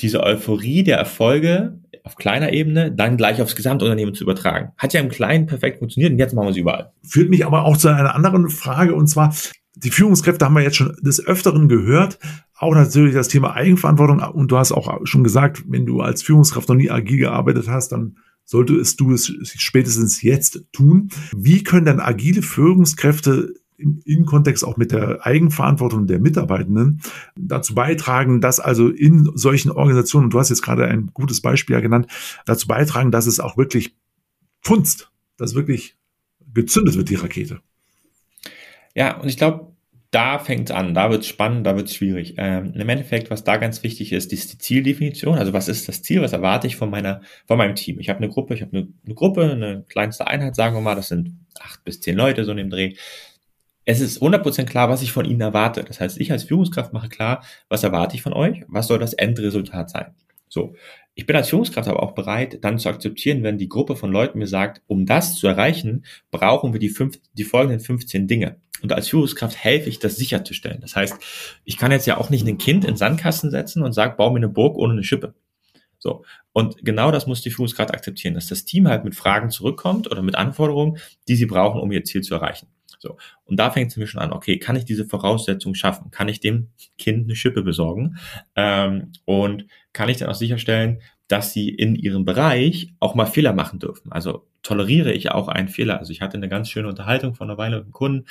diese 0.00 0.22
Euphorie 0.22 0.82
der 0.82 0.98
Erfolge 0.98 1.78
auf 2.06 2.14
kleiner 2.14 2.52
Ebene 2.52 2.92
dann 2.92 3.16
gleich 3.16 3.42
aufs 3.42 3.56
Gesamtunternehmen 3.56 4.14
zu 4.14 4.22
übertragen. 4.22 4.70
Hat 4.78 4.94
ja 4.94 5.00
im 5.00 5.08
Kleinen 5.08 5.46
perfekt 5.46 5.80
funktioniert 5.80 6.12
und 6.12 6.18
jetzt 6.18 6.34
machen 6.34 6.46
wir 6.46 6.50
es 6.52 6.56
überall. 6.56 6.92
Führt 7.02 7.28
mich 7.30 7.44
aber 7.44 7.64
auch 7.64 7.76
zu 7.76 7.88
einer 7.88 8.14
anderen 8.14 8.48
Frage 8.48 8.94
und 8.94 9.08
zwar, 9.08 9.34
die 9.74 9.90
Führungskräfte 9.90 10.44
haben 10.44 10.54
wir 10.54 10.62
jetzt 10.62 10.76
schon 10.76 10.96
des 11.02 11.26
Öfteren 11.26 11.68
gehört, 11.68 12.20
auch 12.54 12.74
natürlich 12.74 13.12
das 13.12 13.26
Thema 13.26 13.54
Eigenverantwortung 13.54 14.20
und 14.20 14.52
du 14.52 14.56
hast 14.56 14.70
auch 14.70 15.04
schon 15.04 15.24
gesagt, 15.24 15.64
wenn 15.66 15.84
du 15.84 16.00
als 16.00 16.22
Führungskraft 16.22 16.68
noch 16.68 16.76
nie 16.76 16.90
agil 16.90 17.18
gearbeitet 17.18 17.66
hast, 17.68 17.90
dann 17.90 18.16
solltest 18.44 19.00
du 19.00 19.12
es 19.12 19.32
spätestens 19.56 20.22
jetzt 20.22 20.62
tun. 20.72 21.08
Wie 21.36 21.64
können 21.64 21.86
dann 21.86 21.98
agile 21.98 22.42
Führungskräfte 22.42 23.52
im, 23.78 24.00
im 24.04 24.26
Kontext 24.26 24.64
auch 24.64 24.76
mit 24.76 24.92
der 24.92 25.26
Eigenverantwortung 25.26 26.06
der 26.06 26.18
Mitarbeitenden 26.18 27.00
dazu 27.36 27.74
beitragen, 27.74 28.40
dass 28.40 28.60
also 28.60 28.88
in 28.88 29.30
solchen 29.34 29.70
Organisationen, 29.70 30.30
du 30.30 30.38
hast 30.38 30.50
jetzt 30.50 30.62
gerade 30.62 30.86
ein 30.86 31.10
gutes 31.12 31.40
Beispiel 31.40 31.74
ja 31.74 31.80
genannt, 31.80 32.06
dazu 32.46 32.66
beitragen, 32.66 33.10
dass 33.10 33.26
es 33.26 33.40
auch 33.40 33.56
wirklich 33.56 33.94
funzt, 34.60 35.10
dass 35.36 35.54
wirklich 35.54 35.96
gezündet 36.54 36.96
wird, 36.96 37.10
die 37.10 37.16
Rakete. 37.16 37.60
Ja, 38.94 39.20
und 39.20 39.28
ich 39.28 39.36
glaube, 39.36 39.76
da 40.10 40.38
fängt 40.38 40.70
es 40.70 40.76
an, 40.76 40.94
da 40.94 41.10
wird 41.10 41.22
es 41.22 41.28
spannend, 41.28 41.66
da 41.66 41.76
wird 41.76 41.88
es 41.88 41.94
schwierig. 41.94 42.36
Ähm, 42.38 42.72
Im 42.74 42.88
Endeffekt, 42.88 43.30
was 43.30 43.44
da 43.44 43.58
ganz 43.58 43.82
wichtig 43.82 44.12
ist, 44.12 44.32
ist 44.32 44.52
die 44.52 44.58
Zieldefinition. 44.58 45.36
Also 45.36 45.52
was 45.52 45.68
ist 45.68 45.88
das 45.88 46.02
Ziel, 46.02 46.22
was 46.22 46.32
erwarte 46.32 46.66
ich 46.66 46.76
von 46.76 46.88
meiner, 46.88 47.20
von 47.46 47.58
meinem 47.58 47.74
Team? 47.74 48.00
Ich 48.00 48.08
habe 48.08 48.18
eine 48.18 48.30
Gruppe, 48.30 48.54
ich 48.54 48.62
habe 48.62 48.74
eine, 48.74 48.88
eine, 49.04 49.14
Gruppe, 49.14 49.50
eine 49.50 49.84
kleinste 49.88 50.26
Einheit, 50.26 50.54
sagen 50.54 50.74
wir 50.74 50.80
mal, 50.80 50.94
das 50.94 51.08
sind 51.08 51.36
acht 51.60 51.84
bis 51.84 52.00
zehn 52.00 52.16
Leute 52.16 52.44
so 52.44 52.52
in 52.52 52.56
dem 52.56 52.70
Dreh 52.70 52.94
es 53.86 54.00
ist 54.00 54.20
100% 54.20 54.64
klar, 54.64 54.90
was 54.90 55.00
ich 55.00 55.12
von 55.12 55.24
Ihnen 55.24 55.40
erwarte. 55.40 55.84
Das 55.84 56.00
heißt, 56.00 56.20
ich 56.20 56.32
als 56.32 56.44
Führungskraft 56.44 56.92
mache 56.92 57.08
klar, 57.08 57.42
was 57.68 57.84
erwarte 57.84 58.16
ich 58.16 58.22
von 58.22 58.32
euch, 58.32 58.64
was 58.66 58.88
soll 58.88 58.98
das 58.98 59.14
Endresultat 59.14 59.88
sein. 59.88 60.14
So, 60.48 60.74
ich 61.14 61.24
bin 61.24 61.36
als 61.36 61.48
Führungskraft 61.48 61.88
aber 61.88 62.02
auch 62.02 62.12
bereit, 62.12 62.58
dann 62.62 62.78
zu 62.78 62.88
akzeptieren, 62.88 63.42
wenn 63.42 63.58
die 63.58 63.68
Gruppe 63.68 63.96
von 63.96 64.10
Leuten 64.12 64.38
mir 64.38 64.48
sagt, 64.48 64.82
um 64.86 65.06
das 65.06 65.36
zu 65.36 65.46
erreichen, 65.46 66.04
brauchen 66.30 66.72
wir 66.72 66.80
die, 66.80 66.88
fünf, 66.88 67.18
die 67.32 67.44
folgenden 67.44 67.80
15 67.80 68.26
Dinge. 68.26 68.60
Und 68.82 68.92
als 68.92 69.08
Führungskraft 69.08 69.56
helfe 69.56 69.88
ich, 69.88 70.00
das 70.00 70.16
sicherzustellen. 70.16 70.80
Das 70.80 70.96
heißt, 70.96 71.16
ich 71.64 71.78
kann 71.78 71.92
jetzt 71.92 72.06
ja 72.06 72.18
auch 72.18 72.28
nicht 72.28 72.46
ein 72.46 72.58
Kind 72.58 72.84
in 72.84 72.96
Sandkasten 72.96 73.50
setzen 73.50 73.82
und 73.82 73.92
sagen, 73.92 74.16
bau 74.16 74.30
mir 74.30 74.38
eine 74.38 74.48
Burg 74.48 74.76
ohne 74.76 74.92
eine 74.92 75.04
Schippe. 75.04 75.34
So. 75.98 76.24
Und 76.52 76.84
genau 76.84 77.10
das 77.12 77.26
muss 77.26 77.40
die 77.40 77.50
Führungskraft 77.50 77.94
akzeptieren, 77.94 78.34
dass 78.34 78.48
das 78.48 78.64
Team 78.64 78.88
halt 78.88 79.04
mit 79.04 79.14
Fragen 79.14 79.50
zurückkommt 79.50 80.10
oder 80.10 80.22
mit 80.22 80.34
Anforderungen, 80.34 80.98
die 81.28 81.36
sie 81.36 81.46
brauchen, 81.46 81.80
um 81.80 81.90
ihr 81.92 82.04
Ziel 82.04 82.22
zu 82.22 82.34
erreichen. 82.34 82.68
So. 82.98 83.16
Und 83.44 83.58
da 83.58 83.70
fängt 83.70 83.90
es 83.90 83.96
mir 83.96 84.06
schon 84.06 84.20
an, 84.20 84.32
okay, 84.32 84.58
kann 84.58 84.76
ich 84.76 84.84
diese 84.84 85.04
Voraussetzung 85.04 85.74
schaffen? 85.74 86.10
Kann 86.10 86.28
ich 86.28 86.40
dem 86.40 86.68
Kind 86.98 87.24
eine 87.24 87.36
Schippe 87.36 87.62
besorgen? 87.62 88.16
Ähm, 88.54 89.12
und 89.24 89.66
kann 89.92 90.08
ich 90.08 90.18
dann 90.18 90.28
auch 90.28 90.34
sicherstellen, 90.34 91.02
dass 91.28 91.52
sie 91.52 91.68
in 91.68 91.94
ihrem 91.94 92.24
Bereich 92.24 92.94
auch 93.00 93.14
mal 93.14 93.26
Fehler 93.26 93.52
machen 93.52 93.78
dürfen? 93.78 94.12
Also 94.12 94.46
toleriere 94.62 95.12
ich 95.12 95.30
auch 95.30 95.48
einen 95.48 95.68
Fehler. 95.68 95.98
Also 95.98 96.12
ich 96.12 96.20
hatte 96.20 96.36
eine 96.36 96.48
ganz 96.48 96.70
schöne 96.70 96.88
Unterhaltung 96.88 97.34
von 97.34 97.48
einer 97.48 97.58
Weile 97.58 97.76
mit 97.76 97.84
einem 97.84 97.92
Kunden, 97.92 98.26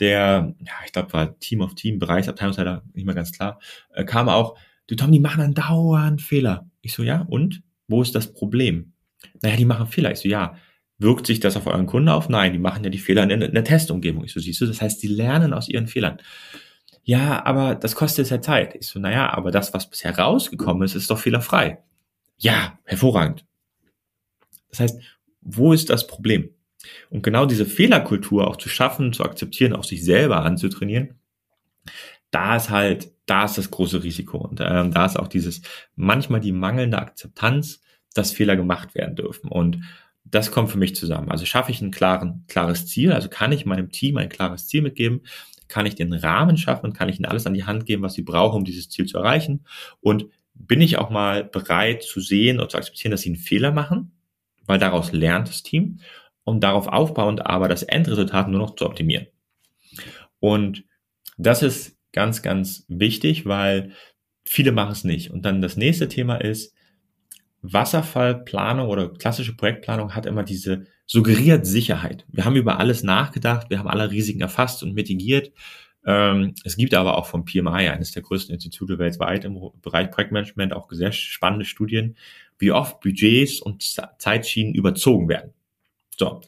der, 0.00 0.54
ja, 0.58 0.72
ich 0.84 0.92
glaube, 0.92 1.12
war 1.12 1.38
Team 1.38 1.60
of 1.60 1.74
Team, 1.74 1.98
Bereichsabteilungsleiter, 1.98 2.82
nicht 2.92 3.04
mehr 3.04 3.14
ganz 3.14 3.32
klar, 3.32 3.60
äh, 3.94 4.04
kam 4.04 4.28
auch, 4.28 4.56
du 4.86 4.96
Tom, 4.96 5.12
die 5.12 5.20
machen 5.20 5.40
dann 5.40 5.54
dauernd 5.54 6.22
Fehler. 6.22 6.68
Ich 6.80 6.94
so, 6.94 7.02
ja, 7.02 7.22
und? 7.28 7.62
Wo 7.88 8.02
ist 8.02 8.14
das 8.14 8.32
Problem? 8.32 8.94
Naja, 9.42 9.56
die 9.56 9.64
machen 9.64 9.86
Fehler. 9.86 10.10
Ich 10.12 10.20
so, 10.20 10.28
ja, 10.28 10.56
Wirkt 11.02 11.26
sich 11.26 11.40
das 11.40 11.56
auf 11.56 11.66
euren 11.66 11.86
Kunden 11.86 12.08
auf? 12.08 12.28
Nein, 12.28 12.52
die 12.52 12.58
machen 12.58 12.84
ja 12.84 12.90
die 12.90 12.98
Fehler 12.98 13.28
in, 13.28 13.40
der 13.40 13.64
Testumgebung. 13.64 14.24
Ich 14.24 14.32
so, 14.32 14.40
siehst 14.40 14.60
du, 14.60 14.66
das 14.66 14.80
heißt, 14.80 15.02
die 15.02 15.08
lernen 15.08 15.52
aus 15.52 15.68
ihren 15.68 15.88
Fehlern. 15.88 16.18
Ja, 17.02 17.44
aber 17.44 17.74
das 17.74 17.96
kostet 17.96 18.30
ja 18.30 18.40
Zeit. 18.40 18.76
Ich 18.76 18.86
so, 18.86 19.00
naja, 19.00 19.32
aber 19.32 19.50
das, 19.50 19.74
was 19.74 19.90
bisher 19.90 20.16
rausgekommen 20.16 20.84
ist, 20.84 20.94
ist 20.94 21.10
doch 21.10 21.18
fehlerfrei. 21.18 21.82
Ja, 22.38 22.78
hervorragend. 22.84 23.44
Das 24.70 24.80
heißt, 24.80 25.00
wo 25.40 25.72
ist 25.72 25.90
das 25.90 26.06
Problem? 26.06 26.50
Und 27.10 27.22
genau 27.22 27.46
diese 27.46 27.66
Fehlerkultur 27.66 28.46
auch 28.46 28.56
zu 28.56 28.68
schaffen, 28.68 29.12
zu 29.12 29.24
akzeptieren, 29.24 29.74
auch 29.74 29.84
sich 29.84 30.04
selber 30.04 30.44
anzutrainieren, 30.44 31.18
da 32.30 32.56
ist 32.56 32.70
halt, 32.70 33.12
da 33.26 33.44
ist 33.44 33.58
das 33.58 33.70
große 33.70 34.02
Risiko. 34.02 34.38
Und 34.38 34.60
ähm, 34.60 34.92
da 34.92 35.04
ist 35.04 35.18
auch 35.18 35.28
dieses 35.28 35.62
manchmal 35.96 36.40
die 36.40 36.52
mangelnde 36.52 36.98
Akzeptanz, 36.98 37.82
dass 38.14 38.32
Fehler 38.32 38.56
gemacht 38.56 38.94
werden 38.94 39.16
dürfen. 39.16 39.48
Und 39.48 39.80
das 40.32 40.50
kommt 40.50 40.70
für 40.70 40.78
mich 40.78 40.96
zusammen. 40.96 41.30
Also 41.30 41.44
schaffe 41.44 41.70
ich 41.70 41.80
ein 41.82 41.90
klaren, 41.90 42.44
klares 42.48 42.86
Ziel, 42.86 43.12
also 43.12 43.28
kann 43.28 43.52
ich 43.52 43.66
meinem 43.66 43.90
Team 43.90 44.16
ein 44.16 44.30
klares 44.30 44.66
Ziel 44.66 44.80
mitgeben, 44.82 45.20
kann 45.68 45.86
ich 45.86 45.94
den 45.94 46.12
Rahmen 46.12 46.56
schaffen 46.56 46.86
und 46.86 46.92
kann 46.94 47.08
ich 47.08 47.18
ihnen 47.18 47.26
alles 47.26 47.46
an 47.46 47.54
die 47.54 47.64
Hand 47.64 47.84
geben, 47.86 48.02
was 48.02 48.14
sie 48.14 48.22
brauchen, 48.22 48.56
um 48.56 48.64
dieses 48.64 48.88
Ziel 48.88 49.04
zu 49.06 49.18
erreichen. 49.18 49.64
Und 50.00 50.26
bin 50.54 50.80
ich 50.80 50.96
auch 50.96 51.10
mal 51.10 51.44
bereit 51.44 52.02
zu 52.02 52.20
sehen 52.20 52.60
und 52.60 52.70
zu 52.70 52.78
akzeptieren, 52.78 53.10
dass 53.10 53.20
sie 53.20 53.28
einen 53.28 53.36
Fehler 53.36 53.72
machen, 53.72 54.12
weil 54.64 54.78
daraus 54.78 55.12
lernt 55.12 55.48
das 55.48 55.62
Team, 55.62 56.00
um 56.44 56.60
darauf 56.60 56.88
aufbauend 56.88 57.44
aber 57.44 57.68
das 57.68 57.82
Endresultat 57.82 58.48
nur 58.48 58.58
noch 58.58 58.74
zu 58.74 58.86
optimieren. 58.86 59.26
Und 60.40 60.84
das 61.36 61.62
ist 61.62 61.98
ganz, 62.12 62.40
ganz 62.42 62.86
wichtig, 62.88 63.44
weil 63.44 63.92
viele 64.44 64.72
machen 64.72 64.92
es 64.92 65.04
nicht. 65.04 65.30
Und 65.30 65.44
dann 65.44 65.60
das 65.60 65.76
nächste 65.76 66.08
Thema 66.08 66.36
ist, 66.36 66.74
Wasserfallplanung 67.62 68.88
oder 68.88 69.08
klassische 69.08 69.56
Projektplanung 69.56 70.14
hat 70.14 70.26
immer 70.26 70.42
diese 70.42 70.86
suggeriert 71.06 71.66
Sicherheit. 71.66 72.24
Wir 72.28 72.44
haben 72.44 72.56
über 72.56 72.78
alles 72.78 73.02
nachgedacht, 73.02 73.70
wir 73.70 73.78
haben 73.78 73.88
alle 73.88 74.10
Risiken 74.10 74.40
erfasst 74.40 74.82
und 74.82 74.94
mitigiert. 74.94 75.52
Ähm, 76.04 76.54
es 76.64 76.76
gibt 76.76 76.94
aber 76.94 77.16
auch 77.16 77.26
vom 77.26 77.44
PMI, 77.44 77.88
eines 77.88 78.10
der 78.10 78.22
größten 78.22 78.54
Institute 78.54 78.98
weltweit 78.98 79.44
im 79.44 79.60
Bereich 79.80 80.10
Projektmanagement, 80.10 80.72
auch 80.72 80.90
sehr 80.90 81.12
spannende 81.12 81.64
Studien, 81.64 82.16
wie 82.58 82.72
oft 82.72 83.00
Budgets 83.00 83.60
und 83.60 83.82
Zeitschienen 84.18 84.74
überzogen 84.74 85.28
werden. 85.28 85.52
So. 86.16 86.40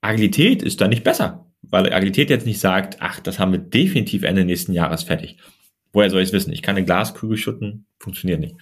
Agilität 0.00 0.62
ist 0.62 0.80
da 0.80 0.88
nicht 0.88 1.04
besser, 1.04 1.46
weil 1.62 1.92
Agilität 1.92 2.30
jetzt 2.30 2.46
nicht 2.46 2.60
sagt, 2.60 2.96
ach, 3.00 3.20
das 3.20 3.38
haben 3.38 3.52
wir 3.52 3.58
definitiv 3.58 4.22
Ende 4.22 4.44
nächsten 4.44 4.72
Jahres 4.72 5.04
fertig. 5.04 5.38
Woher 5.92 6.10
soll 6.10 6.22
ich 6.22 6.28
es 6.28 6.32
wissen? 6.32 6.52
Ich 6.52 6.62
kann 6.62 6.76
eine 6.76 6.84
Glaskugel 6.84 7.36
schütten, 7.36 7.86
funktioniert 7.98 8.40
nicht. 8.40 8.56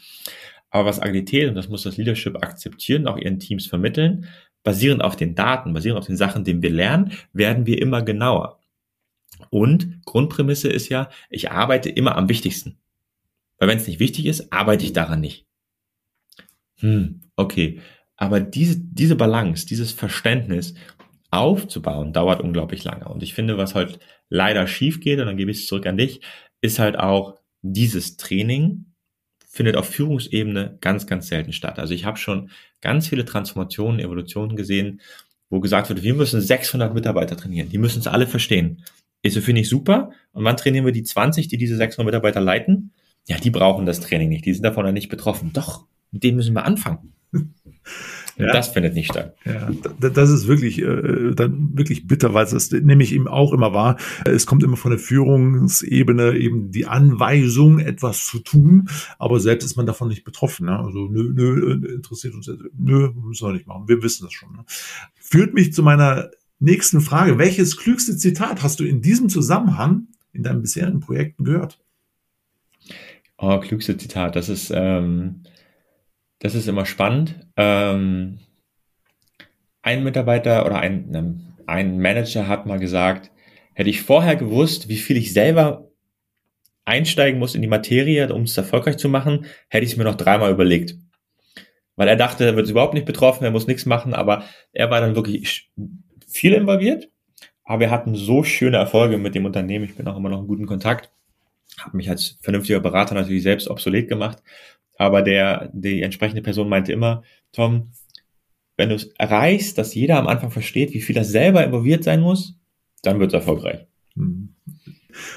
Aber 0.72 0.86
was 0.86 1.00
Agilität, 1.00 1.48
und 1.48 1.54
das 1.54 1.68
muss 1.68 1.82
das 1.82 1.98
Leadership 1.98 2.42
akzeptieren, 2.42 3.06
auch 3.06 3.18
ihren 3.18 3.38
Teams 3.38 3.66
vermitteln, 3.66 4.26
basierend 4.64 5.04
auf 5.04 5.16
den 5.16 5.34
Daten, 5.34 5.74
basierend 5.74 6.00
auf 6.00 6.06
den 6.06 6.16
Sachen, 6.16 6.44
die 6.44 6.60
wir 6.62 6.70
lernen, 6.70 7.12
werden 7.34 7.66
wir 7.66 7.80
immer 7.80 8.02
genauer. 8.02 8.58
Und 9.50 10.02
Grundprämisse 10.06 10.70
ist 10.70 10.88
ja, 10.88 11.10
ich 11.28 11.50
arbeite 11.50 11.90
immer 11.90 12.16
am 12.16 12.28
wichtigsten. 12.30 12.78
Weil 13.58 13.68
wenn 13.68 13.78
es 13.78 13.86
nicht 13.86 14.00
wichtig 14.00 14.24
ist, 14.24 14.50
arbeite 14.50 14.84
ich 14.84 14.94
daran 14.94 15.20
nicht. 15.20 15.46
Hm, 16.78 17.20
okay. 17.36 17.80
Aber 18.16 18.40
diese, 18.40 18.78
diese 18.78 19.16
Balance, 19.16 19.66
dieses 19.66 19.92
Verständnis 19.92 20.74
aufzubauen, 21.30 22.14
dauert 22.14 22.40
unglaublich 22.40 22.82
lange. 22.84 23.08
Und 23.08 23.22
ich 23.22 23.34
finde, 23.34 23.58
was 23.58 23.74
halt 23.74 23.98
leider 24.30 24.66
schief 24.66 25.00
geht, 25.00 25.20
und 25.20 25.26
dann 25.26 25.36
gebe 25.36 25.50
ich 25.50 25.58
es 25.58 25.66
zurück 25.66 25.86
an 25.86 25.98
dich, 25.98 26.22
ist 26.62 26.78
halt 26.78 26.98
auch 26.98 27.36
dieses 27.60 28.16
Training, 28.16 28.91
findet 29.53 29.76
auf 29.76 29.86
Führungsebene 29.90 30.78
ganz, 30.80 31.07
ganz 31.07 31.28
selten 31.28 31.53
statt. 31.53 31.78
Also 31.78 31.92
ich 31.92 32.07
habe 32.07 32.16
schon 32.16 32.50
ganz 32.80 33.07
viele 33.09 33.26
Transformationen, 33.26 34.00
Evolutionen 34.00 34.57
gesehen, 34.57 35.03
wo 35.50 35.61
gesagt 35.61 35.90
wird, 35.90 36.03
wir 36.03 36.14
müssen 36.14 36.40
600 36.40 36.94
Mitarbeiter 36.94 37.36
trainieren. 37.36 37.68
Die 37.68 37.76
müssen 37.76 37.98
es 37.98 38.07
alle 38.07 38.26
verstehen. 38.26 38.82
Ist 39.20 39.38
finde 39.38 39.61
ich 39.61 39.68
super. 39.68 40.11
Und 40.32 40.44
wann 40.44 40.57
trainieren 40.57 40.86
wir 40.86 40.92
die 40.92 41.03
20, 41.03 41.48
die 41.48 41.59
diese 41.59 41.76
600 41.76 42.07
Mitarbeiter 42.07 42.40
leiten? 42.40 42.92
Ja, 43.28 43.36
die 43.36 43.50
brauchen 43.50 43.84
das 43.84 44.00
Training 44.00 44.30
nicht. 44.30 44.46
Die 44.46 44.55
sind 44.55 44.64
davon 44.64 44.86
ja 44.86 44.92
nicht 44.92 45.11
betroffen. 45.11 45.53
Doch, 45.53 45.84
mit 46.11 46.24
denen 46.24 46.38
müssen 46.38 46.55
wir 46.55 46.64
anfangen. 46.64 47.12
Ja. 48.36 48.52
Das 48.52 48.68
findet 48.68 48.94
nicht 48.94 49.10
statt. 49.10 49.36
Ja, 49.44 49.70
das 49.98 50.30
ist 50.30 50.46
wirklich, 50.46 50.80
äh, 50.80 51.34
dann 51.34 51.76
wirklich 51.76 52.06
bitter, 52.06 52.32
weil 52.34 52.46
es 52.46 52.70
nämlich 52.70 53.12
eben 53.12 53.28
auch 53.28 53.52
immer 53.52 53.74
war. 53.74 53.98
Es 54.24 54.46
kommt 54.46 54.62
immer 54.62 54.76
von 54.76 54.90
der 54.90 54.98
Führungsebene 54.98 56.36
eben 56.36 56.70
die 56.70 56.86
Anweisung, 56.86 57.78
etwas 57.78 58.24
zu 58.24 58.38
tun, 58.38 58.88
aber 59.18 59.40
selbst 59.40 59.64
ist 59.64 59.76
man 59.76 59.86
davon 59.86 60.08
nicht 60.08 60.24
betroffen. 60.24 60.66
Ne? 60.66 60.78
Also 60.78 61.08
nö, 61.08 61.32
nö, 61.34 61.94
interessiert 61.94 62.34
uns, 62.34 62.50
nö, 62.78 63.10
müssen 63.14 63.46
wir 63.46 63.52
nicht 63.52 63.66
machen. 63.66 63.88
Wir 63.88 64.02
wissen 64.02 64.24
das 64.24 64.32
schon. 64.32 64.52
Ne? 64.52 64.64
Führt 65.20 65.54
mich 65.54 65.72
zu 65.72 65.82
meiner 65.82 66.30
nächsten 66.58 67.00
Frage. 67.00 67.38
Welches 67.38 67.76
klügste 67.76 68.16
Zitat 68.16 68.62
hast 68.62 68.80
du 68.80 68.84
in 68.84 69.02
diesem 69.02 69.28
Zusammenhang 69.28 70.06
in 70.32 70.42
deinen 70.42 70.62
bisherigen 70.62 71.00
Projekten 71.00 71.44
gehört? 71.44 71.78
Oh, 73.36 73.58
klügste 73.58 73.96
Zitat, 73.96 74.36
das 74.36 74.48
ist, 74.48 74.72
ähm, 74.74 75.42
das 76.43 76.57
ist 76.57 76.66
immer 76.66 76.86
spannend. 76.86 77.36
Ähm, 77.57 78.40
ein 79.80 80.03
Mitarbeiter 80.03 80.66
oder 80.66 80.80
ein, 80.80 81.09
ne, 81.09 81.40
ein 81.68 82.01
Manager 82.01 82.49
hat 82.49 82.66
mal 82.66 82.80
gesagt, 82.80 83.30
hätte 83.74 83.88
ich 83.88 84.03
vorher 84.03 84.34
gewusst, 84.34 84.88
wie 84.88 84.97
viel 84.97 85.16
ich 85.16 85.32
selber 85.32 85.88
einsteigen 86.84 87.38
muss 87.38 87.55
in 87.55 87.62
die 87.62 87.68
Materie, 87.68 88.34
um 88.34 88.43
es 88.43 88.57
erfolgreich 88.57 88.97
zu 88.97 89.09
machen, 89.09 89.47
hätte 89.68 89.84
ich 89.84 89.93
es 89.93 89.97
mir 89.97 90.03
noch 90.03 90.16
dreimal 90.16 90.51
überlegt. 90.51 90.97
Weil 91.95 92.09
er 92.09 92.16
dachte, 92.16 92.45
er 92.45 92.57
wird 92.57 92.68
überhaupt 92.68 92.95
nicht 92.95 93.07
betroffen, 93.07 93.45
er 93.45 93.53
muss 93.53 93.68
nichts 93.68 93.86
machen, 93.86 94.12
aber 94.12 94.43
er 94.72 94.90
war 94.90 95.01
dann 95.01 95.14
wirklich 95.14 95.70
viel 96.26 96.55
involviert. 96.55 97.09
Aber 97.62 97.78
wir 97.78 97.90
hatten 97.93 98.16
so 98.16 98.43
schöne 98.43 98.78
Erfolge 98.78 99.16
mit 99.16 99.36
dem 99.36 99.45
Unternehmen. 99.45 99.84
Ich 99.84 99.95
bin 99.95 100.09
auch 100.09 100.16
immer 100.16 100.28
noch 100.28 100.40
in 100.40 100.49
guten 100.49 100.66
Kontakt. 100.66 101.12
Habe 101.78 101.97
mich 101.97 102.11
als 102.11 102.38
vernünftiger 102.40 102.80
Berater 102.80 103.14
natürlich 103.14 103.45
selbst 103.45 103.68
obsolet 103.68 104.09
gemacht 104.09 104.43
aber 105.03 105.22
der, 105.22 105.68
die 105.72 106.00
entsprechende 106.00 106.42
Person 106.42 106.68
meinte 106.68 106.92
immer, 106.92 107.24
Tom, 107.50 107.90
wenn 108.76 108.90
du 108.90 108.94
es 108.94 109.07
erreichst, 109.18 109.76
dass 109.76 109.96
jeder 109.96 110.16
am 110.16 110.28
Anfang 110.28 110.53
versteht, 110.53 110.94
wie 110.94 111.00
viel 111.00 111.16
er 111.16 111.24
selber 111.24 111.64
involviert 111.64 112.05
sein 112.05 112.20
muss, 112.20 112.57
dann 113.03 113.18
wird 113.18 113.30
es 113.30 113.34
erfolgreich. 113.34 113.86
Mhm. 114.14 114.55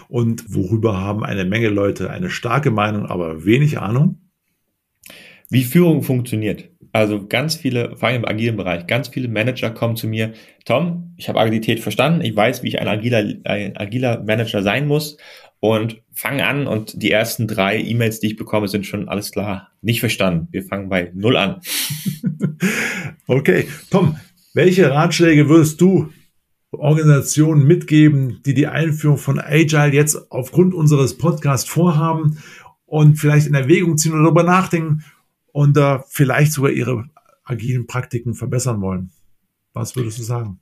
Und 0.07 0.53
worüber 0.53 0.99
haben 0.99 1.23
eine 1.23 1.45
Menge 1.45 1.69
Leute 1.69 2.11
eine 2.11 2.29
starke 2.29 2.69
Meinung, 2.69 3.07
aber 3.07 3.43
wenig 3.43 3.79
Ahnung? 3.79 4.19
Wie 5.49 5.63
Führung 5.63 6.03
funktioniert. 6.03 6.69
Also 6.91 7.27
ganz 7.27 7.55
viele, 7.55 7.97
vor 7.97 8.07
allem 8.07 8.23
im 8.23 8.29
agilen 8.29 8.57
Bereich, 8.57 8.85
ganz 8.85 9.07
viele 9.07 9.27
Manager 9.27 9.71
kommen 9.71 9.95
zu 9.95 10.07
mir, 10.07 10.33
Tom, 10.63 11.15
ich 11.17 11.27
habe 11.27 11.39
Agilität 11.39 11.79
verstanden, 11.79 12.21
ich 12.21 12.35
weiß, 12.35 12.61
wie 12.61 12.67
ich 12.67 12.79
ein 12.79 12.87
agiler, 12.87 13.33
ein 13.43 13.75
agiler 13.75 14.23
Manager 14.23 14.61
sein 14.61 14.87
muss 14.87 15.17
und 15.59 16.01
fange 16.13 16.45
an 16.45 16.67
und 16.67 17.01
die 17.01 17.11
ersten 17.11 17.47
drei 17.47 17.79
E-Mails, 17.79 18.19
die 18.19 18.27
ich 18.27 18.35
bekomme, 18.35 18.67
sind 18.67 18.85
schon 18.85 19.09
alles 19.09 19.31
klar 19.31 19.71
nicht 19.81 19.99
verstanden. 19.99 20.47
Wir 20.51 20.63
fangen 20.63 20.89
bei 20.89 21.11
Null 21.13 21.37
an. 21.37 21.61
okay, 23.27 23.67
Tom, 23.89 24.17
welche 24.53 24.91
Ratschläge 24.91 25.49
würdest 25.49 25.81
du 25.81 26.11
Organisationen 26.71 27.65
mitgeben, 27.65 28.41
die 28.45 28.53
die 28.53 28.67
Einführung 28.67 29.17
von 29.17 29.39
Agile 29.39 29.93
jetzt 29.93 30.31
aufgrund 30.31 30.73
unseres 30.73 31.17
Podcasts 31.17 31.69
vorhaben 31.69 32.37
und 32.85 33.17
vielleicht 33.17 33.47
in 33.47 33.53
Erwägung 33.53 33.97
ziehen 33.97 34.13
oder 34.13 34.23
darüber 34.23 34.43
nachdenken 34.43 35.03
und 35.51 35.77
uh, 35.77 35.99
vielleicht 36.07 36.51
sogar 36.51 36.71
ihre 36.71 37.05
agilen 37.43 37.87
Praktiken 37.87 38.33
verbessern 38.33 38.81
wollen? 38.81 39.11
Was 39.73 39.95
würdest 39.95 40.19
du 40.19 40.23
sagen? 40.23 40.59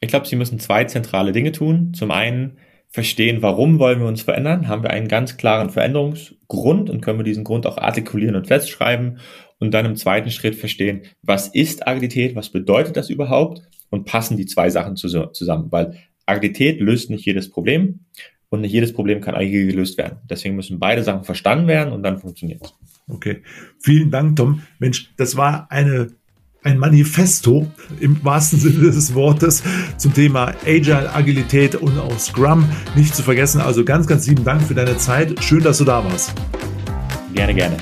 Ich 0.00 0.08
glaube, 0.08 0.26
sie 0.26 0.36
müssen 0.36 0.60
zwei 0.60 0.84
zentrale 0.84 1.32
Dinge 1.32 1.52
tun. 1.52 1.92
Zum 1.94 2.10
einen 2.10 2.58
verstehen, 2.90 3.42
warum 3.42 3.78
wollen 3.78 4.00
wir 4.00 4.06
uns 4.06 4.22
verändern, 4.22 4.68
haben 4.68 4.82
wir 4.82 4.90
einen 4.90 5.08
ganz 5.08 5.36
klaren 5.36 5.70
Veränderungsgrund 5.70 6.88
und 6.88 7.00
können 7.00 7.18
wir 7.18 7.24
diesen 7.24 7.44
Grund 7.44 7.66
auch 7.66 7.76
artikulieren 7.76 8.34
und 8.34 8.46
festschreiben 8.46 9.18
und 9.58 9.74
dann 9.74 9.86
im 9.86 9.96
zweiten 9.96 10.30
Schritt 10.30 10.54
verstehen, 10.54 11.02
was 11.22 11.48
ist 11.48 11.86
Agilität, 11.86 12.34
was 12.34 12.48
bedeutet 12.48 12.96
das 12.96 13.10
überhaupt 13.10 13.62
und 13.90 14.06
passen 14.06 14.36
die 14.36 14.46
zwei 14.46 14.70
Sachen 14.70 14.96
zusammen, 14.96 15.70
weil 15.70 15.98
Agilität 16.26 16.80
löst 16.80 17.10
nicht 17.10 17.24
jedes 17.24 17.50
Problem 17.50 18.00
und 18.48 18.62
nicht 18.62 18.72
jedes 18.72 18.92
Problem 18.92 19.20
kann 19.20 19.34
agil 19.34 19.66
gelöst 19.66 19.98
werden. 19.98 20.18
Deswegen 20.28 20.56
müssen 20.56 20.78
beide 20.78 21.02
Sachen 21.02 21.24
verstanden 21.24 21.66
werden 21.66 21.92
und 21.92 22.02
dann 22.02 22.18
funktioniert 22.18 22.62
es. 22.62 22.74
Okay, 23.08 23.42
vielen 23.80 24.10
Dank, 24.10 24.36
Tom. 24.36 24.62
Mensch, 24.78 25.10
das 25.16 25.36
war 25.36 25.70
eine 25.70 26.08
ein 26.62 26.78
Manifesto 26.78 27.70
im 28.00 28.22
wahrsten 28.24 28.58
Sinne 28.58 28.90
des 28.90 29.14
Wortes 29.14 29.62
zum 29.96 30.12
Thema 30.12 30.52
Agile, 30.66 31.14
Agilität 31.14 31.76
und 31.76 31.98
auch 31.98 32.18
Scrum. 32.18 32.68
Nicht 32.96 33.14
zu 33.14 33.22
vergessen, 33.22 33.60
also 33.60 33.84
ganz, 33.84 34.06
ganz 34.06 34.26
lieben 34.26 34.44
Dank 34.44 34.62
für 34.62 34.74
deine 34.74 34.96
Zeit. 34.98 35.42
Schön, 35.42 35.62
dass 35.62 35.78
du 35.78 35.84
da 35.84 36.04
warst. 36.04 36.32
Gerne, 37.34 37.54
gerne. 37.54 37.76